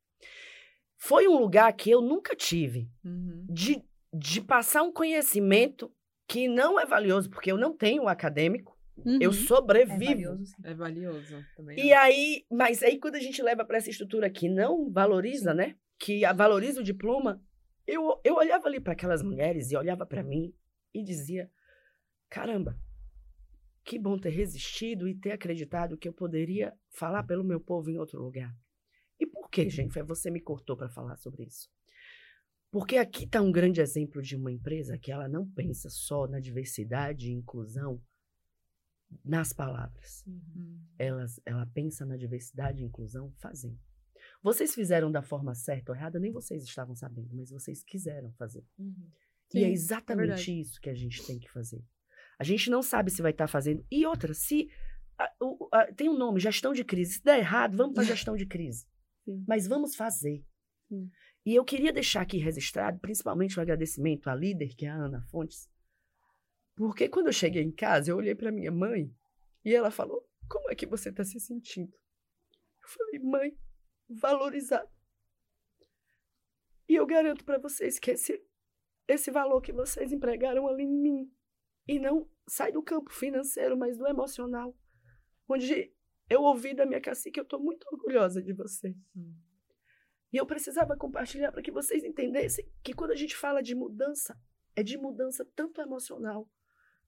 Foi 0.98 1.28
um 1.28 1.38
lugar 1.38 1.74
que 1.74 1.90
eu 1.90 2.02
nunca 2.02 2.36
tive 2.36 2.90
Uhum. 3.04 3.46
de, 3.50 3.84
de 4.14 4.42
passar 4.42 4.84
um 4.84 4.92
conhecimento 4.94 5.92
que 6.28 6.48
não 6.48 6.80
é 6.80 6.86
valioso, 6.86 7.30
porque 7.30 7.52
eu 7.52 7.58
não 7.58 7.76
tenho 7.76 8.04
o 8.04 8.08
acadêmico, 8.08 8.75
eu 9.20 9.30
Uhum. 9.30 9.34
sobrevivo. 9.34 10.04
É 10.04 10.16
valioso, 10.16 10.46
sim. 10.46 10.56
É 10.64 10.74
valioso 10.74 11.46
também. 11.56 11.80
E 11.80 11.94
aí, 11.94 12.46
mas 12.50 12.82
aí 12.82 13.00
quando 13.00 13.16
a 13.16 13.20
gente 13.20 13.42
leva 13.42 13.66
para 13.66 13.78
essa 13.78 13.90
estrutura 13.90 14.30
que 14.30 14.48
não 14.50 14.92
valoriza, 14.92 15.54
né? 15.54 15.76
Que 16.00 16.22
valoriza 16.34 16.82
o 16.82 16.84
diploma, 16.84 17.42
eu, 17.86 18.20
eu 18.24 18.36
olhava 18.36 18.68
ali 18.68 18.80
para 18.80 18.94
aquelas 18.94 19.22
mulheres 19.22 19.72
e 19.72 19.78
olhava 19.78 20.06
para 20.06 20.24
mim 20.24 20.54
e 20.94 21.04
dizia: 21.04 21.50
caramba, 22.30 22.80
que 23.84 24.00
bom 24.00 24.18
ter 24.18 24.30
resistido 24.30 25.08
e 25.08 25.16
ter 25.16 25.32
acreditado 25.32 25.98
que 25.98 26.08
eu 26.08 26.14
poderia 26.14 26.74
falar 26.90 27.24
pelo 27.24 27.44
meu 27.44 27.60
povo 27.60 27.90
em 27.90 27.98
outro 27.98 28.22
lugar. 28.22 28.54
E 29.20 29.26
por 29.26 29.50
que, 29.50 29.70
Jennifer, 29.70 30.04
você 30.06 30.30
me 30.30 30.42
cortou 30.42 30.76
para 30.76 30.90
falar 30.90 31.16
sobre 31.18 31.44
isso? 31.44 31.70
Porque 32.72 32.98
aqui 32.98 33.24
está 33.24 33.42
um 33.42 33.52
grande 33.52 33.80
exemplo 33.80 34.22
de 34.22 34.36
uma 34.36 34.52
empresa 34.52 34.98
que 34.98 35.12
ela 35.12 35.30
não 35.30 35.48
pensa 35.50 35.90
só 35.90 36.28
na 36.28 36.40
diversidade 36.40 37.30
e 37.30 37.34
inclusão 37.34 38.02
nas 39.24 39.54
palavras 39.54 40.24
Uhum. 40.28 40.80
elas, 40.98 41.40
ela 41.46 41.66
pensa 41.68 42.06
na 42.06 42.18
diversidade 42.18 42.82
e 42.82 42.86
inclusão 42.86 43.32
fazendo. 43.38 43.80
Vocês 44.42 44.74
fizeram 44.76 45.12
da 45.12 45.22
forma 45.22 45.54
certa 45.56 45.92
ou 45.92 45.96
errada, 45.98 46.20
nem 46.20 46.32
vocês 46.32 46.64
estavam 46.64 46.96
sabendo, 46.96 47.36
mas 47.36 47.50
vocês 47.50 47.84
quiseram 47.84 48.32
fazer. 48.34 48.64
Uhum. 48.78 49.10
e 49.54 49.60
Sim, 49.60 49.64
é 49.64 49.68
é 49.68 49.72
exatamente 49.72 50.28
verdade. 50.28 50.60
isso 50.62 50.82
que 50.82 50.90
a 50.90 50.94
gente 50.96 51.26
tem 51.26 51.40
que 51.40 51.50
fazer. 51.52 51.84
A 52.40 52.44
gente 52.44 52.70
não 52.70 52.82
sabe 52.82 53.12
se 53.12 53.22
vai 53.22 53.32
estar 53.32 53.48
fazendo. 53.48 53.86
E 53.92 54.06
outra, 54.06 54.34
se. 54.34 54.68
a- 55.18 55.32
o- 55.40 55.70
a- 55.72 55.94
tem 55.94 56.10
um 56.10 56.18
nome, 56.18 56.40
gestão 56.40 56.74
de 56.74 56.84
crise. 56.84 57.14
Se 57.14 57.24
der 57.24 57.40
errado, 57.40 57.78
vamos 57.78 57.94
para 57.96 58.04
gestão 58.04 58.36
de 58.36 58.46
crise. 58.46 58.86
Sim. 59.24 59.46
Mas 59.48 59.66
vamos 59.68 59.96
fazer. 59.96 60.44
Sim. 60.90 61.10
E 61.46 61.56
eu 61.56 61.64
queria 61.64 61.94
deixar 61.94 62.22
aqui 62.22 62.38
registrado, 62.38 63.00
principalmente 63.00 63.58
o 63.58 63.62
agradecimento 63.62 64.28
à 64.30 64.36
líder, 64.36 64.76
que 64.76 64.86
é 64.86 64.90
a 64.90 64.96
Ana 64.96 65.22
Fontes. 65.30 65.70
Porque 66.76 67.08
quando 67.08 67.28
eu 67.28 67.34
cheguei 67.34 67.64
em 67.64 67.72
casa, 67.72 68.12
eu 68.12 68.18
olhei 68.18 68.36
para 68.36 68.52
minha 68.52 68.72
mãe 68.72 69.14
e 69.64 69.74
ela 69.74 69.90
falou: 69.90 70.28
Como 70.50 70.70
é 70.70 70.76
que 70.76 70.86
você 70.86 71.10
está 71.10 71.24
se 71.24 71.40
sentindo? 71.40 71.94
Eu 72.84 72.90
falei: 72.90 73.20
Mãe, 73.20 73.58
valorizado. 74.10 74.90
E 76.88 76.96
eu 76.96 77.06
garanto 77.06 77.44
para 77.44 77.58
vocês 77.58 77.98
que 77.98 78.12
esse, 78.12 78.44
esse 79.08 79.32
valor 79.32 79.62
que 79.62 79.74
vocês 79.74 80.12
empregaram 80.12 80.68
ali 80.68 80.84
em 80.84 81.02
mim, 81.02 81.32
e 81.88 81.98
não 81.98 82.30
sai 82.48 82.72
do 82.72 82.84
campo 82.84 83.12
financeiro, 83.12 83.78
mas 83.78 83.98
do 83.98 84.08
emocional, 84.08 84.78
onde 85.48 85.94
eu 86.30 86.42
ouvi 86.42 86.74
da 86.74 86.86
minha 86.86 87.02
cacique, 87.02 87.40
eu 87.40 87.44
estou 87.44 87.60
muito 87.60 87.88
orgulhosa 87.92 88.42
de 88.42 88.54
vocês. 88.54 88.96
Hum. 89.16 89.36
E 90.34 90.38
eu 90.38 90.46
precisava 90.46 90.98
compartilhar 90.98 91.52
para 91.52 91.62
que 91.62 91.72
vocês 91.72 92.04
entendessem 92.04 92.70
que 92.84 92.94
quando 92.94 93.12
a 93.12 93.16
gente 93.16 93.36
fala 93.36 93.62
de 93.62 93.74
mudança, 93.74 94.38
é 94.76 94.84
de 94.84 94.98
mudança 94.98 95.46
tanto 95.56 95.80
emocional 95.80 96.50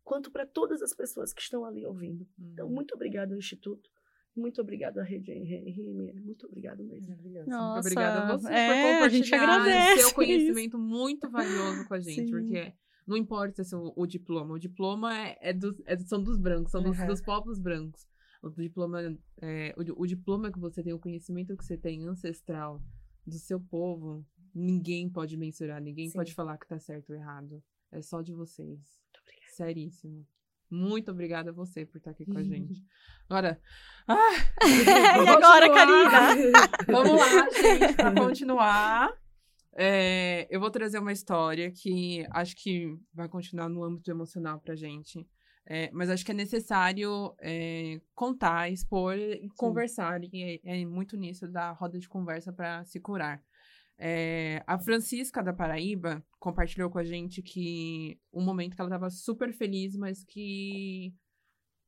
quanto 0.08 0.32
para 0.32 0.46
todas 0.46 0.82
as 0.82 0.94
pessoas 0.94 1.34
que 1.34 1.42
estão 1.42 1.66
ali 1.66 1.86
ouvindo. 1.86 2.26
Então, 2.40 2.66
Uhum. 2.68 2.74
muito 2.74 2.94
obrigado 2.96 3.34
ao 3.34 3.38
Instituto, 3.38 3.90
muito 4.36 4.62
obrigado 4.62 5.00
à 5.00 5.04
Rede 5.04 5.32
RME, 5.34 6.14
muito 6.22 6.46
obrigado 6.48 6.82
mesmo. 6.84 7.10
Maravilhoso. 7.10 7.50
Nossa, 7.50 7.74
Muito 7.74 7.80
obrigada 7.86 8.20
a 8.22 8.38
você 8.38 8.48
é, 8.54 8.98
por 9.00 9.06
a 9.06 9.10
gente 9.10 9.30
compartilhar 9.32 9.62
agradece 9.62 10.02
seu 10.02 10.14
conhecimento 10.14 10.78
muito 10.80 11.30
valioso 11.30 11.88
com 11.88 11.94
a 11.94 12.00
gente, 12.00 12.26
Sim. 12.26 12.32
porque 12.32 12.74
não 13.06 13.18
importa 13.18 13.64
se 13.64 13.76
o, 13.76 13.92
o 13.96 14.06
diploma, 14.08 14.54
o 14.54 14.60
diploma 14.60 15.14
é, 15.18 15.38
é 15.42 15.54
dos, 15.54 15.76
é 15.86 15.98
são 15.98 16.24
dos 16.24 16.38
brancos, 16.38 16.72
são 16.72 16.82
dos, 16.82 16.98
Uhum. 17.00 17.08
dos 17.08 17.22
povos 17.22 17.60
brancos. 17.60 18.06
O 18.42 18.50
diploma, 18.52 19.00
é, 19.42 19.74
o, 19.76 20.04
o 20.04 20.08
diploma 20.08 20.52
que 20.52 20.60
você 20.60 20.82
tem, 20.84 20.94
o 20.94 21.00
conhecimento 21.00 21.58
que 21.58 21.66
você 21.66 21.76
tem 21.78 22.06
ancestral 22.08 22.82
do 23.26 23.38
seu 23.40 23.60
povo, 23.60 24.24
ninguém 24.54 25.10
pode 25.10 25.36
mensurar, 25.36 25.82
ninguém 25.82 26.08
Sim. 26.10 26.18
pode 26.18 26.34
falar 26.34 26.58
que 26.58 26.68
tá 26.68 26.80
certo 26.80 27.10
ou 27.10 27.16
errado. 27.16 27.62
É 27.92 28.02
só 28.02 28.22
de 28.22 28.34
vocês. 28.34 28.80
Seríssimo. 29.58 30.24
Muito 30.70 31.10
obrigada 31.10 31.50
a 31.50 31.54
você 31.54 31.84
por 31.84 31.98
estar 31.98 32.12
aqui 32.12 32.26
com 32.26 32.38
a 32.38 32.44
gente. 32.44 32.84
Agora. 33.28 33.60
Ah, 34.10 34.16
e 34.66 35.28
agora, 35.28 35.70
Karina? 35.70 36.56
Vamos 36.88 37.20
lá, 37.20 37.50
gente, 37.50 37.94
pra 37.94 38.14
continuar. 38.16 39.12
é, 39.76 40.48
eu 40.50 40.62
vou 40.62 40.72
trazer 40.72 41.00
uma 41.00 41.12
história 41.12 41.70
que 41.70 42.26
acho 42.32 42.56
que 42.56 42.88
vai 43.14 43.28
continuar 43.28 43.68
no 43.68 43.84
âmbito 43.84 44.10
emocional 44.10 44.62
pra 44.62 44.78
gente. 44.78 45.28
É, 45.66 45.90
mas 45.92 46.10
acho 46.10 46.24
que 46.24 46.32
é 46.32 46.34
necessário 46.34 47.36
é, 47.42 48.00
contar, 48.16 48.72
expor 48.72 49.18
e 49.18 49.50
conversar. 49.58 50.22
E 50.24 50.62
é, 50.64 50.82
é 50.82 50.86
muito 50.86 51.18
nisso 51.18 51.46
da 51.46 51.72
roda 51.72 52.00
de 52.00 52.08
conversa 52.08 52.54
para 52.54 52.86
se 52.86 52.98
curar. 53.02 53.44
É, 54.00 54.64
a 54.68 54.78
Francisca 54.78 55.42
da 55.42 55.54
Paraíba 55.54 56.24
compartilhou 56.40 56.90
com 56.90 57.00
a 57.00 57.04
gente 57.04 57.42
que 57.42 58.20
um 58.32 58.44
momento 58.44 58.76
que 58.76 58.82
ela 58.82 58.90
estava 58.90 59.10
super 59.10 59.52
feliz, 59.54 59.96
mas 59.96 60.24
que 60.24 61.16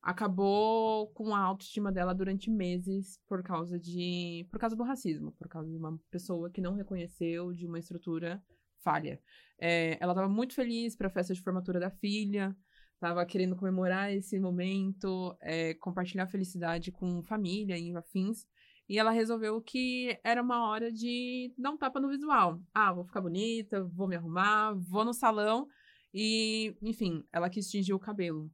acabou 0.01 1.07
com 1.09 1.35
a 1.35 1.39
autoestima 1.39 1.91
dela 1.91 2.15
durante 2.15 2.49
meses 2.49 3.19
por 3.27 3.43
causa 3.43 3.77
de 3.77 4.47
por 4.49 4.59
causa 4.59 4.75
do 4.75 4.83
racismo, 4.83 5.33
por 5.33 5.47
causa 5.47 5.69
de 5.69 5.77
uma 5.77 5.99
pessoa 6.09 6.49
que 6.49 6.61
não 6.61 6.73
reconheceu 6.73 7.53
de 7.53 7.67
uma 7.67 7.77
estrutura 7.77 8.41
falha. 8.81 9.21
É, 9.59 9.97
ela 10.01 10.13
estava 10.13 10.29
muito 10.29 10.53
feliz 10.55 10.95
para 10.95 11.07
a 11.07 11.11
festa 11.11 11.33
de 11.33 11.41
formatura 11.41 11.79
da 11.79 11.91
filha, 11.91 12.55
estava 12.93 13.25
querendo 13.25 13.55
comemorar 13.55 14.11
esse 14.11 14.39
momento, 14.39 15.37
é, 15.41 15.73
compartilhar 15.75 16.27
felicidade 16.27 16.91
com 16.91 17.21
família 17.23 17.77
e 17.77 17.95
afins. 17.95 18.45
E 18.89 18.97
ela 18.97 19.11
resolveu 19.11 19.61
que 19.61 20.19
era 20.23 20.41
uma 20.41 20.67
hora 20.67 20.91
de 20.91 21.53
dar 21.55 21.69
um 21.69 21.77
tapa 21.77 21.99
no 21.99 22.09
visual. 22.09 22.59
Ah, 22.73 22.91
vou 22.91 23.05
ficar 23.05 23.21
bonita, 23.21 23.83
vou 23.83 24.07
me 24.07 24.15
arrumar, 24.15 24.73
vou 24.73 25.05
no 25.05 25.13
salão. 25.13 25.67
E, 26.11 26.75
enfim, 26.81 27.23
ela 27.31 27.51
quis 27.51 27.69
tingir 27.69 27.93
o 27.93 27.99
cabelo. 27.99 28.51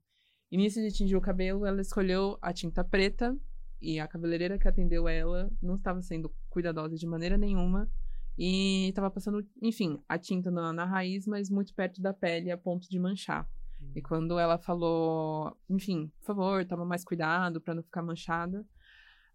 E 0.52 0.58
nisso 0.58 0.82
de 0.82 0.92
tingir 0.92 1.16
o 1.16 1.22
cabelo, 1.22 1.66
ela 1.66 1.80
escolheu 1.80 2.38
a 2.42 2.52
tinta 2.52 2.84
preta. 2.84 3.34
E 3.82 3.98
a 3.98 4.08
cabeleireira 4.10 4.60
que 4.60 4.68
atendeu 4.68 5.08
ela 5.08 5.50
não 5.62 5.76
estava 5.76 6.02
sendo 6.02 6.30
cuidadosa 6.50 6.98
de 6.98 7.08
maneira 7.08 7.38
nenhuma. 7.38 7.90
E 8.38 8.90
estava 8.90 9.10
passando, 9.10 9.48
enfim, 9.62 10.04
a 10.10 10.18
tinta 10.18 10.52
na, 10.52 10.74
na 10.74 10.84
raiz, 10.84 11.26
mas 11.26 11.50
muito 11.50 11.74
perto 11.74 12.02
da 12.02 12.14
pele, 12.14 12.52
a 12.52 12.58
ponto 12.58 12.90
de 12.90 13.00
manchar. 13.00 13.50
E 13.96 14.02
quando 14.02 14.38
ela 14.38 14.58
falou, 14.58 15.56
enfim, 15.70 16.12
por 16.20 16.26
favor, 16.26 16.66
toma 16.66 16.84
mais 16.84 17.06
cuidado 17.06 17.62
pra 17.62 17.74
não 17.74 17.84
ficar 17.84 18.02
manchada, 18.02 18.66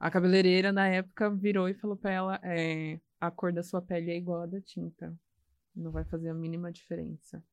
a 0.01 0.11
cabeleireira 0.11 0.73
na 0.73 0.89
época 0.89 1.29
virou 1.29 1.69
e 1.69 1.75
falou 1.75 1.95
pra 1.95 2.11
ela: 2.11 2.41
é, 2.43 2.99
a 3.21 3.31
cor 3.31 3.53
da 3.53 3.63
sua 3.63 3.83
pele 3.83 4.11
é 4.11 4.17
igual 4.17 4.41
a 4.41 4.47
da 4.47 4.61
tinta. 4.61 5.15
Não 5.77 5.93
vai 5.93 6.05
fazer 6.05 6.31
a 6.31 6.35
mínima 6.35 6.73
diferença. 6.73 7.45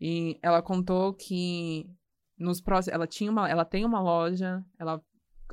E 0.00 0.38
ela 0.42 0.62
contou 0.62 1.12
que 1.12 1.86
nos 2.38 2.58
próximos, 2.58 2.94
ela 2.94 3.06
tinha 3.06 3.30
uma, 3.30 3.48
ela 3.48 3.66
tem 3.66 3.84
uma 3.84 4.00
loja, 4.00 4.64
ela 4.78 5.04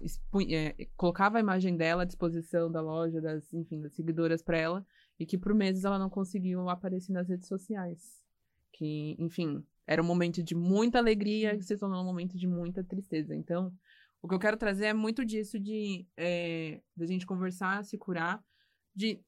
expunha, 0.02 0.70
é, 0.70 0.88
colocava 0.96 1.38
a 1.38 1.42
imagem 1.42 1.76
dela 1.76 2.04
à 2.04 2.06
disposição 2.06 2.72
da 2.72 2.80
loja, 2.80 3.20
das, 3.20 3.54
enfim, 3.54 3.82
das 3.82 3.94
seguidoras 3.94 4.42
para 4.42 4.58
ela, 4.58 4.86
e 5.20 5.26
que 5.26 5.38
por 5.38 5.54
meses 5.54 5.84
ela 5.84 6.00
não 6.00 6.10
conseguiu 6.10 6.70
aparecer 6.70 7.12
nas 7.12 7.28
redes 7.28 7.48
sociais. 7.48 8.24
Que, 8.72 9.18
enfim, 9.20 9.66
era 9.86 10.02
um 10.02 10.06
momento 10.06 10.42
de 10.42 10.56
muita 10.56 10.98
alegria 10.98 11.58
que 11.58 11.64
se 11.64 11.78
tornou 11.78 12.02
um 12.02 12.06
momento 12.06 12.38
de 12.38 12.48
muita 12.48 12.84
tristeza. 12.84 13.36
Então, 13.36 13.74
o 14.22 14.28
que 14.28 14.36
eu 14.36 14.40
quero 14.40 14.58
trazer 14.58 14.86
é 14.86 14.94
muito 14.94 15.24
disso 15.24 15.60
de, 15.60 16.08
é, 16.18 16.82
de 16.96 17.04
a 17.04 17.08
gente 17.08 17.26
conversar, 17.26 17.84
se 17.84 17.98
curar, 17.98 18.44
de 18.96 19.22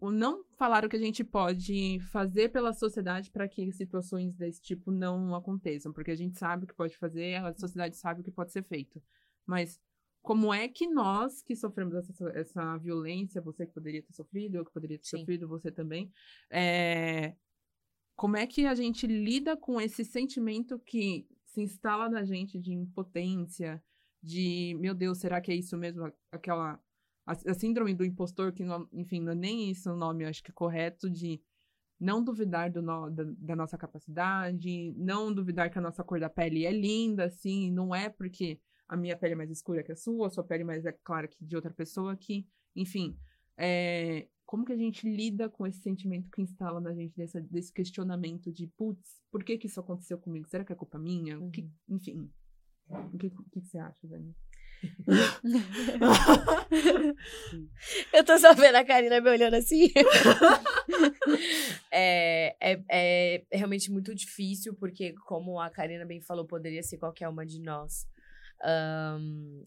não 0.00 0.44
falar 0.56 0.84
o 0.84 0.88
que 0.88 0.96
a 0.96 1.00
gente 1.00 1.22
pode 1.22 2.00
fazer 2.10 2.48
pela 2.48 2.72
sociedade 2.72 3.30
para 3.30 3.46
que 3.46 3.70
situações 3.72 4.34
desse 4.34 4.60
tipo 4.60 4.90
não 4.90 5.34
aconteçam, 5.34 5.92
porque 5.92 6.10
a 6.10 6.16
gente 6.16 6.38
sabe 6.38 6.64
o 6.64 6.66
que 6.66 6.74
pode 6.74 6.96
fazer, 6.96 7.36
a 7.36 7.54
sociedade 7.54 7.96
sabe 7.96 8.20
o 8.20 8.24
que 8.24 8.32
pode 8.32 8.50
ser 8.50 8.64
feito. 8.64 9.00
Mas 9.46 9.80
como 10.20 10.52
é 10.52 10.68
que 10.68 10.88
nós 10.88 11.42
que 11.42 11.54
sofremos 11.54 11.94
essa, 11.94 12.28
essa 12.30 12.76
violência, 12.78 13.40
você 13.40 13.66
que 13.66 13.72
poderia 13.72 14.02
ter 14.02 14.12
sofrido, 14.12 14.56
eu 14.56 14.64
que 14.64 14.72
poderia 14.72 14.98
ter 14.98 15.06
Sim. 15.06 15.18
sofrido, 15.18 15.46
você 15.46 15.70
também, 15.70 16.12
é, 16.50 17.36
como 18.16 18.36
é 18.36 18.46
que 18.46 18.66
a 18.66 18.74
gente 18.74 19.06
lida 19.06 19.56
com 19.56 19.80
esse 19.80 20.04
sentimento 20.04 20.78
que 20.80 21.26
se 21.44 21.60
instala 21.60 22.08
na 22.08 22.24
gente 22.24 22.58
de 22.58 22.72
impotência, 22.72 23.82
de 24.22 24.76
meu 24.80 24.94
Deus, 24.94 25.18
será 25.18 25.40
que 25.40 25.50
é 25.50 25.54
isso 25.54 25.76
mesmo? 25.76 26.12
Aquela 26.30 26.80
a, 27.26 27.32
a 27.32 27.54
síndrome 27.54 27.94
do 27.94 28.04
impostor, 28.04 28.52
que, 28.52 28.64
não, 28.64 28.88
enfim, 28.92 29.20
não 29.20 29.32
é 29.32 29.34
nem 29.34 29.70
isso 29.70 29.90
o 29.90 29.96
nome, 29.96 30.24
acho 30.24 30.42
que 30.42 30.52
correto, 30.52 31.08
de 31.10 31.40
não 31.98 32.22
duvidar 32.22 32.70
do 32.70 32.82
no, 32.82 33.10
da, 33.10 33.24
da, 33.38 33.56
nossa 33.56 33.78
capacidade, 33.78 34.92
não 34.96 35.32
duvidar 35.32 35.70
que 35.70 35.78
a 35.78 35.82
nossa 35.82 36.02
cor 36.02 36.18
da 36.18 36.28
pele 36.28 36.66
é 36.66 36.72
linda, 36.72 37.26
assim, 37.26 37.70
não 37.70 37.94
é 37.94 38.08
porque 38.08 38.60
a 38.88 38.96
minha 38.96 39.16
pele 39.16 39.34
é 39.34 39.36
mais 39.36 39.50
escura 39.50 39.82
que 39.82 39.92
a 39.92 39.96
sua, 39.96 40.26
a 40.26 40.30
sua 40.30 40.44
pele 40.44 40.64
mais 40.64 40.84
é 40.84 40.92
clara 40.92 41.28
que 41.28 41.44
de 41.44 41.54
outra 41.54 41.72
pessoa, 41.72 42.16
que, 42.16 42.46
enfim, 42.74 43.16
é, 43.56 44.26
como 44.44 44.64
que 44.64 44.72
a 44.72 44.76
gente 44.76 45.08
lida 45.08 45.48
com 45.48 45.66
esse 45.66 45.80
sentimento 45.80 46.28
que 46.30 46.42
instala 46.42 46.80
na 46.80 46.92
gente 46.92 47.16
dessa, 47.16 47.40
desse 47.40 47.72
questionamento 47.72 48.52
de, 48.52 48.66
putz, 48.66 49.22
por 49.30 49.44
que 49.44 49.56
que 49.56 49.68
isso 49.68 49.78
aconteceu 49.78 50.18
comigo? 50.18 50.48
Será 50.48 50.64
que 50.64 50.72
é 50.72 50.76
culpa 50.76 50.98
minha? 50.98 51.38
Uhum. 51.38 51.50
Que, 51.50 51.70
enfim, 51.88 52.30
o 52.92 53.18
que, 53.18 53.30
que, 53.30 53.36
que 53.52 53.60
você 53.60 53.78
acha, 53.78 54.06
Dani? 54.06 54.34
eu 58.12 58.24
tô 58.24 58.36
só 58.38 58.52
vendo 58.54 58.76
a 58.76 58.84
Karina 58.84 59.20
me 59.20 59.30
olhando 59.30 59.54
assim. 59.54 59.92
é, 61.90 62.56
é, 62.60 62.82
é 62.90 63.44
realmente 63.52 63.92
muito 63.92 64.14
difícil, 64.14 64.74
porque, 64.74 65.14
como 65.26 65.58
a 65.60 65.70
Karina 65.70 66.04
bem 66.04 66.20
falou, 66.20 66.46
poderia 66.46 66.82
ser 66.82 66.98
qualquer 66.98 67.28
uma 67.28 67.46
de 67.46 67.60
nós. 67.60 68.06
Um, 68.64 69.64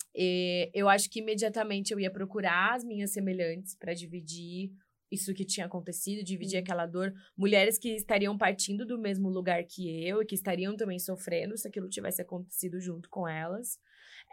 eu 0.73 0.87
acho 0.87 1.09
que 1.09 1.19
imediatamente 1.19 1.91
eu 1.91 1.99
ia 1.99 2.11
procurar 2.11 2.75
as 2.75 2.83
minhas 2.83 3.11
semelhantes 3.11 3.75
para 3.75 3.93
dividir 3.93 4.71
isso 5.15 5.33
que 5.33 5.43
tinha 5.43 5.65
acontecido, 5.65 6.23
dividir 6.23 6.57
uhum. 6.57 6.63
aquela 6.63 6.85
dor. 6.85 7.13
Mulheres 7.35 7.77
que 7.77 7.89
estariam 7.95 8.37
partindo 8.37 8.85
do 8.85 8.99
mesmo 8.99 9.29
lugar 9.29 9.63
que 9.63 10.05
eu 10.05 10.21
e 10.21 10.25
que 10.25 10.35
estariam 10.35 10.75
também 10.75 10.99
sofrendo 10.99 11.57
se 11.57 11.67
aquilo 11.67 11.89
tivesse 11.89 12.21
acontecido 12.21 12.79
junto 12.79 13.09
com 13.09 13.27
elas. 13.27 13.79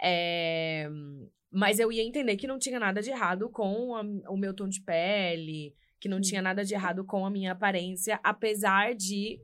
É... 0.03 0.89
Mas 1.51 1.79
eu 1.79 1.93
ia 1.93 2.03
entender 2.03 2.37
que 2.37 2.47
não 2.47 2.59
tinha 2.59 2.79
nada 2.79 3.01
de 3.03 3.11
errado 3.11 3.51
com 3.51 3.95
a, 3.95 4.03
o 4.31 4.37
meu 4.37 4.55
tom 4.55 4.69
de 4.69 4.81
pele, 4.83 5.75
que 6.01 6.09
não 6.09 6.21
tinha 6.21 6.43
nada 6.43 6.65
de 6.65 6.75
errado 6.75 7.05
com 7.05 7.25
a 7.25 7.31
minha 7.31 7.53
aparência, 7.53 8.19
apesar 8.25 8.95
de 8.95 9.39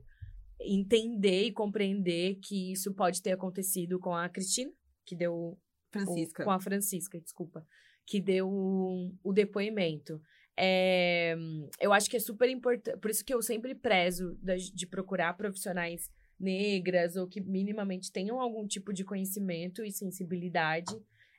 entender 0.59 1.43
e 1.43 1.53
compreender 1.53 2.35
que 2.43 2.73
isso 2.73 2.93
pode 2.93 3.21
ter 3.21 3.31
acontecido 3.31 3.99
com 3.99 4.13
a 4.13 4.27
Cristina, 4.27 4.71
que 5.05 5.15
deu. 5.15 5.57
Francisca. 5.91 6.43
O, 6.43 6.45
com 6.45 6.51
a 6.51 6.59
Francisca, 6.59 7.19
desculpa. 7.19 7.65
Que 8.05 8.19
deu 8.19 8.49
o, 8.49 9.15
o 9.23 9.31
depoimento. 9.31 10.21
É, 10.61 11.37
eu 11.79 11.93
acho 11.93 12.09
que 12.09 12.17
é 12.17 12.19
super 12.19 12.49
importante. 12.49 12.97
Por 12.97 13.09
isso 13.09 13.23
que 13.23 13.33
eu 13.33 13.41
sempre 13.41 13.73
prezo 13.73 14.37
de, 14.73 14.85
procurar 14.85 15.37
profissionais 15.37 16.11
negras 16.37 17.15
ou 17.15 17.27
que 17.27 17.39
minimamente 17.39 18.11
tenham 18.11 18.41
algum 18.41 18.67
tipo 18.67 18.91
de 18.91 19.05
conhecimento 19.05 19.85
e 19.85 19.91
sensibilidade 19.91 20.93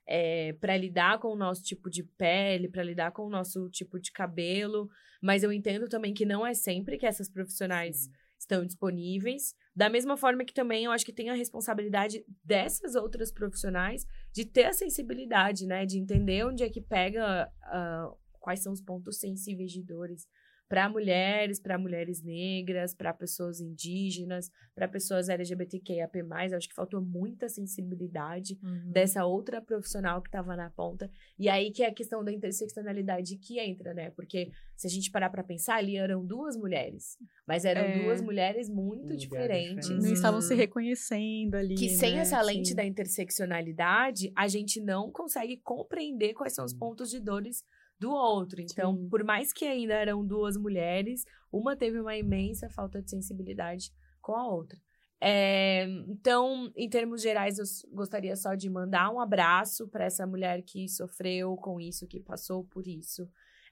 é, 0.06 0.54
para 0.54 0.74
lidar 0.76 1.18
com 1.18 1.28
o 1.28 1.36
nosso 1.36 1.62
tipo 1.62 1.90
de 1.90 2.02
pele, 2.02 2.68
para 2.68 2.82
lidar 2.82 3.12
com 3.12 3.26
o 3.26 3.30
nosso 3.30 3.68
tipo 3.68 4.00
de 4.00 4.10
cabelo. 4.10 4.88
Mas 5.20 5.42
eu 5.42 5.52
entendo 5.52 5.86
também 5.86 6.14
que 6.14 6.24
não 6.24 6.46
é 6.46 6.54
sempre 6.54 6.96
que 6.96 7.04
essas 7.04 7.28
profissionais 7.28 8.04
Sim. 8.04 8.12
estão 8.38 8.64
disponíveis. 8.64 9.54
Da 9.76 9.90
mesma 9.90 10.16
forma 10.16 10.46
que 10.46 10.54
também 10.54 10.84
eu 10.84 10.92
acho 10.92 11.04
que 11.04 11.12
tem 11.12 11.28
a 11.28 11.34
responsabilidade 11.34 12.24
dessas 12.42 12.94
outras 12.94 13.30
profissionais 13.30 14.06
de 14.32 14.46
ter 14.46 14.64
a 14.64 14.72
sensibilidade, 14.72 15.66
né? 15.66 15.84
De 15.84 15.98
entender 15.98 16.44
onde 16.46 16.64
é 16.64 16.70
que 16.70 16.80
pega, 16.80 17.50
uh, 17.66 18.16
quais 18.40 18.62
são 18.62 18.72
os 18.72 18.80
pontos 18.80 19.18
sensíveis 19.18 19.70
de 19.70 19.82
dores 19.82 20.26
para 20.70 20.88
mulheres, 20.88 21.58
para 21.58 21.76
mulheres 21.76 22.22
negras, 22.22 22.94
para 22.94 23.12
pessoas 23.12 23.60
indígenas, 23.60 24.48
para 24.72 24.86
pessoas 24.86 25.28
LGBTQIAP+. 25.28 26.22
Acho 26.56 26.68
que 26.68 26.74
faltou 26.76 27.02
muita 27.02 27.48
sensibilidade 27.48 28.56
uhum. 28.62 28.92
dessa 28.92 29.26
outra 29.26 29.60
profissional 29.60 30.22
que 30.22 30.28
estava 30.28 30.54
na 30.54 30.70
ponta. 30.70 31.10
E 31.36 31.48
aí 31.48 31.72
que 31.72 31.82
é 31.82 31.88
a 31.88 31.92
questão 31.92 32.22
da 32.22 32.32
interseccionalidade 32.32 33.36
que 33.38 33.58
entra, 33.58 33.92
né? 33.92 34.10
Porque 34.10 34.52
se 34.76 34.86
a 34.86 34.90
gente 34.90 35.10
parar 35.10 35.28
para 35.28 35.42
pensar, 35.42 35.74
ali 35.74 35.96
eram 35.96 36.24
duas 36.24 36.56
mulheres, 36.56 37.18
mas 37.44 37.64
eram 37.64 37.82
é. 37.82 38.04
duas 38.04 38.22
mulheres 38.22 38.70
muito 38.70 39.16
diferentes. 39.16 39.88
Não 39.88 39.98
uhum. 39.98 40.12
estavam 40.12 40.40
se 40.40 40.54
reconhecendo 40.54 41.56
ali. 41.56 41.74
Que 41.74 41.88
sem 41.88 42.14
né? 42.14 42.20
essa 42.20 42.40
lente 42.42 42.68
Sim. 42.68 42.74
da 42.76 42.84
interseccionalidade, 42.84 44.30
a 44.36 44.46
gente 44.46 44.80
não 44.80 45.10
consegue 45.10 45.56
compreender 45.56 46.32
quais 46.32 46.54
são 46.54 46.64
os 46.64 46.72
pontos 46.72 47.10
de 47.10 47.18
dores 47.18 47.64
do 48.00 48.10
outro. 48.10 48.60
Então, 48.60 48.96
Sim. 48.96 49.08
por 49.08 49.22
mais 49.22 49.52
que 49.52 49.66
ainda 49.66 49.94
eram 49.94 50.26
duas 50.26 50.56
mulheres, 50.56 51.24
uma 51.52 51.76
teve 51.76 52.00
uma 52.00 52.16
imensa 52.16 52.68
falta 52.70 53.02
de 53.02 53.10
sensibilidade 53.10 53.92
com 54.20 54.34
a 54.34 54.48
outra. 54.48 54.78
É, 55.22 55.84
então, 56.08 56.72
em 56.74 56.88
termos 56.88 57.20
gerais, 57.20 57.58
eu 57.58 57.64
gostaria 57.92 58.34
só 58.34 58.54
de 58.54 58.70
mandar 58.70 59.10
um 59.10 59.20
abraço 59.20 59.86
para 59.86 60.06
essa 60.06 60.26
mulher 60.26 60.62
que 60.62 60.88
sofreu 60.88 61.56
com 61.56 61.78
isso, 61.78 62.06
que 62.06 62.18
passou 62.18 62.64
por 62.64 62.88
isso. 62.88 63.28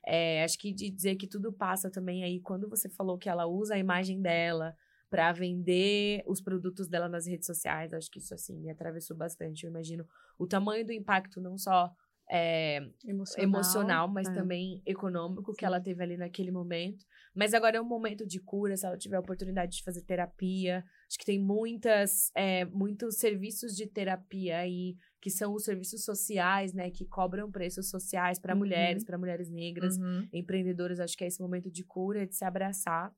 É, 0.06 0.44
acho 0.44 0.58
que 0.58 0.72
de 0.72 0.90
dizer 0.90 1.16
que 1.16 1.26
tudo 1.26 1.50
passa 1.50 1.90
também 1.90 2.22
aí, 2.22 2.38
quando 2.40 2.68
você 2.68 2.88
falou 2.88 3.16
que 3.16 3.30
ela 3.30 3.46
usa 3.46 3.74
a 3.74 3.78
imagem 3.78 4.20
dela 4.20 4.76
para 5.08 5.32
vender 5.32 6.22
os 6.26 6.38
produtos 6.38 6.86
dela 6.86 7.08
nas 7.08 7.26
redes 7.26 7.46
sociais, 7.46 7.94
acho 7.94 8.10
que 8.10 8.18
isso 8.18 8.34
assim 8.34 8.58
me 8.58 8.68
atravessou 8.68 9.16
bastante. 9.16 9.64
Eu 9.64 9.70
imagino 9.70 10.06
o 10.38 10.46
tamanho 10.46 10.84
do 10.84 10.92
impacto, 10.92 11.40
não 11.40 11.56
só 11.56 11.90
é, 12.30 12.76
emocional, 13.04 13.44
emocional, 13.44 14.08
mas 14.08 14.28
é. 14.28 14.34
também 14.34 14.82
econômico 14.84 15.52
Sim. 15.52 15.58
que 15.58 15.64
ela 15.64 15.80
teve 15.80 16.02
ali 16.02 16.16
naquele 16.16 16.50
momento. 16.50 17.04
Mas 17.34 17.54
agora 17.54 17.78
é 17.78 17.80
um 17.80 17.86
momento 17.86 18.26
de 18.26 18.38
cura, 18.40 18.76
se 18.76 18.84
ela 18.84 18.98
tiver 18.98 19.16
a 19.16 19.20
oportunidade 19.20 19.76
de 19.76 19.82
fazer 19.82 20.02
terapia. 20.02 20.84
Acho 21.08 21.18
que 21.18 21.24
tem 21.24 21.40
muitas, 21.40 22.30
é, 22.34 22.64
muitos 22.66 23.18
serviços 23.18 23.74
de 23.74 23.86
terapia 23.86 24.58
aí, 24.58 24.96
que 25.20 25.30
são 25.30 25.54
os 25.54 25.64
serviços 25.64 26.04
sociais, 26.04 26.74
né? 26.74 26.90
Que 26.90 27.06
cobram 27.06 27.50
preços 27.50 27.88
sociais 27.88 28.38
para 28.38 28.52
uhum. 28.52 28.58
mulheres, 28.58 29.04
para 29.04 29.16
mulheres 29.16 29.48
negras, 29.48 29.96
uhum. 29.96 30.28
empreendedoras. 30.32 31.00
Acho 31.00 31.16
que 31.16 31.24
é 31.24 31.28
esse 31.28 31.40
momento 31.40 31.70
de 31.70 31.84
cura, 31.84 32.26
de 32.26 32.34
se 32.34 32.44
abraçar 32.44 33.14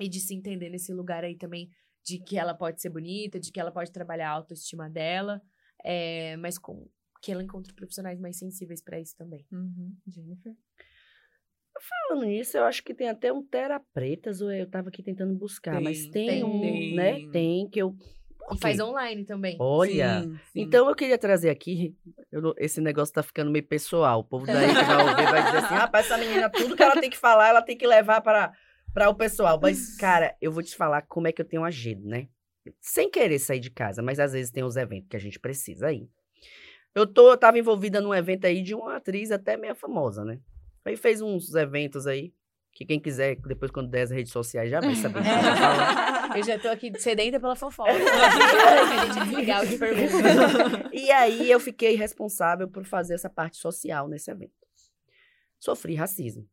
e 0.00 0.08
de 0.08 0.20
se 0.20 0.34
entender 0.34 0.70
nesse 0.70 0.92
lugar 0.92 1.24
aí 1.24 1.36
também 1.36 1.70
de 2.04 2.18
que 2.18 2.38
ela 2.38 2.54
pode 2.54 2.80
ser 2.80 2.90
bonita, 2.90 3.40
de 3.40 3.50
que 3.50 3.58
ela 3.58 3.72
pode 3.72 3.90
trabalhar 3.90 4.28
a 4.28 4.32
autoestima 4.32 4.90
dela, 4.90 5.40
é, 5.82 6.36
mas 6.36 6.58
com 6.58 6.86
que 7.24 7.32
ela 7.32 7.42
encontre 7.42 7.72
profissionais 7.72 8.20
mais 8.20 8.36
sensíveis 8.36 8.82
para 8.82 9.00
isso 9.00 9.16
também. 9.16 9.46
Uhum. 9.50 9.96
Jennifer? 10.06 10.52
Falando 12.08 12.26
nisso, 12.26 12.58
eu 12.58 12.64
acho 12.64 12.84
que 12.84 12.92
tem 12.92 13.08
até 13.08 13.32
um 13.32 13.42
Terapretas, 13.42 14.42
ou 14.42 14.52
eu 14.52 14.68
tava 14.68 14.90
aqui 14.90 15.02
tentando 15.02 15.34
buscar, 15.34 15.76
tem, 15.76 15.84
mas 15.84 16.06
tem, 16.08 16.28
tem, 16.28 16.44
um, 16.44 16.60
tem. 16.60 16.94
né? 16.94 17.30
Tem, 17.32 17.68
que 17.68 17.80
eu. 17.80 17.96
E 18.52 18.58
faz 18.58 18.78
online 18.78 19.24
também. 19.24 19.56
Olha, 19.58 20.22
sim, 20.22 20.36
sim. 20.52 20.60
então 20.60 20.86
eu 20.86 20.94
queria 20.94 21.16
trazer 21.16 21.48
aqui, 21.48 21.96
eu, 22.30 22.54
esse 22.58 22.78
negócio 22.78 23.14
tá 23.14 23.22
ficando 23.22 23.50
meio 23.50 23.66
pessoal. 23.66 24.20
O 24.20 24.24
povo 24.24 24.44
daí 24.44 24.68
que 24.68 24.84
vai 24.84 25.08
ouvir 25.08 25.24
vai 25.24 25.44
dizer 25.44 25.64
assim: 25.64 25.74
rapaz, 25.74 26.06
essa 26.06 26.18
menina, 26.18 26.50
tudo 26.50 26.76
que 26.76 26.82
ela 26.82 27.00
tem 27.00 27.08
que 27.08 27.16
falar, 27.16 27.48
ela 27.48 27.62
tem 27.62 27.76
que 27.76 27.86
levar 27.86 28.20
para, 28.20 28.52
para 28.92 29.08
o 29.08 29.14
pessoal. 29.14 29.58
Mas, 29.60 29.96
cara, 29.96 30.36
eu 30.42 30.52
vou 30.52 30.62
te 30.62 30.76
falar 30.76 31.02
como 31.02 31.26
é 31.26 31.32
que 31.32 31.40
eu 31.40 31.46
tenho 31.46 31.64
agido, 31.64 32.06
né? 32.06 32.28
Sem 32.80 33.10
querer 33.10 33.38
sair 33.38 33.60
de 33.60 33.70
casa, 33.70 34.02
mas 34.02 34.20
às 34.20 34.32
vezes 34.32 34.52
tem 34.52 34.62
os 34.62 34.76
eventos 34.76 35.08
que 35.08 35.16
a 35.16 35.20
gente 35.20 35.40
precisa 35.40 35.90
ir. 35.90 36.08
Eu, 36.94 37.06
tô, 37.06 37.30
eu 37.30 37.36
tava 37.36 37.58
envolvida 37.58 38.00
num 38.00 38.14
evento 38.14 38.44
aí 38.44 38.62
de 38.62 38.74
uma 38.74 38.96
atriz 38.96 39.30
até 39.30 39.56
meia 39.56 39.74
famosa, 39.74 40.24
né? 40.24 40.38
Aí 40.84 40.96
fez 40.96 41.20
uns 41.20 41.54
eventos 41.54 42.06
aí. 42.06 42.32
Que 42.72 42.84
quem 42.84 42.98
quiser, 42.98 43.36
depois 43.36 43.70
quando 43.70 43.88
der 43.88 44.02
as 44.02 44.10
redes 44.10 44.32
sociais, 44.32 44.68
já 44.68 44.80
vai 44.80 44.96
saber. 44.96 45.20
Eu 46.36 46.42
já 46.42 46.58
tô 46.58 46.68
aqui 46.68 46.92
sedenta 46.98 47.38
pela 47.38 47.54
fofoca. 47.54 47.92
desligar 49.14 49.62
pergunta. 49.78 50.90
e 50.92 51.08
aí 51.12 51.48
eu 51.48 51.60
fiquei 51.60 51.94
responsável 51.94 52.68
por 52.68 52.84
fazer 52.84 53.14
essa 53.14 53.30
parte 53.30 53.56
social 53.56 54.08
nesse 54.08 54.32
evento. 54.32 54.52
Sofri 55.60 55.94
racismo. 55.94 56.48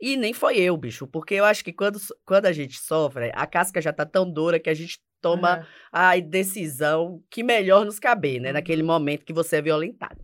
E 0.00 0.16
nem 0.16 0.32
foi 0.32 0.58
eu, 0.58 0.76
bicho, 0.76 1.06
porque 1.06 1.34
eu 1.34 1.44
acho 1.44 1.64
que 1.64 1.72
quando, 1.72 2.00
quando 2.26 2.46
a 2.46 2.52
gente 2.52 2.78
sofre, 2.80 3.30
a 3.32 3.46
casca 3.46 3.80
já 3.80 3.92
tá 3.92 4.04
tão 4.04 4.28
dura 4.28 4.58
que 4.58 4.68
a 4.68 4.74
gente 4.74 5.00
toma 5.24 5.60
uhum. 5.60 5.64
a 5.90 6.20
decisão 6.20 7.24
que 7.30 7.42
melhor 7.42 7.86
nos 7.86 7.98
caber, 7.98 8.38
né? 8.40 8.48
Uhum. 8.48 8.54
Naquele 8.54 8.82
momento 8.82 9.24
que 9.24 9.32
você 9.32 9.56
é 9.56 9.62
violentado. 9.62 10.22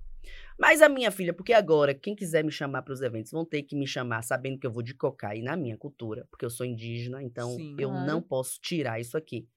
Mas 0.59 0.83
a 0.83 0.91
minha 0.91 1.11
filha, 1.11 1.33
porque 1.33 1.55
agora, 1.55 1.95
quem 1.95 2.15
quiser 2.15 2.45
me 2.45 2.53
chamar 2.53 2.83
para 2.83 2.93
os 2.93 3.01
eventos, 3.01 3.33
vão 3.33 3.47
ter 3.47 3.63
que 3.63 3.75
me 3.75 3.87
chamar 3.87 4.21
sabendo 4.21 4.59
que 4.59 4.67
eu 4.67 4.71
vou 4.71 4.83
de 4.83 4.93
cocaína 4.93 5.53
na 5.53 5.57
minha 5.57 5.79
cultura, 5.79 6.27
porque 6.31 6.45
eu 6.45 6.51
sou 6.51 6.67
indígena, 6.67 7.23
então 7.23 7.57
Sim, 7.57 7.77
eu 7.79 7.89
uhum. 7.89 8.05
não 8.05 8.21
posso 8.21 8.61
tirar 8.61 9.01
isso 9.01 9.17
aqui. 9.17 9.49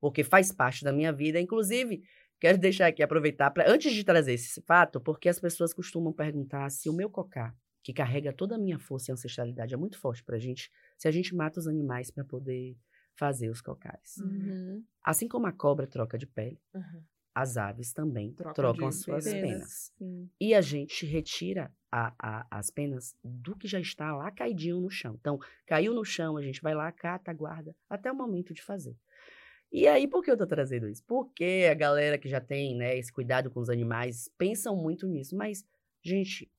Porque 0.00 0.24
faz 0.24 0.50
parte 0.50 0.82
da 0.82 0.94
minha 0.94 1.12
vida. 1.12 1.38
Inclusive, 1.38 2.02
quero 2.40 2.56
deixar 2.56 2.86
aqui, 2.86 3.02
aproveitar, 3.02 3.50
para 3.50 3.70
antes 3.70 3.92
de 3.92 4.02
trazer 4.02 4.32
esse 4.32 4.62
fato, 4.62 4.98
porque 4.98 5.28
as 5.28 5.38
pessoas 5.38 5.74
costumam 5.74 6.10
perguntar 6.10 6.70
se 6.70 6.88
o 6.88 6.94
meu 6.94 7.10
cocá, 7.10 7.54
que 7.82 7.92
carrega 7.92 8.32
toda 8.32 8.54
a 8.54 8.58
minha 8.58 8.78
força 8.78 9.10
e 9.10 9.12
ancestralidade, 9.12 9.74
é 9.74 9.76
muito 9.76 9.98
forte 9.98 10.24
para 10.24 10.36
a 10.36 10.38
gente, 10.38 10.70
se 10.96 11.06
a 11.06 11.10
gente 11.10 11.34
mata 11.34 11.60
os 11.60 11.68
animais 11.68 12.10
para 12.10 12.24
poder 12.24 12.78
fazer 13.20 13.48
os 13.50 13.60
cocais. 13.60 14.16
Uhum. 14.18 14.82
Assim 15.04 15.28
como 15.28 15.46
a 15.46 15.52
cobra 15.52 15.86
troca 15.86 16.18
de 16.18 16.26
pele, 16.26 16.60
uhum 16.74 17.02
as 17.34 17.56
aves 17.56 17.92
também 17.92 18.32
Troca 18.32 18.54
trocam 18.54 18.88
as 18.88 18.96
suas 18.96 19.24
penas. 19.24 19.92
penas. 19.98 20.28
E 20.40 20.54
a 20.54 20.60
gente 20.60 21.06
retira 21.06 21.72
a, 21.90 22.12
a, 22.18 22.46
as 22.58 22.70
penas 22.70 23.14
do 23.22 23.56
que 23.56 23.68
já 23.68 23.80
está 23.80 24.14
lá 24.14 24.30
caidinho 24.30 24.80
no 24.80 24.90
chão. 24.90 25.16
Então, 25.18 25.38
caiu 25.66 25.94
no 25.94 26.04
chão, 26.04 26.36
a 26.36 26.42
gente 26.42 26.60
vai 26.60 26.74
lá, 26.74 26.90
cata, 26.90 27.32
guarda, 27.32 27.74
até 27.88 28.10
o 28.10 28.16
momento 28.16 28.52
de 28.52 28.62
fazer. 28.62 28.96
E 29.72 29.86
aí, 29.86 30.08
por 30.08 30.24
que 30.24 30.30
eu 30.30 30.36
tô 30.36 30.46
trazendo 30.46 30.88
isso? 30.88 31.04
Porque 31.06 31.68
a 31.70 31.74
galera 31.74 32.18
que 32.18 32.28
já 32.28 32.40
tem 32.40 32.76
né, 32.76 32.98
esse 32.98 33.12
cuidado 33.12 33.50
com 33.50 33.60
os 33.60 33.70
animais 33.70 34.28
pensam 34.36 34.76
muito 34.76 35.06
nisso. 35.06 35.36
Mas, 35.36 35.64
gente, 36.02 36.50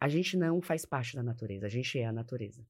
a 0.00 0.08
gente 0.08 0.36
não 0.36 0.62
faz 0.62 0.86
parte 0.86 1.16
da 1.16 1.22
natureza, 1.22 1.66
a 1.66 1.70
gente 1.70 1.98
é 1.98 2.06
a 2.06 2.12
natureza. 2.12 2.64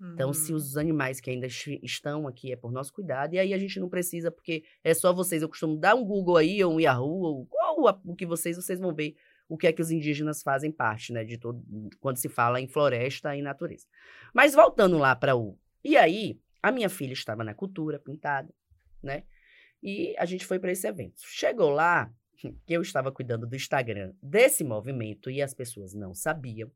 Então, 0.00 0.32
se 0.32 0.52
uhum. 0.52 0.56
os 0.56 0.76
animais 0.76 1.20
que 1.20 1.28
ainda 1.28 1.48
estão 1.82 2.28
aqui 2.28 2.52
é 2.52 2.56
por 2.56 2.70
nosso 2.70 2.92
cuidado, 2.92 3.34
e 3.34 3.38
aí 3.38 3.52
a 3.52 3.58
gente 3.58 3.80
não 3.80 3.88
precisa, 3.88 4.30
porque 4.30 4.62
é 4.84 4.94
só 4.94 5.12
vocês. 5.12 5.42
Eu 5.42 5.48
costumo 5.48 5.76
dar 5.76 5.96
um 5.96 6.04
Google 6.04 6.36
aí, 6.36 6.62
ou 6.62 6.74
um 6.74 6.80
Yahoo, 6.80 7.20
ou, 7.20 7.48
ou 7.76 8.00
o 8.04 8.14
que 8.14 8.24
vocês, 8.24 8.56
vocês 8.56 8.78
vão 8.78 8.94
ver 8.94 9.16
o 9.48 9.56
que 9.56 9.66
é 9.66 9.72
que 9.72 9.82
os 9.82 9.90
indígenas 9.90 10.42
fazem 10.42 10.70
parte, 10.70 11.12
né, 11.12 11.24
de 11.24 11.38
todo, 11.38 11.64
quando 12.00 12.18
se 12.18 12.28
fala 12.28 12.60
em 12.60 12.68
floresta 12.68 13.34
e 13.34 13.42
natureza. 13.42 13.86
Mas 14.32 14.54
voltando 14.54 14.98
lá 14.98 15.16
para 15.16 15.34
o. 15.34 15.58
E 15.82 15.96
aí, 15.96 16.38
a 16.62 16.70
minha 16.70 16.88
filha 16.88 17.12
estava 17.12 17.42
na 17.42 17.54
cultura, 17.54 17.98
pintada, 17.98 18.54
né? 19.02 19.24
E 19.82 20.14
a 20.18 20.24
gente 20.24 20.44
foi 20.44 20.58
para 20.58 20.70
esse 20.70 20.86
evento. 20.86 21.20
Chegou 21.24 21.70
lá, 21.70 22.12
que 22.36 22.54
eu 22.68 22.82
estava 22.82 23.10
cuidando 23.10 23.46
do 23.46 23.56
Instagram 23.56 24.12
desse 24.22 24.62
movimento 24.62 25.30
e 25.30 25.42
as 25.42 25.54
pessoas 25.54 25.94
não 25.94 26.14
sabiam. 26.14 26.70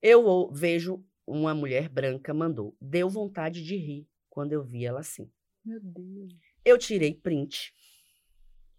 Eu 0.00 0.50
vejo 0.52 1.04
uma 1.26 1.54
mulher 1.54 1.88
branca 1.88 2.34
mandou. 2.34 2.76
Deu 2.80 3.08
vontade 3.08 3.62
de 3.62 3.76
rir 3.76 4.08
quando 4.28 4.52
eu 4.52 4.62
vi 4.62 4.84
ela 4.84 5.00
assim. 5.00 5.30
Meu 5.64 5.80
Deus. 5.80 6.34
Eu 6.64 6.78
tirei 6.78 7.14
print 7.14 7.72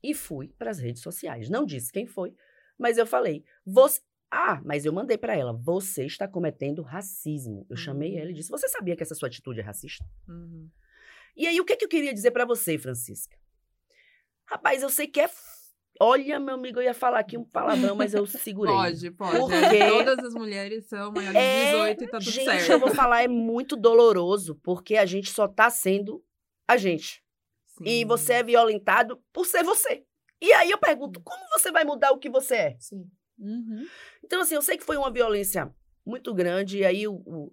e 0.02 0.14
fui 0.14 0.50
para 0.58 0.70
as 0.70 0.80
redes 0.80 1.02
sociais. 1.02 1.50
Não 1.50 1.66
disse 1.66 1.92
quem 1.92 2.06
foi, 2.06 2.36
mas 2.78 2.98
eu 2.98 3.06
falei: 3.06 3.44
você. 3.66 4.02
Ah, 4.30 4.60
mas 4.66 4.84
eu 4.84 4.92
mandei 4.92 5.18
para 5.18 5.38
ela. 5.38 5.54
Você 5.54 6.06
está 6.06 6.28
cometendo 6.28 6.82
racismo. 6.82 7.68
Eu 7.70 7.76
uhum. 7.76 7.78
chamei 7.78 8.18
ela 8.18 8.32
e 8.32 8.34
disse: 8.34 8.50
Você 8.50 8.68
sabia 8.68 8.96
que 8.96 9.04
essa 9.04 9.16
sua 9.16 9.28
atitude 9.28 9.60
é 9.60 9.64
racista? 9.64 10.06
Uhum. 10.28 10.70
E 11.36 11.48
aí, 11.48 11.60
o 11.60 11.66
que, 11.66 11.76
que 11.76 11.86
eu 11.86 11.90
queria 11.90 12.14
dizer 12.14 12.32
para 12.32 12.46
você, 12.46 12.78
Francisca? 12.78 13.38
Rapaz, 14.46 14.84
eu 14.84 14.90
sei 14.90 15.08
que 15.08 15.22
é 15.22 15.28
Olha, 16.00 16.40
meu 16.40 16.56
amigo, 16.56 16.80
eu 16.80 16.84
ia 16.84 16.94
falar 16.94 17.20
aqui 17.20 17.38
um 17.38 17.44
palavrão, 17.44 17.96
mas 17.96 18.14
eu 18.14 18.26
segurei. 18.26 18.74
Pode, 18.74 19.12
pode. 19.12 19.38
Porque... 19.38 19.88
Todas 19.88 20.20
as 20.20 20.34
mulheres 20.34 20.86
são 20.86 21.12
maiores 21.12 21.40
de 21.40 21.66
18 21.72 22.04
e 22.04 22.08
tá 22.08 22.18
tudo 22.20 22.32
gente, 22.32 22.46
certo. 22.46 22.60
Gente, 22.60 22.72
eu 22.72 22.80
vou 22.80 22.90
falar, 22.90 23.24
é 23.24 23.28
muito 23.28 23.76
doloroso, 23.76 24.56
porque 24.64 24.98
a 24.98 25.06
gente 25.06 25.30
só 25.30 25.48
tá 25.48 25.70
sendo 25.70 26.24
a 26.68 26.78
gente. 26.78 27.24
Sim. 27.78 27.84
E 27.86 28.06
você 28.06 28.34
é 28.34 28.44
violentado 28.44 29.22
por 29.32 29.46
ser 29.46 29.64
você. 29.64 30.04
E 30.42 30.52
aí 30.54 30.72
eu 30.72 30.78
pergunto, 30.78 31.22
como 31.22 31.42
você 31.52 31.72
vai 31.72 31.84
mudar 31.84 32.12
o 32.12 32.18
que 32.18 32.30
você 32.30 32.56
é? 32.56 32.76
Sim. 32.80 33.06
Uhum. 33.40 33.86
Então, 34.24 34.42
assim, 34.42 34.56
eu 34.56 34.62
sei 34.62 34.78
que 34.78 34.84
foi 34.84 34.98
uma 34.98 35.12
violência 35.12 35.74
muito 36.06 36.34
grande, 36.34 36.80
e 36.80 36.86
aí 36.86 37.08
o, 37.08 37.16
o, 37.26 37.52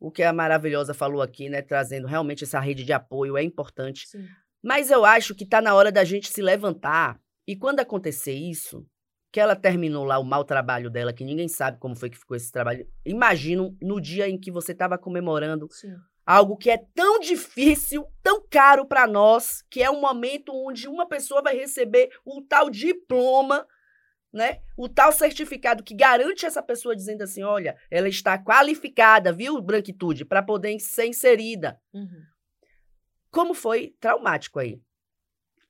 o 0.00 0.10
que 0.10 0.22
a 0.22 0.32
Maravilhosa 0.32 0.92
falou 0.92 1.22
aqui, 1.22 1.48
né, 1.48 1.62
trazendo 1.62 2.06
realmente 2.06 2.44
essa 2.44 2.58
rede 2.58 2.84
de 2.84 2.92
apoio 2.92 3.36
é 3.36 3.42
importante. 3.42 4.08
Sim. 4.08 4.26
Mas 4.62 4.90
eu 4.90 5.04
acho 5.04 5.34
que 5.34 5.46
tá 5.46 5.60
na 5.60 5.74
hora 5.74 5.92
da 5.92 6.04
gente 6.04 6.28
se 6.28 6.42
levantar 6.42 7.20
e 7.46 7.56
quando 7.56 7.80
acontecer 7.80 8.32
isso, 8.32 8.86
que 9.32 9.40
ela 9.40 9.56
terminou 9.56 10.04
lá 10.04 10.18
o 10.18 10.24
mau 10.24 10.44
trabalho 10.44 10.90
dela, 10.90 11.12
que 11.12 11.24
ninguém 11.24 11.48
sabe 11.48 11.78
como 11.78 11.96
foi 11.96 12.10
que 12.10 12.18
ficou 12.18 12.36
esse 12.36 12.52
trabalho. 12.52 12.86
Imagino 13.04 13.76
no 13.80 13.98
dia 14.00 14.28
em 14.28 14.38
que 14.38 14.50
você 14.50 14.72
estava 14.72 14.98
comemorando 14.98 15.66
Sim. 15.70 15.94
algo 16.24 16.56
que 16.56 16.70
é 16.70 16.76
tão 16.94 17.18
difícil, 17.18 18.06
tão 18.22 18.46
caro 18.48 18.86
para 18.86 19.06
nós, 19.06 19.62
que 19.70 19.82
é 19.82 19.90
um 19.90 20.00
momento 20.00 20.52
onde 20.54 20.86
uma 20.86 21.08
pessoa 21.08 21.40
vai 21.42 21.56
receber 21.56 22.10
o 22.26 22.42
tal 22.42 22.68
diploma, 22.68 23.66
né? 24.30 24.60
O 24.76 24.86
tal 24.86 25.10
certificado 25.12 25.82
que 25.82 25.94
garante 25.94 26.44
essa 26.44 26.62
pessoa 26.62 26.94
dizendo 26.94 27.22
assim, 27.22 27.42
olha, 27.42 27.76
ela 27.90 28.08
está 28.08 28.38
qualificada, 28.38 29.32
viu, 29.32 29.60
branquitude, 29.62 30.26
para 30.26 30.42
poder 30.42 30.78
ser 30.78 31.06
inserida. 31.06 31.80
Uhum. 31.92 32.22
Como 33.30 33.54
foi 33.54 33.94
traumático 33.98 34.58
aí? 34.58 34.78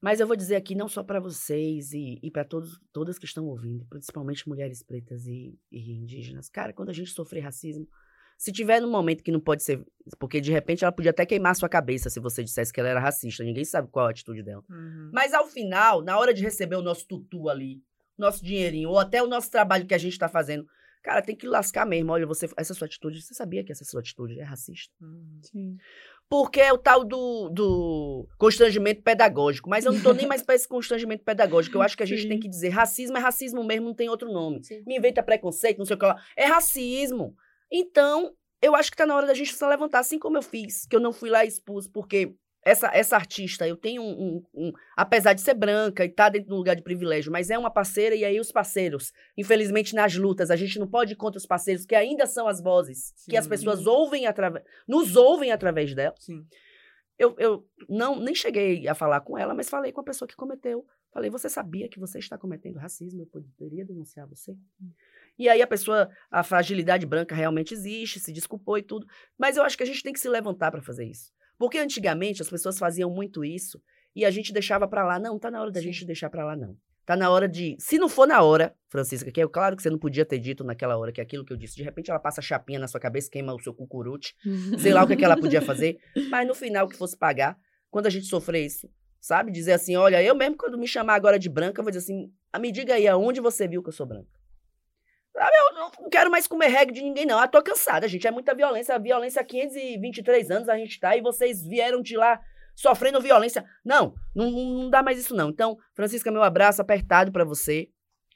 Mas 0.03 0.19
eu 0.19 0.27
vou 0.27 0.35
dizer 0.35 0.57
aqui 0.57 0.75
não 0.75 0.89
só 0.89 1.05
para 1.05 1.21
vocês 1.21 1.93
e, 1.93 2.19
e 2.21 2.29
para 2.29 2.45
todos 2.45 2.81
todas 2.93 3.21
que 3.21 3.25
estão 3.25 3.47
ouvindo, 3.47 3.87
principalmente 3.87 4.49
mulheres 4.49 4.83
pretas 4.83 5.29
e, 5.29 5.57
e, 5.71 5.93
indígenas. 5.93 6.49
Cara, 6.49 6.73
quando 6.73 6.89
a 6.89 6.93
gente 6.93 7.13
sofrer 7.13 7.41
racismo, 7.41 7.89
se 8.37 8.51
tiver 8.51 8.81
num 8.81 8.91
momento 8.91 9.23
que 9.23 9.31
não 9.31 9.39
pode 9.39 9.63
ser, 9.63 9.81
porque 10.19 10.41
de 10.41 10.51
repente 10.51 10.83
ela 10.83 10.91
podia 10.91 11.13
até 11.13 11.25
queimar 11.25 11.55
sua 11.55 11.69
cabeça 11.69 12.11
se 12.11 12.19
você 12.19 12.43
dissesse 12.43 12.73
que 12.73 12.81
ela 12.81 12.89
era 12.89 12.99
racista, 12.99 13.45
ninguém 13.45 13.65
sabe 13.65 13.89
qual 13.93 14.09
a 14.09 14.11
atitude 14.11 14.43
dela. 14.43 14.65
Uhum. 14.69 15.11
Mas 15.15 15.33
ao 15.33 15.47
final, 15.47 16.03
na 16.03 16.19
hora 16.19 16.35
de 16.35 16.43
receber 16.43 16.75
o 16.75 16.83
nosso 16.83 17.07
tutu 17.07 17.49
ali, 17.49 17.81
nosso 18.19 18.45
dinheirinho 18.45 18.89
ou 18.89 18.99
até 18.99 19.23
o 19.23 19.29
nosso 19.29 19.53
trabalho 19.53 19.87
que 19.87 19.95
a 19.95 19.99
gente 19.99 20.15
está 20.15 20.29
fazendo, 20.29 20.67
cara, 21.03 21.23
tem 21.23 21.37
que 21.37 21.47
lascar 21.47 21.87
mesmo. 21.87 22.13
Olha, 22.13 22.27
você 22.27 22.49
essa 22.57 22.75
sua 22.75 22.87
atitude, 22.87 23.21
você 23.21 23.35
sabia 23.35 23.65
que 23.65 23.73
essa 23.73 23.85
sua 23.85 24.01
atitude 24.01 24.39
é 24.39 24.45
racista? 24.45 24.95
Uhum. 25.01 25.41
Sim 25.43 25.77
porque 26.33 26.63
é 26.63 26.73
o 26.73 26.79
tal 26.79 27.05
do, 27.05 27.51
do 27.51 28.27
constrangimento 28.39 29.03
pedagógico. 29.03 29.69
Mas 29.69 29.85
eu 29.85 29.93
não 29.93 29.99
estou 29.99 30.15
nem 30.15 30.27
mais 30.27 30.43
para 30.43 30.55
esse 30.55 30.67
constrangimento 30.67 31.23
pedagógico. 31.23 31.77
Eu 31.77 31.83
acho 31.83 31.95
que 31.95 32.03
a 32.03 32.07
gente 32.07 32.23
Sim. 32.23 32.29
tem 32.31 32.41
que 32.41 32.49
dizer 32.49 32.71
racismo 32.71 33.19
é 33.19 33.21
racismo 33.21 33.63
mesmo, 33.63 33.89
não 33.89 33.95
tem 33.95 34.09
outro 34.09 34.33
nome. 34.33 34.65
Sim. 34.65 34.83
Me 34.87 34.97
inventa 34.97 35.23
preconceito, 35.23 35.77
não 35.77 35.85
sei 35.85 35.95
o 35.95 35.99
que 35.99 36.07
lá. 36.07 36.17
É 36.35 36.47
racismo. 36.47 37.37
Então, 37.71 38.33
eu 38.63 38.75
acho 38.75 38.91
que 38.91 38.95
está 38.95 39.05
na 39.05 39.15
hora 39.15 39.27
da 39.27 39.35
gente 39.35 39.53
se 39.53 39.67
levantar, 39.67 39.99
assim 39.99 40.19
como 40.19 40.39
eu 40.39 40.43
fiz, 40.43 40.87
que 40.87 40.97
eu 40.97 41.01
não 41.01 41.13
fui 41.13 41.29
lá 41.29 41.45
e 41.45 41.49
expus, 41.49 41.87
porque 41.87 42.35
essa, 42.65 42.89
essa 42.95 43.17
artista, 43.17 43.67
eu 43.67 43.77
tenho 43.77 44.03
um, 44.03 44.43
um, 44.55 44.67
um, 44.67 44.73
Apesar 44.97 45.33
de 45.33 45.41
ser 45.41 45.55
branca 45.55 46.05
e 46.05 46.09
estar 46.09 46.25
tá 46.25 46.31
dentro 46.31 46.49
de 46.49 46.55
um 46.55 46.59
lugar 46.59 46.77
de 46.77 46.83
privilégio, 46.83 47.33
mas 47.33 47.51
é 47.51 47.59
uma 47.59 47.71
parceira, 47.71 48.15
e 48.15 48.25
aí 48.25 48.39
os 48.39 48.53
parceiros, 48.53 49.13
infelizmente, 49.37 49.95
nas 49.95 50.15
lutas, 50.15 50.51
a 50.51 50.57
gente 50.57 50.79
não 50.79 50.89
pode 50.89 51.15
ir 51.15 51.17
contra 51.17 51.39
os 51.39 51.47
parceiros, 51.47 51.85
que 51.85 51.95
ainda 51.95 52.25
são 52.27 52.47
as 52.47 52.61
vozes 52.61 53.13
Sim. 53.17 53.33
que 53.33 53.37
as 53.37 53.47
pessoas 53.47 53.87
ouvem 53.87 54.27
através. 54.27 54.65
nos 54.87 55.17
ouvem 55.17 55.51
através 55.51 55.93
dela. 55.95 56.15
Sim. 56.19 56.47
Eu, 57.19 57.35
eu 57.39 57.67
não 57.89 58.19
nem 58.19 58.35
cheguei 58.35 58.87
a 58.89 58.95
falar 58.95 59.21
com 59.21 59.37
ela, 59.37 59.55
mas 59.55 59.69
falei 59.69 59.93
com 59.93 60.01
a 60.01 60.05
pessoa 60.05 60.29
que 60.29 60.37
cometeu. 60.37 60.85
Falei, 61.13 61.31
você 61.31 61.49
sabia 61.49 61.89
que 61.89 62.01
você 62.01 62.19
está 62.19 62.39
cometendo 62.39 62.79
racismo? 62.79 63.23
Eu 63.23 63.27
poderia 63.27 63.85
denunciar 63.85 64.27
você? 64.27 64.53
Hum. 64.81 64.91
E 65.39 65.49
aí 65.49 65.61
a 65.61 65.67
pessoa, 65.67 66.09
a 66.31 66.43
fragilidade 66.43 67.07
branca 67.07 67.35
realmente 67.35 67.75
existe, 67.75 68.19
se 68.19 68.33
desculpou 68.33 68.79
e 68.79 68.83
tudo. 68.83 69.07
Mas 69.39 69.57
eu 69.57 69.63
acho 69.63 69.77
que 69.77 69.83
a 69.83 69.87
gente 69.87 70.03
tem 70.03 70.13
que 70.13 70.21
se 70.21 70.29
levantar 70.29 70.71
para 70.71 70.83
fazer 70.83 71.05
isso. 71.05 71.31
Porque 71.59 71.79
antigamente 71.79 72.43
as 72.43 72.51
pessoas 72.51 72.79
faziam 72.79 73.11
muito 73.11 73.45
isso 73.45 73.81
e 74.15 74.25
a 74.25 74.31
gente 74.31 74.53
deixava 74.53 74.87
para 74.87 75.05
lá. 75.05 75.19
Não, 75.19 75.39
tá 75.39 75.51
na 75.51 75.61
hora 75.61 75.71
da 75.71 75.81
Sim. 75.81 75.87
gente 75.87 76.05
deixar 76.05 76.31
para 76.31 76.45
lá, 76.45 76.57
não. 76.57 76.77
Tá 77.05 77.17
na 77.17 77.31
hora 77.31 77.49
de. 77.49 77.77
Se 77.81 77.99
não 77.99 78.09
for 78.09 78.29
na 78.29 78.43
hora, 78.43 78.75
Francisca, 78.89 79.31
que 79.33 79.41
é 79.41 79.49
claro 79.49 79.77
que 79.77 79.83
você 79.83 79.91
não 79.91 79.99
podia 79.99 80.25
ter 80.25 80.39
dito 80.39 80.63
naquela 80.63 80.97
hora 80.97 81.11
que 81.11 81.21
é 81.21 81.25
aquilo 81.25 81.45
que 81.45 81.53
eu 81.53 81.57
disse. 81.57 81.75
De 81.75 81.83
repente 81.83 82.11
ela 82.11 82.21
passa 82.21 82.41
chapinha 82.41 82.79
na 82.79 82.87
sua 82.87 83.01
cabeça, 83.01 83.29
queima 83.29 83.53
o 83.53 83.61
seu 83.61 83.75
cucurute, 83.75 84.37
sei 84.79 84.93
lá 84.93 85.03
o 85.03 85.07
que, 85.07 85.15
é 85.15 85.17
que 85.17 85.25
ela 85.25 85.37
podia 85.37 85.61
fazer. 85.63 85.99
Mas 86.31 86.47
no 86.47 86.55
final 86.55 86.87
que 86.87 86.97
fosse 86.97 87.17
pagar, 87.17 87.59
quando 87.91 88.07
a 88.07 88.11
gente 88.11 88.27
sofrer 88.27 88.65
isso, 88.65 88.89
sabe? 89.21 89.51
Dizer 89.51 89.73
assim: 89.73 89.97
olha, 89.97 90.23
eu 90.23 90.35
mesmo 90.35 90.57
quando 90.57 90.79
me 90.79 90.87
chamar 90.87 91.15
agora 91.15 91.41
de 91.41 91.49
branca, 91.49 91.81
eu 91.81 91.85
vou 91.85 91.91
dizer 91.91 92.05
assim: 92.05 92.33
ah, 92.53 92.59
me 92.61 92.71
diga 92.71 92.95
aí 92.95 93.09
aonde 93.09 93.41
você 93.41 93.67
viu 93.67 93.83
que 93.83 93.89
eu 93.89 93.93
sou 93.93 94.07
branca. 94.07 94.31
Eu 95.35 95.75
não 95.75 96.11
quero 96.11 96.31
mais 96.31 96.47
comer 96.47 96.69
reggae 96.69 96.93
de 96.93 97.03
ninguém, 97.03 97.25
não. 97.25 97.39
Ah, 97.39 97.49
tô 97.49 97.63
cansada, 97.63 98.07
gente. 98.07 98.27
É 98.27 98.31
muita 98.31 98.55
violência. 98.55 98.95
A 98.95 98.99
violência 98.99 99.41
há 99.41 99.45
523 99.45 100.51
anos 100.51 100.69
a 100.69 100.77
gente 100.77 101.01
tá 101.01 101.17
e 101.17 101.23
vocês 101.23 101.67
vieram 101.67 102.03
de 102.03 102.17
lá 102.17 102.41
sofrendo 102.75 103.21
violência. 103.21 103.65
Não, 103.85 104.15
não, 104.35 104.51
não 104.51 104.91
dá 104.91 105.03
mais 105.03 105.19
isso, 105.19 105.35
não. 105.35 105.49
Então, 105.51 105.79
Francisca, 105.95 106.31
meu 106.31 106.43
abraço 106.43 106.83
apertado 106.83 107.33
para 107.33 107.45
você 107.45 107.89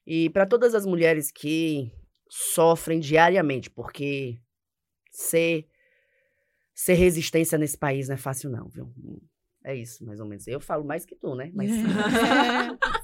e 0.06 0.30
para 0.30 0.46
todas 0.46 0.74
as 0.74 0.86
mulheres 0.86 1.30
que 1.30 1.90
sofrem 2.28 3.00
diariamente, 3.00 3.70
porque 3.70 4.38
ser 5.10 5.66
ser 6.74 6.94
resistência 6.94 7.56
nesse 7.56 7.76
país 7.78 8.08
não 8.08 8.14
é 8.14 8.18
fácil, 8.18 8.50
não, 8.50 8.68
viu? 8.68 8.92
É 9.64 9.74
isso, 9.74 10.04
mais 10.04 10.20
ou 10.20 10.26
menos. 10.26 10.46
Eu 10.46 10.60
falo 10.60 10.84
mais 10.84 11.06
que 11.06 11.16
tu, 11.16 11.34
né? 11.34 11.50
Mas... 11.54 11.70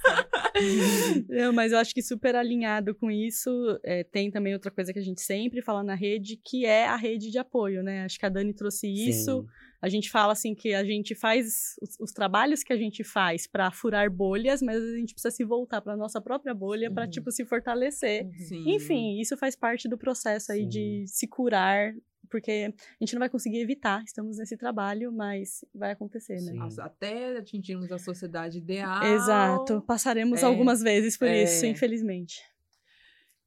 Não, 1.28 1.53
mas 1.53 1.72
eu 1.72 1.78
acho 1.78 1.94
que 1.94 2.03
super 2.03 2.34
alinhado 2.34 2.94
com 2.94 3.11
isso, 3.11 3.50
é, 3.82 4.05
tem 4.05 4.30
também 4.30 4.53
outra 4.53 4.70
coisa 4.70 4.92
que 4.92 4.98
a 4.98 5.03
gente 5.03 5.20
sempre 5.20 5.62
fala 5.62 5.82
na 5.82 5.94
rede, 5.94 6.36
que 6.36 6.64
é 6.64 6.86
a 6.86 6.96
rede 6.96 7.30
de 7.30 7.38
apoio, 7.38 7.82
né? 7.82 8.05
Acho 8.05 8.18
que 8.18 8.26
a 8.26 8.28
Dani 8.28 8.53
trouxe 8.53 8.86
isso. 8.88 9.42
Sim. 9.42 9.46
A 9.80 9.88
gente 9.88 10.11
fala 10.11 10.32
assim 10.32 10.55
que 10.55 10.72
a 10.74 10.84
gente 10.84 11.12
faz 11.12 11.74
os, 11.82 11.98
os 11.98 12.12
trabalhos 12.12 12.62
que 12.62 12.72
a 12.72 12.76
gente 12.76 13.03
faz 13.03 13.48
para 13.48 13.70
furar 13.72 14.09
bolhas, 14.09 14.62
mas 14.62 14.80
a 14.80 14.96
gente 14.96 15.12
precisa 15.12 15.34
se 15.34 15.44
voltar 15.44 15.80
para 15.80 15.96
nossa 15.96 16.20
própria 16.20 16.55
bolha 16.55 16.88
para 16.88 17.09
tipo 17.09 17.32
se 17.32 17.44
fortalecer. 17.44 18.28
Sim. 18.46 18.62
Enfim, 18.74 19.20
isso 19.20 19.36
faz 19.36 19.57
parte 19.57 19.88
do 19.88 19.98
processo 19.98 20.53
aí 20.53 20.62
Sim. 20.62 20.68
de 20.68 21.05
se 21.09 21.26
curar 21.26 21.92
porque 22.33 22.72
a 22.72 23.05
gente 23.05 23.12
não 23.12 23.20
vai 23.20 23.28
conseguir 23.28 23.61
evitar, 23.61 24.03
estamos 24.05 24.39
nesse 24.39 24.57
trabalho, 24.57 25.12
mas 25.12 25.62
vai 25.74 25.93
acontecer, 25.93 26.41
né? 26.41 26.55
Nossa, 26.55 26.83
até 26.83 27.37
atingirmos 27.37 27.93
a 27.93 27.99
sociedade 27.99 28.57
ideal. 28.57 29.05
Exato, 29.05 29.83
passaremos 29.83 30.43
é, 30.43 30.47
algumas 30.47 30.80
vezes 30.80 31.18
por 31.18 31.28
é. 31.28 31.45
isso, 31.45 31.66
infelizmente. 31.66 32.41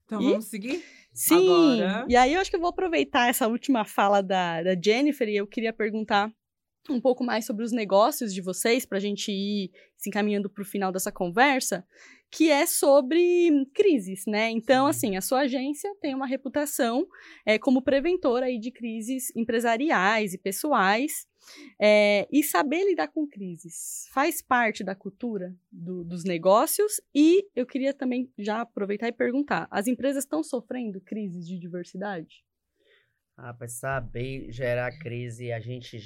Então 0.06 0.22
e? 0.22 0.30
vamos 0.30 0.46
seguir? 0.46 0.84
Sim, 1.12 1.82
Agora... 1.82 2.06
e 2.08 2.16
aí 2.16 2.34
eu 2.36 2.40
acho 2.40 2.52
que 2.52 2.56
eu 2.56 2.60
vou 2.60 2.70
aproveitar 2.70 3.28
essa 3.28 3.48
última 3.48 3.86
fala 3.86 4.22
da, 4.22 4.62
da 4.62 4.80
Jennifer 4.80 5.28
e 5.28 5.38
eu 5.38 5.48
queria 5.48 5.74
perguntar 5.74 6.32
um 6.88 7.02
pouco 7.02 7.24
mais 7.24 7.46
sobre 7.46 7.66
os 7.66 7.72
negócios 7.72 8.32
de 8.32 8.42
vocês, 8.42 8.86
para 8.86 9.00
a 9.00 9.02
gente 9.02 9.32
ir 9.32 9.72
se 9.98 10.10
encaminhando 10.10 10.48
para 10.48 10.62
o 10.62 10.66
final 10.66 10.92
dessa 10.92 11.12
conversa 11.12 11.84
que 12.36 12.52
é 12.52 12.66
sobre 12.66 13.66
crises, 13.74 14.26
né? 14.26 14.50
Então, 14.50 14.88
assim, 14.88 15.16
a 15.16 15.22
sua 15.22 15.42
agência 15.42 15.96
tem 16.02 16.14
uma 16.14 16.28
reputação 16.28 17.08
é, 17.46 17.58
como 17.58 17.82
preventora 17.82 18.48
aí 18.48 18.60
de 18.60 18.72
crises 18.72 19.32
empresariais 19.34 20.34
e 20.34 20.38
pessoais. 20.38 21.26
É, 21.80 22.28
e 22.32 22.44
saber 22.44 22.84
lidar 22.84 23.08
com 23.10 23.28
crises 23.28 24.10
faz 24.12 24.42
parte 24.42 24.84
da 24.84 24.96
cultura 24.96 25.56
do, 25.72 26.04
dos 26.04 26.26
negócios. 26.26 27.00
E 27.14 27.48
eu 27.56 27.66
queria 27.66 27.94
também 27.94 28.30
já 28.38 28.62
aproveitar 28.62 29.08
e 29.08 29.14
perguntar: 29.14 29.68
as 29.72 29.88
empresas 29.88 30.24
estão 30.24 30.44
sofrendo 30.44 31.00
crises 31.00 31.48
de 31.48 31.58
diversidade? 31.58 32.44
Ah, 33.38 33.54
para 33.54 33.68
saber 33.68 34.52
gerar 34.52 34.92
crise, 34.98 35.54
a 35.54 35.60
gente. 35.60 35.98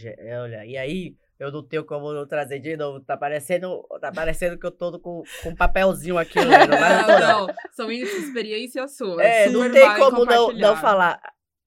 Olha, 0.43 0.65
e 0.65 0.77
aí 0.77 1.15
eu 1.39 1.51
não 1.51 1.63
tenho 1.63 1.85
como 1.85 2.25
trazer 2.27 2.59
de 2.59 2.75
novo. 2.75 2.99
Tá 2.99 3.15
parecendo, 3.15 3.81
tá 4.01 4.11
parecendo 4.11 4.59
que 4.59 4.65
eu 4.65 4.71
tô 4.71 4.99
com, 4.99 5.23
com 5.41 5.49
um 5.49 5.55
papelzinho 5.55 6.17
aqui. 6.17 6.37
Lendo, 6.37 6.71
mas 6.77 7.07
não, 7.07 7.19
não, 7.19 7.47
não. 7.47 7.55
São 7.71 7.89
experiências 7.89 8.97
suas. 8.97 9.25
É, 9.25 9.49
não 9.49 9.71
tem 9.71 9.87
como 9.97 10.25
não, 10.25 10.51
não 10.51 10.75
falar. 10.75 11.21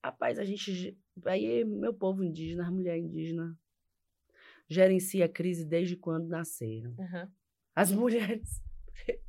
Rapaz, 0.04 0.38
a 0.38 0.44
gente. 0.44 0.98
Aí, 1.24 1.64
meu 1.64 1.94
povo 1.94 2.22
indígena, 2.22 2.64
as 2.64 2.70
mulheres 2.70 3.02
indígenas, 3.02 3.54
gerencia 4.68 5.24
a 5.24 5.28
crise 5.28 5.64
desde 5.64 5.96
quando 5.96 6.28
nasceram. 6.28 6.90
Uhum. 6.98 7.28
As 7.74 7.90
mulheres 7.90 8.62
pretas. 8.92 9.22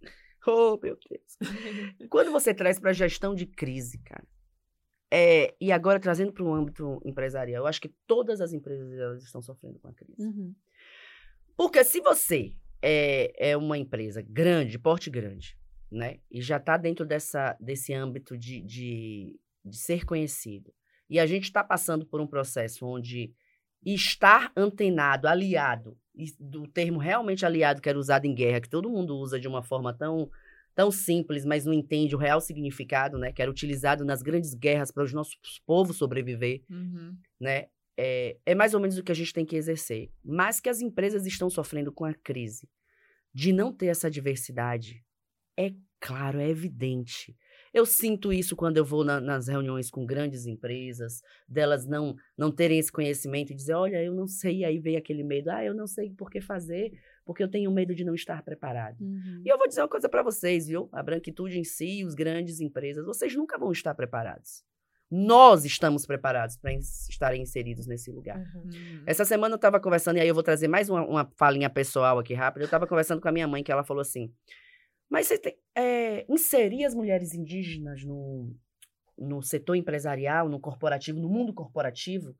Oh, 0.50 0.78
meu 0.82 0.96
Deus. 1.10 1.36
quando 2.08 2.32
você 2.32 2.54
traz 2.54 2.80
para 2.80 2.94
gestão 2.94 3.34
de 3.34 3.44
crise, 3.44 3.98
cara, 3.98 4.26
é, 5.10 5.54
e 5.60 5.72
agora, 5.72 5.98
trazendo 5.98 6.32
para 6.32 6.44
o 6.44 6.52
âmbito 6.52 7.00
empresarial, 7.04 7.62
eu 7.62 7.66
acho 7.66 7.80
que 7.80 7.88
todas 8.06 8.40
as 8.40 8.52
empresas 8.52 8.92
elas 8.92 9.22
estão 9.22 9.40
sofrendo 9.40 9.78
com 9.78 9.88
a 9.88 9.92
crise. 9.94 10.22
Uhum. 10.22 10.54
Porque 11.56 11.82
se 11.82 12.00
você 12.00 12.54
é, 12.82 13.50
é 13.50 13.56
uma 13.56 13.78
empresa 13.78 14.22
grande, 14.22 14.72
de 14.72 14.78
porte 14.78 15.08
grande, 15.10 15.56
né? 15.90 16.20
E 16.30 16.42
já 16.42 16.58
está 16.58 16.76
dentro 16.76 17.06
dessa, 17.06 17.56
desse 17.58 17.94
âmbito 17.94 18.36
de, 18.36 18.60
de, 18.60 19.40
de 19.64 19.76
ser 19.76 20.04
conhecido. 20.04 20.72
E 21.08 21.18
a 21.18 21.26
gente 21.26 21.44
está 21.44 21.64
passando 21.64 22.04
por 22.04 22.20
um 22.20 22.26
processo 22.26 22.86
onde 22.86 23.32
estar 23.84 24.52
antenado, 24.54 25.26
aliado, 25.26 25.96
do 26.38 26.66
termo 26.66 26.98
realmente 26.98 27.46
aliado 27.46 27.80
que 27.80 27.88
era 27.88 27.98
usado 27.98 28.26
em 28.26 28.34
guerra, 28.34 28.60
que 28.60 28.68
todo 28.68 28.90
mundo 28.90 29.16
usa 29.16 29.40
de 29.40 29.48
uma 29.48 29.62
forma 29.62 29.94
tão 29.94 30.28
tão 30.78 30.92
simples, 30.92 31.44
mas 31.44 31.64
não 31.64 31.72
entende 31.72 32.14
o 32.14 32.18
real 32.18 32.40
significado, 32.40 33.18
né? 33.18 33.32
Que 33.32 33.42
era 33.42 33.50
utilizado 33.50 34.04
nas 34.04 34.22
grandes 34.22 34.54
guerras 34.54 34.92
para 34.92 35.02
os 35.02 35.12
nossos 35.12 35.36
povos 35.66 35.96
sobreviver, 35.96 36.62
uhum. 36.70 37.16
né? 37.40 37.66
É, 37.98 38.36
é 38.46 38.54
mais 38.54 38.74
ou 38.74 38.80
menos 38.80 38.96
o 38.96 39.02
que 39.02 39.10
a 39.10 39.14
gente 39.14 39.32
tem 39.32 39.44
que 39.44 39.56
exercer. 39.56 40.08
Mas 40.24 40.60
que 40.60 40.68
as 40.68 40.80
empresas 40.80 41.26
estão 41.26 41.50
sofrendo 41.50 41.92
com 41.92 42.04
a 42.04 42.14
crise 42.14 42.70
de 43.34 43.52
não 43.52 43.72
ter 43.72 43.86
essa 43.86 44.08
diversidade, 44.08 45.04
é 45.58 45.72
claro, 45.98 46.38
é 46.38 46.48
evidente. 46.48 47.36
Eu 47.74 47.84
sinto 47.84 48.32
isso 48.32 48.54
quando 48.54 48.76
eu 48.76 48.84
vou 48.84 49.04
na, 49.04 49.20
nas 49.20 49.48
reuniões 49.48 49.90
com 49.90 50.06
grandes 50.06 50.46
empresas, 50.46 51.20
delas 51.48 51.88
não 51.88 52.14
não 52.36 52.52
terem 52.52 52.78
esse 52.78 52.92
conhecimento 52.92 53.52
e 53.52 53.56
dizer, 53.56 53.74
olha, 53.74 54.00
eu 54.00 54.14
não 54.14 54.28
sei, 54.28 54.58
e 54.58 54.64
aí 54.64 54.78
vem 54.78 54.96
aquele 54.96 55.24
medo, 55.24 55.50
ah, 55.50 55.64
eu 55.64 55.74
não 55.74 55.88
sei 55.88 56.10
por 56.10 56.30
que 56.30 56.40
fazer, 56.40 56.92
porque 57.28 57.42
eu 57.42 57.50
tenho 57.50 57.70
medo 57.70 57.94
de 57.94 58.06
não 58.06 58.14
estar 58.14 58.42
preparado. 58.42 59.02
Uhum. 59.02 59.42
E 59.44 59.52
eu 59.52 59.58
vou 59.58 59.68
dizer 59.68 59.82
uma 59.82 59.88
coisa 59.88 60.08
para 60.08 60.22
vocês, 60.22 60.66
viu? 60.66 60.88
A 60.90 61.02
branquitude 61.02 61.58
em 61.58 61.62
si, 61.62 62.02
os 62.02 62.14
grandes 62.14 62.58
empresas, 62.58 63.04
vocês 63.04 63.36
nunca 63.36 63.58
vão 63.58 63.70
estar 63.70 63.94
preparados. 63.94 64.64
Nós 65.10 65.66
estamos 65.66 66.06
preparados 66.06 66.56
para 66.56 66.72
estarem 66.72 67.42
inseridos 67.42 67.86
nesse 67.86 68.10
lugar. 68.10 68.38
Uhum. 68.38 69.02
Essa 69.06 69.26
semana 69.26 69.52
eu 69.52 69.56
estava 69.56 69.78
conversando, 69.78 70.16
e 70.16 70.20
aí 70.22 70.28
eu 70.28 70.32
vou 70.32 70.42
trazer 70.42 70.68
mais 70.68 70.88
uma, 70.88 71.04
uma 71.04 71.30
falinha 71.36 71.68
pessoal 71.68 72.18
aqui 72.18 72.32
rápida. 72.32 72.62
Eu 72.62 72.68
estava 72.68 72.86
conversando 72.86 73.20
com 73.20 73.28
a 73.28 73.32
minha 73.32 73.46
mãe, 73.46 73.62
que 73.62 73.70
ela 73.70 73.84
falou 73.84 74.00
assim: 74.00 74.32
Mas 75.10 75.26
você 75.26 75.36
tem, 75.36 75.54
é, 75.76 76.24
inserir 76.30 76.86
as 76.86 76.94
mulheres 76.94 77.34
indígenas 77.34 78.06
no, 78.06 78.56
no 79.18 79.42
setor 79.42 79.74
empresarial, 79.74 80.48
no 80.48 80.58
corporativo, 80.58 81.20
no 81.20 81.28
mundo 81.28 81.52
corporativo, 81.52 82.34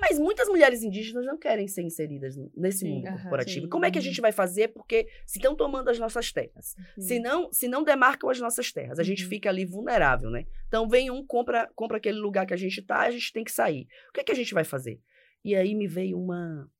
mas 0.00 0.18
muitas 0.18 0.48
mulheres 0.48 0.82
indígenas 0.82 1.26
não 1.26 1.36
querem 1.36 1.66
ser 1.66 1.82
inseridas 1.82 2.36
nesse 2.56 2.80
sim, 2.80 2.88
mundo 2.88 3.10
corporativo. 3.10 3.66
Sim. 3.66 3.68
Como 3.68 3.84
é 3.84 3.90
que 3.90 3.98
a 3.98 4.02
gente 4.02 4.20
vai 4.20 4.32
fazer? 4.32 4.68
Porque 4.68 5.08
se 5.26 5.38
estão 5.38 5.56
tomando 5.56 5.88
as 5.88 5.98
nossas 5.98 6.32
terras, 6.32 6.76
se 6.98 7.18
não, 7.18 7.52
se 7.52 7.66
não 7.66 7.82
demarcam 7.82 8.30
as 8.30 8.38
nossas 8.38 8.72
terras, 8.72 8.98
a 8.98 9.02
gente 9.02 9.24
uhum. 9.24 9.28
fica 9.28 9.48
ali 9.48 9.64
vulnerável, 9.64 10.30
né? 10.30 10.46
Então 10.68 10.88
vem 10.88 11.10
um, 11.10 11.24
compra, 11.26 11.68
compra 11.74 11.96
aquele 11.96 12.18
lugar 12.18 12.46
que 12.46 12.54
a 12.54 12.56
gente 12.56 12.80
está, 12.80 13.00
a 13.00 13.10
gente 13.10 13.32
tem 13.32 13.44
que 13.44 13.52
sair. 13.52 13.88
O 14.10 14.12
que 14.12 14.20
é 14.20 14.24
que 14.24 14.32
a 14.32 14.36
gente 14.36 14.54
vai 14.54 14.64
fazer? 14.64 15.00
E 15.44 15.54
aí 15.54 15.74
me 15.74 15.88
veio 15.88 16.18
uma, 16.18 16.70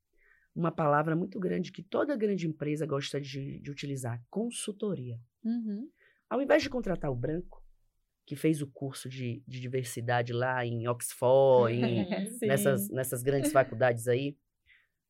uma 0.54 0.70
palavra 0.70 1.16
muito 1.16 1.38
grande 1.40 1.72
que 1.72 1.82
toda 1.82 2.16
grande 2.16 2.46
empresa 2.46 2.86
gosta 2.86 3.20
de, 3.20 3.58
de 3.60 3.70
utilizar: 3.70 4.22
consultoria. 4.30 5.18
Uhum. 5.44 5.88
Ao 6.28 6.42
invés 6.42 6.62
de 6.62 6.68
contratar 6.70 7.10
o 7.10 7.16
branco, 7.16 7.57
que 8.28 8.36
fez 8.36 8.60
o 8.60 8.66
curso 8.66 9.08
de, 9.08 9.42
de 9.48 9.58
diversidade 9.58 10.34
lá 10.34 10.62
em 10.62 10.86
Oxford, 10.86 11.74
em, 11.74 12.06
nessas, 12.46 12.90
nessas 12.90 13.22
grandes 13.22 13.50
faculdades 13.50 14.06
aí. 14.06 14.36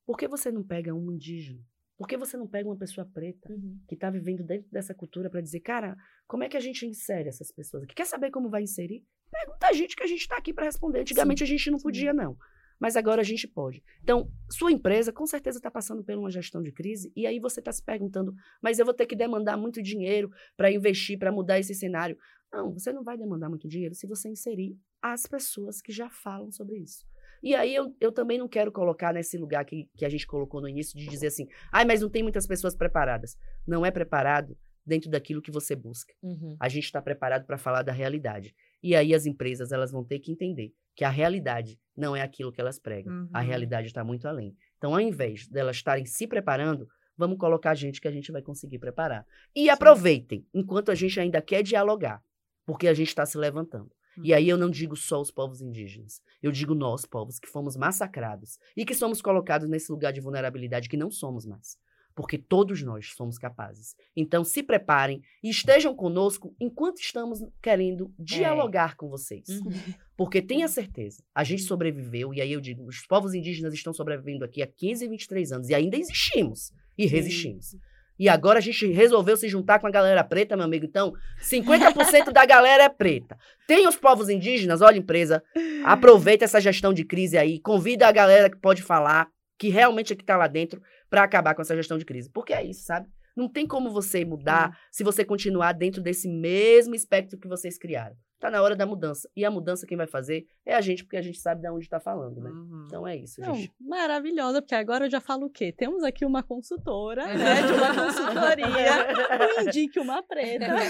Por 0.07 0.17
que 0.17 0.29
você 0.29 0.53
não 0.53 0.63
pega 0.63 0.95
um 0.95 1.11
indígena? 1.11 1.61
Por 1.97 2.07
que 2.07 2.17
você 2.17 2.37
não 2.37 2.47
pega 2.47 2.69
uma 2.69 2.77
pessoa 2.77 3.05
preta 3.13 3.53
uhum. 3.53 3.77
que 3.89 3.97
está 3.97 4.09
vivendo 4.09 4.45
dentro 4.45 4.71
dessa 4.71 4.95
cultura 4.95 5.29
para 5.29 5.41
dizer, 5.41 5.59
cara, 5.59 5.97
como 6.29 6.45
é 6.45 6.49
que 6.49 6.57
a 6.57 6.61
gente 6.61 6.87
insere 6.87 7.29
essas 7.29 7.51
pessoas? 7.51 7.87
Quer 7.87 8.07
saber 8.07 8.31
como 8.31 8.49
vai 8.49 8.63
inserir? 8.63 9.05
Pergunta 9.29 9.67
a 9.67 9.73
gente 9.73 9.97
que 9.97 10.05
a 10.05 10.07
gente 10.07 10.21
está 10.21 10.37
aqui 10.37 10.55
para 10.55 10.67
responder. 10.67 11.01
Antigamente 11.01 11.39
Sim. 11.39 11.45
a 11.45 11.47
gente 11.49 11.71
não 11.73 11.79
podia, 11.81 12.15
não. 12.15 12.39
Mas 12.79 12.97
agora 12.97 13.21
a 13.21 13.25
gente 13.25 13.49
pode. 13.49 13.83
Então, 14.01 14.31
sua 14.49 14.71
empresa 14.71 15.13
com 15.13 15.27
certeza 15.27 15.59
está 15.59 15.73
passando 15.73 16.05
por 16.05 16.15
uma 16.15 16.31
gestão 16.31 16.63
de 16.63 16.71
crise, 16.71 17.13
e 17.17 17.27
aí 17.27 17.41
você 17.41 17.59
está 17.61 17.73
se 17.73 17.83
perguntando, 17.83 18.33
mas 18.63 18.79
eu 18.79 18.85
vou 18.85 18.95
ter 18.95 19.07
que 19.07 19.17
demandar 19.17 19.57
muito 19.57 19.83
dinheiro 19.83 20.31
para 20.57 20.71
investir, 20.71 21.19
para 21.19 21.33
mudar 21.33 21.59
esse 21.59 21.75
cenário. 21.75 22.17
Não, 22.53 22.73
você 22.73 22.93
não 22.93 23.05
vai 23.05 23.17
demandar 23.17 23.49
muito 23.49 23.69
dinheiro 23.69 23.95
se 23.95 24.07
você 24.07 24.29
inserir 24.29 24.79
as 25.03 25.27
pessoas 25.27 25.81
que 25.81 25.93
já 25.93 26.09
falam 26.09 26.51
sobre 26.51 26.79
isso. 26.79 27.07
E 27.43 27.55
aí 27.55 27.75
eu, 27.75 27.95
eu 28.01 28.11
também 28.11 28.39
não 28.39 28.49
quero 28.49 28.73
colocar 28.73 29.13
nesse 29.13 29.37
lugar 29.37 29.65
que, 29.65 29.89
que 29.97 30.05
a 30.05 30.09
gente 30.09 30.27
colocou 30.27 30.61
no 30.61 30.69
início 30.69 30.99
de 30.99 31.07
dizer 31.07 31.29
assim, 31.29 31.47
ai, 31.73 31.85
ah, 31.85 31.87
mas 31.87 32.01
não 32.01 32.09
tem 32.09 32.23
muitas 32.23 32.47
pessoas 32.47 32.75
preparadas. 32.75 33.37
Não 33.67 33.87
é 33.87 33.91
preparado 33.91 34.57
dentro 34.85 35.11
daquilo 35.11 35.43
que 35.43 35.51
você 35.51 35.77
busca. 35.77 36.13
Uhum. 36.23 36.57
A 36.59 36.69
gente 36.69 36.85
está 36.85 37.01
preparado 37.01 37.45
para 37.45 37.59
falar 37.59 37.83
da 37.83 37.93
realidade. 37.93 38.55
E 38.83 38.97
aí 38.97 39.15
as 39.15 39.27
empresas 39.27 39.71
elas 39.71 39.93
vão 39.93 40.03
ter 40.03 40.19
que 40.19 40.33
entender 40.33 40.73
que 40.97 41.05
a 41.05 41.11
realidade 41.11 41.79
não 41.97 42.17
é 42.17 42.23
aquilo 42.23 42.51
que 42.51 42.61
elas 42.61 42.79
pregam. 42.79 43.13
Uhum. 43.13 43.29
A 43.33 43.41
realidade 43.41 43.87
está 43.89 44.03
muito 44.03 44.27
além. 44.27 44.57
Então, 44.79 44.95
ao 44.95 45.01
invés 45.01 45.47
delas 45.47 45.77
estarem 45.77 46.07
se 46.07 46.27
preparando, 46.27 46.89
vamos 47.17 47.39
colocar 47.39 47.75
gente 47.75 48.01
que 48.01 48.09
a 48.09 48.13
gente 48.13 48.33
vai 48.33 48.43
conseguir 48.43 48.79
preparar. 48.79 49.27
E 49.55 49.65
Sim. 49.65 49.71
aproveitem, 49.71 50.47
enquanto 50.55 50.91
a 50.91 50.95
gente 50.95 51.21
ainda 51.21 51.43
quer 51.43 51.63
dialogar 51.63 52.23
porque 52.69 52.87
a 52.87 52.93
gente 52.93 53.09
está 53.09 53.25
se 53.25 53.39
levantando. 53.39 53.91
E 54.23 54.35
aí 54.35 54.47
eu 54.47 54.59
não 54.59 54.69
digo 54.69 54.95
só 54.95 55.23
os 55.23 55.31
povos 55.31 55.63
indígenas, 55.63 56.21
eu 56.43 56.53
digo 56.53 56.75
nós, 56.75 57.07
povos, 57.07 57.39
que 57.39 57.49
fomos 57.49 57.79
massacrados 57.79 58.59
e 58.77 58.85
que 58.85 58.95
somos 58.95 59.23
colocados 59.23 59.67
nesse 59.67 59.91
lugar 59.91 60.13
de 60.13 60.21
vulnerabilidade 60.21 60.87
que 60.87 60.97
não 60.97 61.11
somos 61.11 61.47
mais. 61.47 61.79
Porque 62.15 62.37
todos 62.37 62.83
nós 62.83 63.15
somos 63.17 63.39
capazes. 63.39 63.97
Então 64.15 64.45
se 64.45 64.63
preparem 64.63 65.23
e 65.43 65.49
estejam 65.49 65.95
conosco 65.95 66.55
enquanto 66.61 66.99
estamos 66.99 67.43
querendo 67.63 68.13
dialogar 68.19 68.93
é. 68.93 68.97
com 68.97 69.09
vocês. 69.09 69.49
Uhum. 69.49 69.73
Porque 70.15 70.43
tenha 70.43 70.69
certeza, 70.69 71.23
a 71.35 71.45
gente 71.45 71.63
sobreviveu, 71.63 72.35
e 72.35 72.43
aí 72.43 72.53
eu 72.53 72.61
digo, 72.61 72.85
os 72.85 73.07
povos 73.07 73.33
indígenas 73.33 73.73
estão 73.73 73.95
sobrevivendo 73.95 74.45
aqui 74.45 74.61
há 74.61 74.67
15 74.67 75.07
e 75.07 75.09
23 75.09 75.53
anos 75.53 75.69
e 75.71 75.75
ainda 75.75 75.97
existimos 75.97 76.71
e 76.99 77.07
resistimos. 77.07 77.77
E 78.19 78.29
agora 78.29 78.59
a 78.59 78.63
gente 78.63 78.87
resolveu 78.89 79.37
se 79.37 79.49
juntar 79.49 79.79
com 79.79 79.87
a 79.87 79.91
galera 79.91 80.25
preta, 80.25 80.57
meu 80.57 80.65
amigo. 80.65 80.85
Então, 80.85 81.13
50% 81.41 82.33
da 82.33 82.45
galera 82.45 82.85
é 82.85 82.89
preta. 82.89 83.39
Tem 83.67 83.87
os 83.87 83.97
povos 83.97 84.29
indígenas, 84.29 84.81
olha, 84.81 84.99
empresa, 84.99 85.43
aproveita 85.85 86.45
essa 86.45 86.61
gestão 86.61 86.93
de 86.93 87.05
crise 87.05 87.39
aí, 87.39 87.61
convida 87.61 88.09
a 88.09 88.13
galera 88.13 88.51
que 88.51 88.57
pode 88.57 88.83
falar, 88.83 89.29
que 89.57 89.69
realmente 89.69 90.13
é 90.13 90.17
que 90.17 90.25
tá 90.25 90.37
lá 90.37 90.49
dentro, 90.49 90.83
para 91.09 91.23
acabar 91.23 91.55
com 91.55 91.63
essa 91.63 91.77
gestão 91.77 91.97
de 91.97 92.05
crise. 92.05 92.31
Porque 92.31 92.53
é 92.53 92.65
isso, 92.65 92.85
sabe? 92.85 93.07
Não 93.37 93.49
tem 93.49 93.67
como 93.67 93.91
você 93.91 94.25
mudar 94.25 94.77
se 94.91 95.05
você 95.05 95.25
continuar 95.25 95.73
dentro 95.73 96.03
desse 96.03 96.29
mesmo 96.29 96.95
espectro 96.95 97.39
que 97.39 97.47
vocês 97.47 97.79
criaram. 97.79 98.17
Tá 98.39 98.51
na 98.51 98.63
hora 98.63 98.77
da 98.77 98.87
mudança. 98.87 99.29
E 99.35 99.45
a 99.45 99.51
mudança 99.51 99.85
quem 99.87 99.97
vai 99.97 100.07
fazer 100.07 100.47
é 100.65 100.75
a 100.75 100.81
gente, 100.81 101.03
porque 101.03 101.17
a 101.17 101.23
gente 101.23 101.39
sabe 101.41 101.63
de 101.63 101.69
onde 101.69 101.85
está 101.85 101.99
falando, 101.99 102.41
né? 102.41 102.51
Uhum. 102.51 102.85
Então 102.87 103.07
é 103.07 103.17
isso, 103.17 103.41
Não, 103.41 103.55
gente. 103.55 103.73
maravilhosa, 103.81 104.63
porque 104.63 104.77
agora 104.77 105.07
eu 105.07 105.11
já 105.11 105.21
falo 105.21 105.47
o 105.47 105.51
quê? 105.51 105.73
Temos 105.73 106.05
aqui 106.05 106.25
uma 106.25 106.43
consultora, 106.43 107.27
né, 107.35 107.63
de 107.67 107.73
uma 107.73 107.95
consultoria, 107.95 109.59
do 109.63 109.69
Indique 109.69 109.99
Uma 109.99 110.23
Preta. 110.23 110.67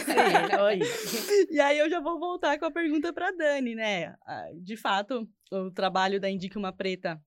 Sim. 0.85 1.47
E 1.51 1.59
aí 1.61 1.79
eu 1.79 1.89
já 1.89 2.01
vou 2.01 2.19
voltar 2.19 2.59
com 2.59 2.67
a 2.67 2.71
pergunta 2.71 3.13
para 3.13 3.31
Dani, 3.33 3.75
né? 3.75 4.15
Ah, 4.27 4.49
De 4.55 4.77
fato, 4.77 5.27
o 5.51 5.71
trabalho 5.71 6.21
da 6.21 6.29
Indique 6.29 6.59
Uma 6.59 6.73
Preta 6.73 7.19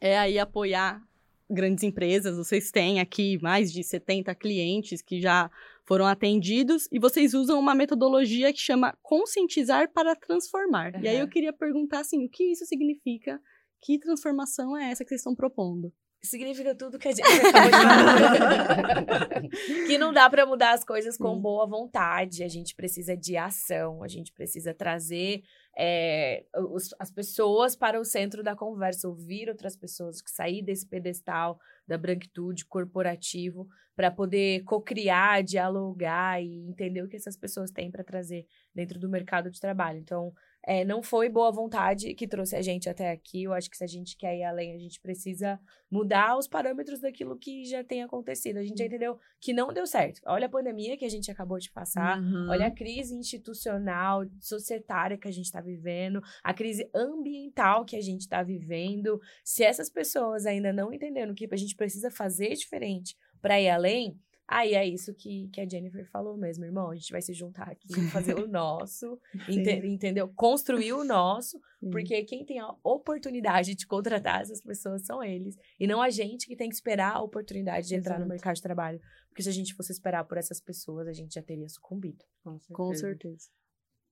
é 0.00 0.16
aí 0.16 0.38
apoiar 0.38 1.02
grandes 1.50 1.82
empresas. 1.84 2.36
Vocês 2.36 2.70
têm 2.70 3.00
aqui 3.00 3.38
mais 3.42 3.72
de 3.72 3.82
70 3.82 4.34
clientes 4.34 5.02
que 5.02 5.20
já 5.20 5.50
foram 5.86 6.06
atendidos 6.06 6.88
e 6.90 6.98
vocês 6.98 7.32
usam 7.32 7.58
uma 7.58 7.74
metodologia 7.74 8.52
que 8.52 8.58
chama 8.58 8.96
conscientizar 9.02 9.92
para 9.92 10.16
transformar. 10.16 11.02
E 11.02 11.08
aí 11.08 11.18
eu 11.18 11.28
queria 11.28 11.52
perguntar 11.52 12.00
assim, 12.00 12.24
o 12.26 12.28
que 12.28 12.44
isso 12.52 12.66
significa? 12.66 13.40
Que 13.80 13.98
transformação 13.98 14.76
é 14.76 14.90
essa 14.90 15.04
que 15.04 15.08
vocês 15.10 15.20
estão 15.20 15.34
propondo? 15.34 15.92
Significa 16.26 16.74
tudo 16.74 16.98
que 16.98 17.08
a 17.08 17.12
gente 17.12 17.22
acabou 17.26 17.70
de 17.70 18.38
falar. 18.38 19.42
que 19.86 19.98
não 19.98 20.12
dá 20.12 20.28
pra 20.28 20.44
mudar 20.46 20.72
as 20.72 20.84
coisas 20.84 21.16
com 21.16 21.38
boa 21.38 21.66
vontade. 21.66 22.42
A 22.42 22.48
gente 22.48 22.74
precisa 22.74 23.16
de 23.16 23.36
ação, 23.36 24.02
a 24.02 24.08
gente 24.08 24.32
precisa 24.32 24.74
trazer 24.74 25.42
é, 25.78 26.44
os- 26.70 26.94
as 26.98 27.10
pessoas 27.10 27.76
para 27.76 28.00
o 28.00 28.04
centro 28.04 28.42
da 28.42 28.56
conversa, 28.56 29.06
ouvir 29.08 29.48
outras 29.48 29.76
pessoas, 29.76 30.22
sair 30.26 30.62
desse 30.62 30.86
pedestal 30.86 31.58
da 31.86 31.98
branquitude 31.98 32.64
corporativo 32.64 33.68
para 33.94 34.10
poder 34.10 34.62
cocriar, 34.64 35.42
dialogar 35.42 36.42
e 36.42 36.66
entender 36.68 37.02
o 37.02 37.08
que 37.08 37.16
essas 37.16 37.36
pessoas 37.36 37.70
têm 37.70 37.90
para 37.90 38.02
trazer 38.04 38.46
dentro 38.74 38.98
do 38.98 39.08
mercado 39.08 39.50
de 39.50 39.60
trabalho. 39.60 39.98
Então, 39.98 40.32
é, 40.66 40.84
não 40.84 41.00
foi 41.00 41.28
boa 41.28 41.52
vontade 41.52 42.12
que 42.14 42.26
trouxe 42.26 42.56
a 42.56 42.60
gente 42.60 42.88
até 42.88 43.12
aqui. 43.12 43.44
Eu 43.44 43.52
acho 43.52 43.70
que 43.70 43.76
se 43.76 43.84
a 43.84 43.86
gente 43.86 44.16
quer 44.16 44.36
ir 44.36 44.42
além, 44.42 44.74
a 44.74 44.78
gente 44.78 45.00
precisa 45.00 45.60
mudar 45.88 46.36
os 46.36 46.48
parâmetros 46.48 47.00
daquilo 47.00 47.38
que 47.38 47.64
já 47.64 47.84
tem 47.84 48.02
acontecido. 48.02 48.56
A 48.56 48.64
gente 48.64 48.76
já 48.76 48.84
entendeu 48.84 49.16
que 49.40 49.52
não 49.52 49.72
deu 49.72 49.86
certo. 49.86 50.20
Olha 50.26 50.46
a 50.46 50.50
pandemia 50.50 50.96
que 50.96 51.04
a 51.04 51.08
gente 51.08 51.30
acabou 51.30 51.58
de 51.58 51.70
passar. 51.70 52.20
Uhum. 52.20 52.48
Olha 52.50 52.66
a 52.66 52.70
crise 52.70 53.14
institucional, 53.14 54.24
societária 54.40 55.16
que 55.16 55.28
a 55.28 55.32
gente 55.32 55.44
está 55.44 55.60
vivendo, 55.60 56.20
a 56.42 56.52
crise 56.52 56.90
ambiental 56.92 57.84
que 57.84 57.94
a 57.94 58.02
gente 58.02 58.22
está 58.22 58.42
vivendo. 58.42 59.20
Se 59.44 59.62
essas 59.62 59.88
pessoas 59.88 60.46
ainda 60.46 60.72
não 60.72 60.92
entenderam 60.92 61.32
que 61.32 61.48
a 61.48 61.56
gente 61.56 61.76
precisa 61.76 62.10
fazer 62.10 62.54
diferente 62.54 63.16
para 63.40 63.60
ir 63.60 63.68
além, 63.68 64.18
aí 64.48 64.74
é 64.74 64.86
isso 64.86 65.12
que, 65.14 65.48
que 65.52 65.60
a 65.60 65.68
Jennifer 65.68 66.08
falou 66.10 66.36
mesmo, 66.36 66.64
irmão. 66.64 66.90
A 66.90 66.94
gente 66.94 67.10
vai 67.12 67.20
se 67.22 67.32
juntar 67.34 67.68
aqui, 67.70 67.88
fazer 68.10 68.38
o 68.38 68.46
nosso, 68.46 69.18
ente- 69.48 69.86
entendeu? 69.86 70.28
Construir 70.34 70.92
o 70.92 71.04
nosso, 71.04 71.58
Sim. 71.80 71.90
porque 71.90 72.22
quem 72.24 72.44
tem 72.44 72.58
a 72.60 72.74
oportunidade 72.82 73.74
de 73.74 73.86
contratar 73.86 74.42
essas 74.42 74.60
pessoas 74.60 75.04
são 75.04 75.22
eles. 75.22 75.56
E 75.80 75.86
não 75.86 76.00
a 76.02 76.10
gente 76.10 76.46
que 76.46 76.56
tem 76.56 76.68
que 76.68 76.74
esperar 76.74 77.14
a 77.16 77.20
oportunidade 77.22 77.88
de 77.88 77.94
entrar 77.94 78.18
no 78.20 78.26
mercado 78.26 78.54
de 78.56 78.62
trabalho. 78.62 79.00
Porque 79.28 79.42
se 79.42 79.48
a 79.48 79.52
gente 79.52 79.74
fosse 79.74 79.92
esperar 79.92 80.24
por 80.24 80.38
essas 80.38 80.60
pessoas, 80.60 81.06
a 81.06 81.12
gente 81.12 81.34
já 81.34 81.42
teria 81.42 81.68
sucumbido. 81.68 82.24
Com 82.42 82.58
certeza. 82.58 82.74
Com 82.74 82.94
certeza. 82.94 83.48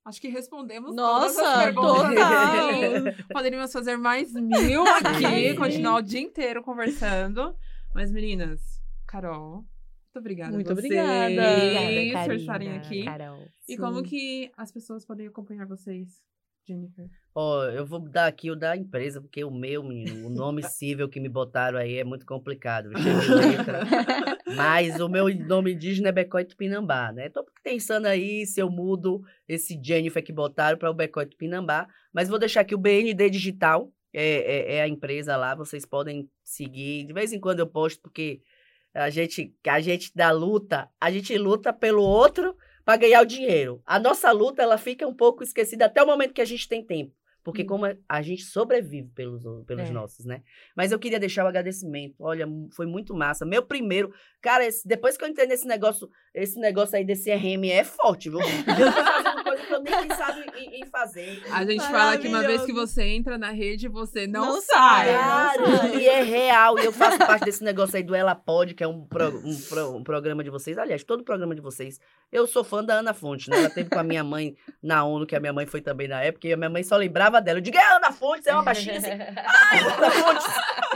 Acho 0.05 0.21
que 0.21 0.29
respondemos 0.29 0.95
Nossa, 0.95 1.35
todas 1.41 1.57
as 1.57 1.65
perguntas. 1.65 2.15
total. 2.15 3.27
Poderíamos 3.33 3.73
fazer 3.73 3.97
mais 3.97 4.33
mil 4.35 4.83
aqui, 4.87 5.55
continuar 5.57 5.95
o 5.97 6.03
dia 6.03 6.21
inteiro 6.21 6.63
conversando. 6.63 7.57
Mas, 7.95 8.13
meninas, 8.13 8.61
Carol, 9.07 9.65
muito 10.15 10.19
obrigada. 10.19 10.53
Muito 10.53 10.71
a 10.71 10.75
vocês 10.75 10.93
obrigada. 10.93 12.25
por 12.27 12.35
estarem 12.35 12.73
aqui. 12.77 13.05
Carol. 13.05 13.49
E 13.69 13.77
como 13.77 14.03
que 14.03 14.51
as 14.57 14.71
pessoas 14.71 15.05
podem 15.05 15.27
acompanhar 15.27 15.67
vocês, 15.67 16.23
Jennifer? 16.67 17.09
Ó, 17.35 17.65
eu 17.65 17.85
vou 17.85 17.99
dar 17.99 18.27
aqui 18.27 18.51
o 18.51 18.55
da 18.55 18.77
empresa, 18.77 19.21
porque 19.21 19.43
o 19.43 19.51
meu, 19.51 19.83
menino, 19.83 20.29
o 20.29 20.31
nome 20.31 20.63
cível 20.71 21.09
que 21.09 21.19
me 21.19 21.29
botaram 21.29 21.79
aí 21.79 21.99
é 21.99 22.05
muito 22.05 22.25
complicado. 22.25 22.91
Mas 24.57 25.01
o 25.01 25.09
meu 25.09 25.35
nome 25.35 25.73
indígena 25.75 26.11
é 26.11 26.13
Becói 26.13 26.45
Tupinambá, 26.45 27.11
né? 27.13 27.29
Tô 27.29 27.45
pensando 27.63 28.07
aí 28.07 28.47
se 28.47 28.61
eu 28.61 28.71
mudo 28.71 29.21
esse 29.49 29.81
Jennifer 29.83 30.23
que 30.23 30.33
botaram 30.33 30.79
para 30.79 30.91
o 30.91 30.95
Becói 30.95 31.27
Tupinambá. 31.27 31.89
Mas 32.13 32.29
vou 32.29 32.39
deixar 32.39 32.61
aqui 32.61 32.75
o 32.75 32.79
BND 32.79 33.31
Digital, 33.31 33.93
é, 34.13 34.75
é, 34.75 34.75
é 34.77 34.83
a 34.83 34.89
empresa 34.89 35.37
lá, 35.37 35.57
vocês 35.57 35.85
podem 35.85 36.31
seguir. 36.45 37.05
De 37.05 37.13
vez 37.13 37.33
em 37.33 37.41
quando 37.41 37.59
eu 37.59 37.67
posto, 37.67 38.01
porque 38.01 38.41
a 38.95 39.11
gente, 39.11 39.55
a 39.67 39.81
gente 39.81 40.11
da 40.15 40.31
luta, 40.31 40.89
a 41.01 41.11
gente 41.11 41.37
luta 41.37 41.73
pelo 41.73 42.03
outro 42.03 42.57
para 42.85 42.97
ganhar 42.99 43.23
o 43.23 43.27
dinheiro. 43.27 43.83
A 43.85 43.99
nossa 43.99 44.31
luta, 44.31 44.63
ela 44.63 44.79
fica 44.79 45.07
um 45.07 45.15
pouco 45.15 45.43
esquecida 45.43 45.87
até 45.87 46.03
o 46.03 46.07
momento 46.07 46.33
que 46.35 46.41
a 46.41 46.45
gente 46.47 46.69
tem 46.69 46.85
tempo. 46.85 47.13
Porque 47.43 47.63
Hum. 47.63 47.67
como 47.67 47.85
a- 48.09 48.23
gente 48.23 48.43
sobrevive 48.43 49.11
pelos, 49.15 49.43
pelos 49.67 49.91
É. 49.91 49.93
nossos, 49.93 50.25
né? 50.25 50.41
Mas 50.75 50.93
eu 50.93 50.99
queria 50.99 51.21
deixar 51.21 51.45
o 51.45 51.49
agradecimento. 51.49 52.15
Olha, 52.19 52.47
foi 52.75 52.87
muito 52.87 53.13
massa. 53.15 53.45
Meu 53.45 53.63
primeiro, 53.63 54.11
cara, 54.41 54.65
esse- 54.65 54.87
depois 54.89 55.17
que 55.19 55.25
eu 55.25 55.29
entrei 55.29 55.47
nesse 55.47 55.67
negócio, 55.67 56.09
esse 56.35 56.59
negócio 56.59 56.97
aí 56.97 57.05
desse 57.05 57.31
RM 57.31 57.69
é 57.71 57.85
forte, 57.85 58.31
viu? 58.31 58.39
Eu 58.87 58.93
tô 58.93 59.03
fazendo 59.03 59.44
coisa 59.57 59.67
que 59.67 59.73
eu 59.75 59.83
nem 59.83 60.09
pensava 60.09 60.41
em, 60.57 60.81
em 60.83 60.87
fazer. 60.87 61.43
A 61.51 61.65
gente 61.65 61.83
fala 61.87 62.17
que 62.19 62.29
uma 62.29 62.43
vez 62.43 62.63
que 62.65 62.73
você 62.73 63.03
entra 63.03 63.39
na 63.39 63.51
rede, 63.51 63.89
você 63.89 64.27
não, 64.27 64.47
Não 64.55 64.61
sai. 64.61 65.09
sai. 65.09 65.97
E 65.97 66.09
é 66.09 66.23
real. 66.23 66.79
E 66.79 66.85
eu 66.85 66.93
faço 66.93 67.19
parte 67.19 67.45
desse 67.45 67.63
negócio 67.65 67.97
aí 67.97 68.03
do 68.03 68.15
Ela 68.15 68.35
Pode, 68.35 68.75
que 68.75 68.83
é 68.85 68.89
um, 68.89 69.05
pro- 69.07 69.39
um 69.45 69.61
pro- 69.69 69.97
um 69.97 70.03
programa 70.05 70.43
de 70.45 70.51
vocês. 70.51 70.77
Aliás, 70.79 71.05
todo 71.05 71.25
programa 71.25 71.55
de 71.55 71.61
vocês. 71.61 71.99
Eu 72.33 72.47
sou 72.47 72.65
fã 72.65 72.83
da 72.83 72.95
Ana 72.95 73.15
Fonte, 73.15 73.49
né? 73.49 73.59
Ela 73.59 73.71
teve 73.71 73.89
com 73.89 73.99
a 73.99 74.03
minha 74.05 74.25
mãe 74.25 74.57
na 74.83 75.05
ONU, 75.05 75.27
que 75.27 75.37
a 75.37 75.41
minha 75.41 75.53
mãe 75.53 75.67
foi 75.67 75.81
também 75.81 76.09
na 76.09 76.21
época, 76.23 76.49
e 76.49 76.53
a 76.53 76.57
minha 76.57 76.71
mãe 76.71 76.83
só 76.83 76.97
lembrava 76.97 77.41
dela. 77.41 77.59
Eu 77.59 77.63
digo, 77.63 77.77
é 77.77 77.97
Ana 77.97 78.11
Fonte, 78.13 78.49
é 78.49 78.53
uma 78.53 78.63
baixinha 78.63 78.99
assim. 78.99 79.11
Ai, 79.11 79.79
Ana 79.81 80.11
Fonte. 80.11 80.45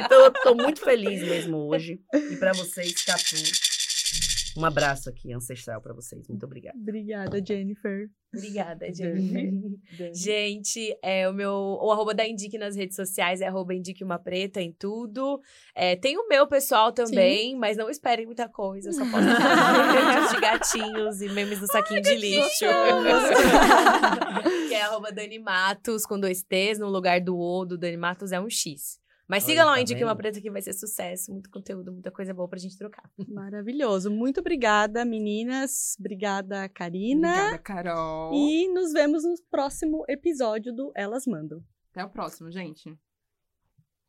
Então 0.00 0.20
eu 0.24 0.30
tô 0.32 0.54
muito 0.54 0.80
feliz 0.80 1.22
mesmo 1.22 1.68
hoje. 1.68 2.00
E 2.14 2.36
pra 2.36 2.52
vocês, 2.52 3.04
Catu, 3.04 3.36
um 4.58 4.64
abraço 4.64 5.08
aqui, 5.08 5.32
ancestral 5.32 5.80
pra 5.80 5.94
vocês. 5.94 6.26
Muito 6.28 6.44
obrigada. 6.44 6.76
Obrigada, 6.78 7.44
Jennifer. 7.44 8.10
Obrigada, 8.34 8.92
Jennifer. 8.92 9.52
Gente, 10.12 10.96
é, 11.02 11.28
o 11.28 11.32
meu 11.32 11.52
o 11.52 11.92
arroba 11.92 12.12
da 12.12 12.26
Indique 12.26 12.58
nas 12.58 12.76
redes 12.76 12.96
sociais 12.96 13.40
é 13.40 13.46
arroba 13.46 13.74
Indique 13.74 14.02
Uma 14.02 14.18
Preta 14.18 14.60
em 14.60 14.72
tudo. 14.72 15.40
É, 15.74 15.96
tem 15.96 16.18
o 16.18 16.28
meu 16.28 16.46
pessoal 16.46 16.92
também, 16.92 17.56
mas 17.56 17.76
não 17.76 17.88
esperem 17.88 18.26
muita 18.26 18.48
coisa. 18.48 18.88
Eu 18.88 18.92
só 18.92 19.04
vídeos 19.04 19.14
de 20.34 20.40
gatinhos 20.40 21.22
e 21.22 21.28
memes 21.30 21.60
do 21.60 21.66
saquinho 21.68 22.02
de 22.02 22.16
lixo. 22.16 22.66
que 24.68 24.74
é 24.74 24.82
arroba 24.82 25.12
Dani 25.12 25.38
Matos 25.38 26.04
com 26.04 26.18
dois 26.18 26.42
T's 26.42 26.78
no 26.78 26.88
lugar 26.88 27.20
do 27.20 27.38
O 27.38 27.64
do 27.64 27.78
Dani 27.78 27.96
Matos 27.96 28.32
é 28.32 28.40
um 28.40 28.50
X. 28.50 28.98
Mas 29.28 29.44
siga 29.44 29.60
Olha, 29.60 29.66
lá 29.66 29.72
o 29.72 29.74
tá 29.74 29.80
Indique 29.82 30.02
Uma? 30.02 30.16
Preta 30.16 30.40
que 30.40 30.50
vai 30.50 30.62
ser 30.62 30.72
sucesso, 30.72 31.30
muito 31.30 31.50
conteúdo, 31.50 31.92
muita 31.92 32.10
coisa 32.10 32.32
boa 32.32 32.48
pra 32.48 32.58
gente 32.58 32.78
trocar. 32.78 33.10
Maravilhoso. 33.28 34.10
Muito 34.10 34.40
obrigada, 34.40 35.04
meninas. 35.04 35.96
Obrigada, 36.00 36.66
Karina. 36.70 37.28
Obrigada, 37.28 37.58
Carol. 37.58 38.32
E 38.32 38.72
nos 38.72 38.92
vemos 38.92 39.24
no 39.24 39.34
próximo 39.50 40.02
episódio 40.08 40.74
do 40.74 40.90
Elas 40.96 41.26
Mandam. 41.26 41.62
Até 41.92 42.02
o 42.02 42.08
próximo, 42.08 42.50
gente. 42.50 42.96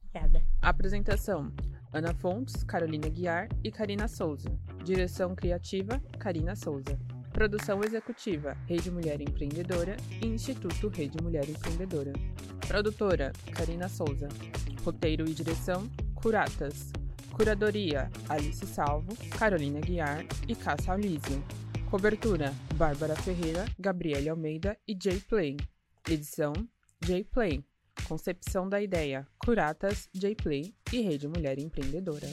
Obrigada. 0.05 0.41
Apresentação: 0.61 1.53
Ana 1.93 2.13
Fontes, 2.13 2.63
Carolina 2.63 3.09
Guiar 3.09 3.49
e 3.61 3.69
Karina 3.69 4.07
Souza. 4.07 4.49
Direção 4.85 5.35
criativa: 5.35 6.01
Karina 6.17 6.55
Souza. 6.55 6.97
Produção 7.31 7.83
executiva: 7.83 8.57
Rede 8.65 8.91
Mulher 8.91 9.21
Empreendedora 9.21 9.95
e 10.21 10.27
Instituto 10.27 10.87
Rede 10.89 11.21
Mulher 11.21 11.47
Empreendedora. 11.47 12.11
Produtora: 12.67 13.31
Karina 13.53 13.87
Souza. 13.87 14.27
Roteiro 14.83 15.29
e 15.29 15.33
direção: 15.33 15.89
Curatas. 16.15 16.91
Curadoria: 17.31 18.09
Alice 18.27 18.65
Salvo, 18.65 19.15
Carolina 19.37 19.79
Guiar 19.79 20.25
e 20.47 20.55
Cássia 20.55 20.93
Alísio. 20.93 21.43
Cobertura: 21.89 22.53
Bárbara 22.75 23.15
Ferreira, 23.15 23.65
Gabriele 23.79 24.29
Almeida 24.29 24.77
e 24.87 24.97
Jay 25.01 25.19
Play. 25.19 25.57
Edição: 26.09 26.53
Jay 27.05 27.23
Play. 27.23 27.63
Concepção 28.07 28.67
da 28.67 28.81
ideia: 28.81 29.27
Curatas, 29.37 30.09
J-Play 30.13 30.73
e 30.91 31.01
Rede 31.01 31.27
Mulher 31.27 31.59
Empreendedora. 31.59 32.27